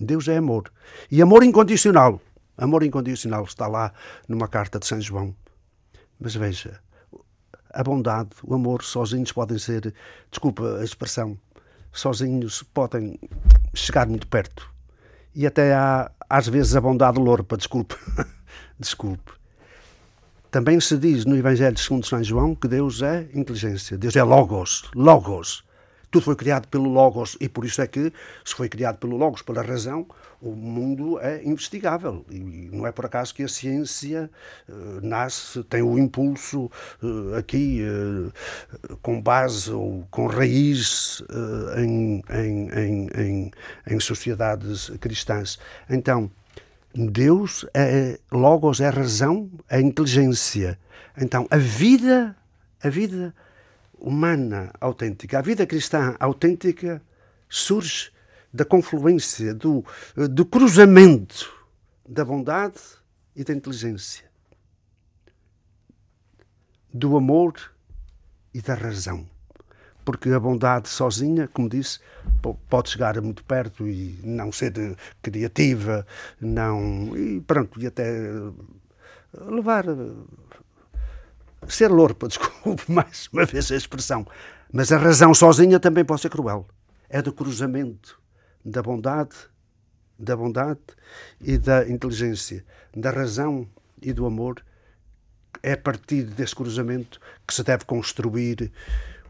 Deus 0.00 0.28
é 0.28 0.36
amor. 0.36 0.72
E 1.10 1.20
amor 1.20 1.42
incondicional. 1.42 2.20
Amor 2.56 2.82
incondicional 2.82 3.44
está 3.44 3.66
lá 3.66 3.92
numa 4.28 4.48
carta 4.48 4.78
de 4.78 4.86
São 4.86 5.00
João. 5.00 5.34
Mas 6.18 6.34
veja, 6.34 6.80
a 7.72 7.82
bondade, 7.82 8.30
o 8.42 8.54
amor, 8.54 8.82
sozinhos 8.82 9.32
podem 9.32 9.58
ser, 9.58 9.94
desculpa 10.30 10.78
a 10.78 10.84
expressão, 10.84 11.38
sozinhos 11.92 12.62
podem 12.62 13.18
chegar 13.74 14.06
muito 14.06 14.26
perto. 14.26 14.68
E 15.34 15.46
até 15.46 15.74
há, 15.74 16.10
às 16.28 16.48
vezes, 16.48 16.74
a 16.74 16.80
bondade 16.80 17.18
lorpa, 17.18 17.56
desculpe. 17.56 17.96
desculpe. 18.78 19.32
Também 20.50 20.80
se 20.80 20.98
diz 20.98 21.24
no 21.24 21.36
Evangelho 21.36 21.78
segundo 21.78 22.04
São 22.04 22.22
João 22.24 22.56
que 22.56 22.66
Deus 22.66 23.02
é 23.02 23.28
inteligência, 23.32 23.96
Deus 23.96 24.16
é 24.16 24.22
logos, 24.22 24.90
logos. 24.96 25.64
Tudo 26.10 26.24
foi 26.24 26.34
criado 26.34 26.66
pelo 26.66 26.88
logos 26.90 27.36
e 27.40 27.48
por 27.48 27.64
isso 27.64 27.80
é 27.80 27.86
que 27.86 28.12
se 28.44 28.54
foi 28.54 28.68
criado 28.68 28.98
pelo 28.98 29.16
logos, 29.16 29.42
pela 29.42 29.62
razão, 29.62 30.06
o 30.42 30.52
mundo 30.56 31.20
é 31.20 31.42
investigável 31.44 32.24
e 32.30 32.68
não 32.72 32.86
é 32.86 32.90
por 32.90 33.06
acaso 33.06 33.34
que 33.34 33.44
a 33.44 33.48
ciência 33.48 34.28
uh, 34.68 35.06
nasce, 35.06 35.62
tem 35.64 35.82
o 35.82 35.98
impulso 35.98 36.70
uh, 37.02 37.34
aqui 37.36 37.82
uh, 37.82 38.96
com 39.02 39.20
base 39.20 39.70
ou 39.70 40.06
com 40.10 40.26
raiz 40.26 41.22
em, 41.76 42.22
em, 42.30 43.08
em, 43.16 43.50
em, 43.86 44.00
sociedades 44.00 44.90
cristãs. 45.00 45.58
Então, 45.88 46.30
Deus 46.94 47.66
é 47.72 48.18
logos, 48.32 48.80
é 48.80 48.88
razão, 48.88 49.48
é 49.68 49.80
inteligência. 49.80 50.78
Então, 51.16 51.46
a 51.50 51.56
vida, 51.56 52.34
a 52.82 52.88
vida 52.88 53.34
humana 54.00 54.72
autêntica, 54.80 55.38
a 55.38 55.42
vida 55.42 55.66
cristã 55.66 56.16
autêntica 56.18 57.02
surge 57.48 58.10
da 58.52 58.64
confluência, 58.64 59.54
do, 59.54 59.84
do 60.30 60.44
cruzamento 60.44 61.52
da 62.08 62.24
bondade 62.24 62.80
e 63.36 63.44
da 63.44 63.54
inteligência, 63.54 64.24
do 66.92 67.16
amor 67.16 67.54
e 68.52 68.60
da 68.60 68.74
razão. 68.74 69.28
Porque 70.04 70.30
a 70.30 70.40
bondade 70.40 70.88
sozinha, 70.88 71.46
como 71.46 71.68
disse, 71.68 72.00
pode 72.68 72.90
chegar 72.90 73.20
muito 73.20 73.44
perto 73.44 73.86
e 73.86 74.18
não 74.24 74.50
ser 74.50 74.72
criativa, 75.22 76.06
não 76.40 77.16
e 77.16 77.40
pronto, 77.42 77.80
e 77.80 77.86
até 77.86 78.10
levar 79.32 79.84
ser 81.68 81.88
lorpa, 81.88 82.26
desculpe 82.28 82.90
mais 82.90 83.28
uma 83.32 83.44
vez 83.44 83.70
a 83.70 83.76
expressão, 83.76 84.26
mas 84.72 84.92
a 84.92 84.98
razão 84.98 85.34
sozinha 85.34 85.78
também 85.78 86.04
pode 86.04 86.20
ser 86.20 86.30
cruel. 86.30 86.66
É 87.08 87.20
do 87.20 87.32
cruzamento 87.32 88.20
da 88.64 88.82
bondade, 88.82 89.34
da 90.18 90.36
bondade 90.36 90.80
e 91.40 91.58
da 91.58 91.88
inteligência, 91.88 92.64
da 92.94 93.10
razão 93.10 93.66
e 94.00 94.12
do 94.12 94.26
amor. 94.26 94.62
É 95.62 95.72
a 95.72 95.76
partir 95.76 96.24
desse 96.24 96.54
cruzamento 96.54 97.20
que 97.46 97.52
se 97.52 97.62
deve 97.64 97.84
construir 97.84 98.70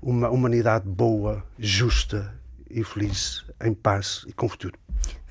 uma 0.03 0.29
humanidade 0.29 0.87
boa, 0.87 1.45
justa 1.59 2.35
e 2.69 2.85
feliz, 2.85 3.45
em 3.63 3.75
paz 3.75 4.25
e 4.27 4.33
com 4.33 4.49
futuro. 4.49 4.79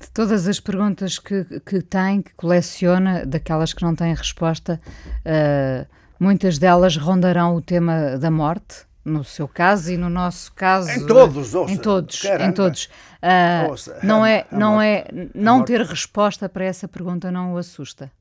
De 0.00 0.10
todas 0.10 0.48
as 0.48 0.60
perguntas 0.60 1.18
que, 1.18 1.44
que 1.60 1.80
tem, 1.80 2.22
que 2.22 2.34
coleciona, 2.34 3.24
daquelas 3.24 3.72
que 3.72 3.82
não 3.82 3.94
têm 3.94 4.14
resposta, 4.14 4.80
uh, 5.24 5.99
Muitas 6.20 6.58
delas 6.58 6.96
rondarão 6.98 7.56
o 7.56 7.62
tema 7.62 8.18
da 8.18 8.30
morte, 8.30 8.84
no 9.02 9.24
seu 9.24 9.48
caso 9.48 9.90
e 9.90 9.96
no 9.96 10.10
nosso 10.10 10.52
caso. 10.52 10.90
Em 10.90 11.06
todos, 11.06 11.54
ouça, 11.54 11.72
Em 11.72 11.76
todos, 11.78 12.20
caramba. 12.20 12.44
em 12.44 12.52
todos. 12.52 12.90
Ah, 13.22 13.66
Ouça, 13.70 13.98
não 14.02 14.22
a- 14.22 14.28
é, 14.28 14.46
a 14.50 14.56
não 14.58 14.72
morte- 14.74 14.86
é, 14.86 15.00
a 15.00 15.28
não 15.34 15.64
ter 15.64 15.80
resposta 15.80 16.46
para 16.46 16.64
essa 16.66 16.86
pergunta 16.86 17.30
não 17.30 17.54
o 17.54 17.56
assusta. 17.56 18.12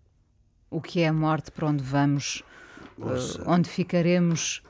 O 0.71 0.79
que 0.81 1.01
é 1.01 1.09
a 1.09 1.13
morte? 1.13 1.51
Para 1.51 1.67
onde 1.67 1.83
vamos? 1.83 2.41
Ouça. 2.97 3.43
onde 3.45 3.69
ficaremos? 3.69 4.61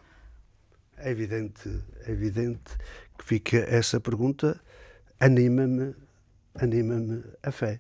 É 0.98 1.10
evidente, 1.12 1.82
é 2.06 2.12
evidente 2.12 2.62
que 3.18 3.24
fica 3.26 3.58
essa 3.58 4.00
pergunta 4.00 4.60
anima-me, 5.20 5.96
anima-me 6.56 7.24
a 7.44 7.52
fé. 7.52 7.80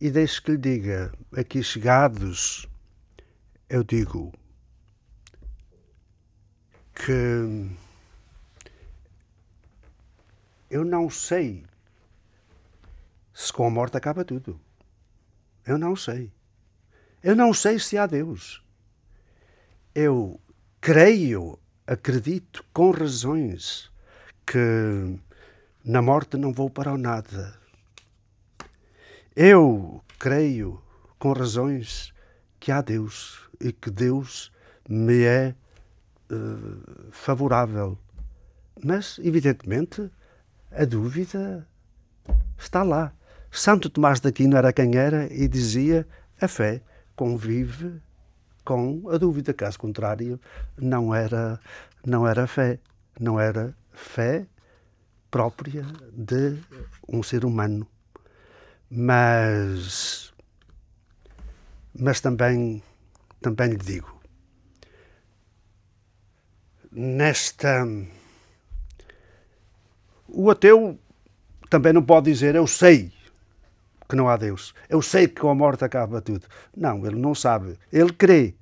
E 0.00 0.10
deixe 0.10 0.42
que 0.42 0.50
lhe 0.52 0.58
diga, 0.58 1.12
aqui 1.36 1.62
chegados, 1.62 2.66
eu 3.68 3.82
digo 3.82 4.32
que 6.94 7.76
eu 10.70 10.84
não 10.84 11.10
sei 11.10 11.64
se 13.34 13.52
com 13.52 13.66
a 13.66 13.70
morte 13.70 13.96
acaba 13.96 14.24
tudo. 14.24 14.60
Eu 15.64 15.78
não 15.78 15.96
sei. 15.96 16.32
Eu 17.22 17.34
não 17.34 17.52
sei 17.52 17.78
se 17.78 17.98
há 17.98 18.06
Deus. 18.06 18.62
Eu 19.94 20.40
creio, 20.80 21.58
acredito 21.86 22.64
com 22.72 22.90
razões 22.90 23.90
que 24.46 25.18
na 25.84 26.00
morte 26.00 26.36
não 26.36 26.52
vou 26.52 26.70
para 26.70 26.92
o 26.92 26.98
nada. 26.98 27.58
Eu 29.34 30.02
creio 30.18 30.82
com 31.18 31.32
razões 31.32 32.14
que 32.66 32.72
há 32.72 32.80
Deus 32.80 33.48
e 33.60 33.72
que 33.72 33.92
Deus 33.92 34.50
me 34.88 35.22
é 35.22 35.54
eh, 36.28 36.34
favorável. 37.12 37.96
Mas, 38.84 39.20
evidentemente, 39.22 40.10
a 40.72 40.84
dúvida 40.84 41.64
está 42.58 42.82
lá. 42.82 43.12
Santo 43.52 43.88
Tomás 43.88 44.18
de 44.18 44.26
Aquino 44.26 44.56
era 44.56 44.72
quem 44.72 44.96
era 44.96 45.32
e 45.32 45.46
dizia: 45.46 46.08
a 46.40 46.48
fé 46.48 46.82
convive 47.14 48.02
com 48.64 49.08
a 49.10 49.16
dúvida. 49.16 49.54
Caso 49.54 49.78
contrário, 49.78 50.40
não 50.76 51.14
era, 51.14 51.60
não 52.04 52.26
era 52.26 52.48
fé. 52.48 52.80
Não 53.20 53.38
era 53.38 53.76
fé 53.92 54.44
própria 55.30 55.86
de 56.12 56.58
um 57.08 57.22
ser 57.22 57.44
humano. 57.44 57.86
Mas, 58.90 60.25
mas 61.98 62.20
também, 62.20 62.82
também 63.40 63.70
lhe 63.70 63.76
digo, 63.76 64.20
nesta. 66.92 67.86
O 70.28 70.50
ateu 70.50 70.98
também 71.70 71.92
não 71.92 72.02
pode 72.02 72.30
dizer 72.30 72.54
eu 72.54 72.66
sei 72.66 73.12
que 74.08 74.16
não 74.16 74.28
há 74.28 74.36
Deus. 74.36 74.74
Eu 74.88 75.02
sei 75.02 75.28
que 75.28 75.40
com 75.40 75.50
a 75.50 75.54
morte 75.54 75.84
acaba 75.84 76.20
tudo. 76.20 76.46
Não, 76.76 77.04
ele 77.06 77.16
não 77.16 77.34
sabe. 77.34 77.78
Ele 77.92 78.12
crê. 78.12 78.54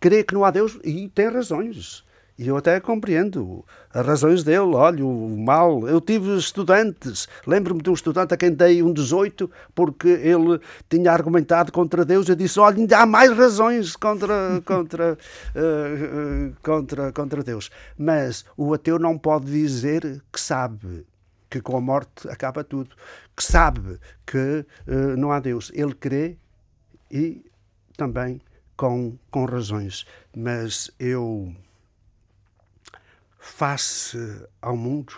Crê 0.00 0.22
que 0.22 0.34
não 0.34 0.44
há 0.44 0.50
Deus 0.50 0.78
e 0.84 1.08
tem 1.08 1.28
razões. 1.28 2.04
E 2.38 2.46
eu 2.46 2.56
até 2.56 2.78
compreendo 2.78 3.64
as 3.92 4.06
razões 4.06 4.44
dele. 4.44 4.74
Olha, 4.74 5.04
o 5.04 5.36
mal. 5.36 5.88
Eu 5.88 6.00
tive 6.00 6.36
estudantes. 6.36 7.28
Lembro-me 7.44 7.82
de 7.82 7.90
um 7.90 7.94
estudante 7.94 8.32
a 8.32 8.36
quem 8.36 8.52
dei 8.52 8.80
um 8.80 8.92
18 8.92 9.50
porque 9.74 10.06
ele 10.08 10.60
tinha 10.88 11.10
argumentado 11.10 11.72
contra 11.72 12.04
Deus. 12.04 12.28
Eu 12.28 12.36
disse: 12.36 12.60
Olha, 12.60 12.76
ainda 12.76 12.98
há 12.98 13.06
mais 13.06 13.36
razões 13.36 13.96
contra, 13.96 14.62
contra, 14.64 15.18
eh, 15.52 16.52
contra, 16.62 17.12
contra 17.12 17.42
Deus. 17.42 17.70
Mas 17.98 18.44
o 18.56 18.72
ateu 18.72 19.00
não 19.00 19.18
pode 19.18 19.46
dizer 19.46 20.22
que 20.32 20.40
sabe 20.40 21.04
que 21.50 21.60
com 21.60 21.76
a 21.76 21.80
morte 21.80 22.28
acaba 22.28 22.62
tudo, 22.62 22.94
que 23.36 23.42
sabe 23.42 23.98
que 24.24 24.64
eh, 24.86 25.16
não 25.16 25.32
há 25.32 25.40
Deus. 25.40 25.72
Ele 25.74 25.94
crê 25.94 26.38
e 27.10 27.44
também 27.96 28.40
com, 28.76 29.18
com 29.30 29.44
razões. 29.44 30.06
Mas 30.34 30.90
eu, 30.98 31.52
face 33.48 34.16
ao 34.62 34.76
mundo, 34.76 35.12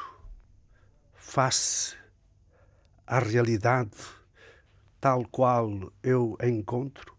face 1.15 1.95
à 3.07 3.19
realidade 3.19 3.91
tal 4.99 5.27
qual 5.27 5.93
eu 6.03 6.39
a 6.41 6.49
encontro, 6.49 7.15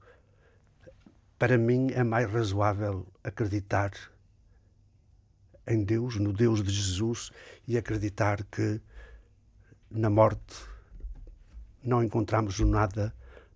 para 1.38 1.59
mim 1.59 1.91
é 1.91 2.03
mais 2.03 2.32
razoável 2.32 3.07
acreditar 3.24 3.91
em 5.68 5.84
Deus, 5.84 6.16
no 6.16 6.34
Deus 6.34 6.64
de 6.64 6.72
Jesus 6.72 7.30
e 7.68 7.78
acreditar 7.78 8.43
que 8.45 8.82
na 9.91 10.09
morte 10.09 10.55
não 11.84 12.03
encontramos 12.03 12.59
o 12.59 12.66
nada, 12.66 13.14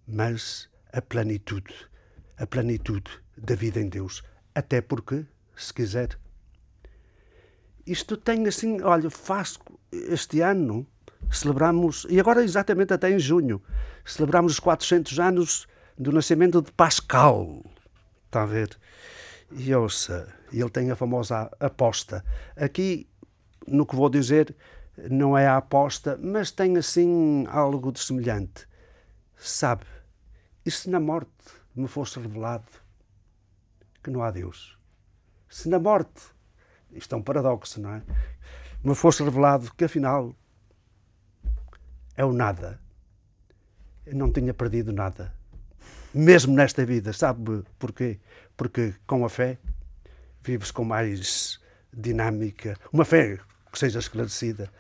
mas 0.08 0.70
a 0.94 1.02
plenitude, 1.02 1.74
a 2.38 2.46
plenitude 2.46 3.10
da 3.36 3.56
vida 3.56 3.80
em 3.80 3.90
Deus. 3.90 4.24
Até 4.54 4.82
porque, 4.82 5.26
se 5.56 5.74
quiser, 5.74 6.20
isto 7.86 8.18
tem 8.18 8.48
assim, 8.48 8.82
olha, 8.82 9.10
faço 9.10 9.60
este 9.92 10.42
ano, 10.42 10.88
celebramos, 11.32 12.06
e 12.10 12.20
agora 12.20 12.44
exatamente 12.44 12.94
até 12.94 13.10
em 13.10 13.20
junho, 13.20 13.62
celebramos 14.04 14.54
os 14.54 14.60
400 14.60 15.20
anos 15.20 15.68
do 15.98 16.12
nascimento 16.12 16.62
de 16.62 16.72
Pascal. 16.72 17.64
Está 18.26 18.44
a 18.44 18.46
ver? 18.46 18.78
E 19.52 19.74
ouça, 19.74 20.34
ele 20.52 20.70
tem 20.70 20.92
a 20.92 20.96
famosa 20.96 21.50
aposta. 21.60 22.24
Aqui, 22.56 23.08
no 23.68 23.86
que 23.86 23.96
vou 23.96 24.10
dizer, 24.10 24.56
não 25.10 25.38
é 25.38 25.48
a 25.48 25.58
aposta, 25.58 26.18
mas 26.22 26.52
tem 26.52 26.78
assim 26.78 27.46
algo 27.48 27.92
de 27.92 28.00
semelhante. 28.00 28.68
Sabe, 29.38 29.86
e 30.66 30.72
se 30.72 30.90
na 30.90 31.00
morte 31.00 31.30
me 31.76 31.88
fosse 31.88 32.20
revelado 32.20 32.72
que 34.04 34.10
não 34.10 34.24
há 34.24 34.32
Deus? 34.32 34.78
Se 35.50 35.70
na 35.70 35.78
morte, 35.78 36.35
isto 36.92 37.14
é 37.14 37.18
um 37.18 37.22
paradoxo, 37.22 37.82
não 37.82 37.94
é? 37.94 38.02
Me 38.84 38.96
fosse 38.96 39.24
revelado 39.24 39.74
que 39.76 39.86
afinal 39.86 40.36
é 42.16 42.24
o 42.24 42.32
nada, 42.32 42.80
eu 44.06 44.16
não 44.16 44.32
tinha 44.32 44.54
perdido 44.54 44.94
nada, 44.94 45.34
mesmo 46.14 46.54
nesta 46.54 46.86
vida, 46.86 47.12
sabe 47.12 47.64
porquê? 47.78 48.20
Porque 48.56 48.94
com 49.06 49.26
a 49.26 49.30
fé 49.30 49.58
vives 50.44 50.72
com 50.72 50.84
mais 50.84 51.60
dinâmica, 51.92 52.78
uma 52.94 53.04
fé 53.04 53.40
que 53.72 53.80
seja 53.80 54.00
esclarecida, 54.00 54.72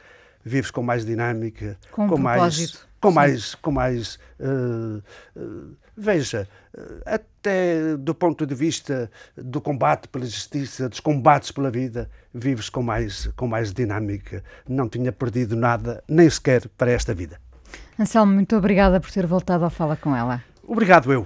vives 0.45 0.69
com 0.69 0.83
mais 0.83 1.03
dinâmica, 1.03 1.77
Com 1.91 2.05
um 2.05 2.17
mais, 2.17 2.85
com 3.01 3.09
Sim. 3.09 3.15
mais, 3.15 3.55
com 3.55 3.71
mais, 3.71 4.19
eh, 4.39 5.01
eh, 5.35 5.41
veja, 5.97 6.47
eh, 6.77 6.81
até 7.05 7.97
do 7.97 8.13
ponto 8.13 8.45
de 8.45 8.53
vista 8.53 9.09
do 9.35 9.59
combate 9.59 10.07
pela 10.07 10.25
justiça, 10.25 10.87
dos 10.87 10.99
combates 10.99 11.51
pela 11.51 11.71
vida, 11.71 12.09
vives 12.33 12.69
com 12.69 12.83
mais, 12.83 13.27
com 13.35 13.47
mais 13.47 13.73
dinâmica. 13.73 14.43
Não 14.69 14.87
tinha 14.87 15.11
perdido 15.11 15.55
nada, 15.55 16.03
nem 16.07 16.29
sequer 16.29 16.67
para 16.77 16.91
esta 16.91 17.13
vida. 17.13 17.39
Anselmo, 17.99 18.33
muito 18.33 18.55
obrigada 18.55 18.99
por 18.99 19.09
ter 19.09 19.25
voltado 19.25 19.63
ao 19.63 19.69
Fala 19.69 19.95
com 19.95 20.15
ela. 20.15 20.43
Obrigado 20.67 21.11
eu. 21.11 21.25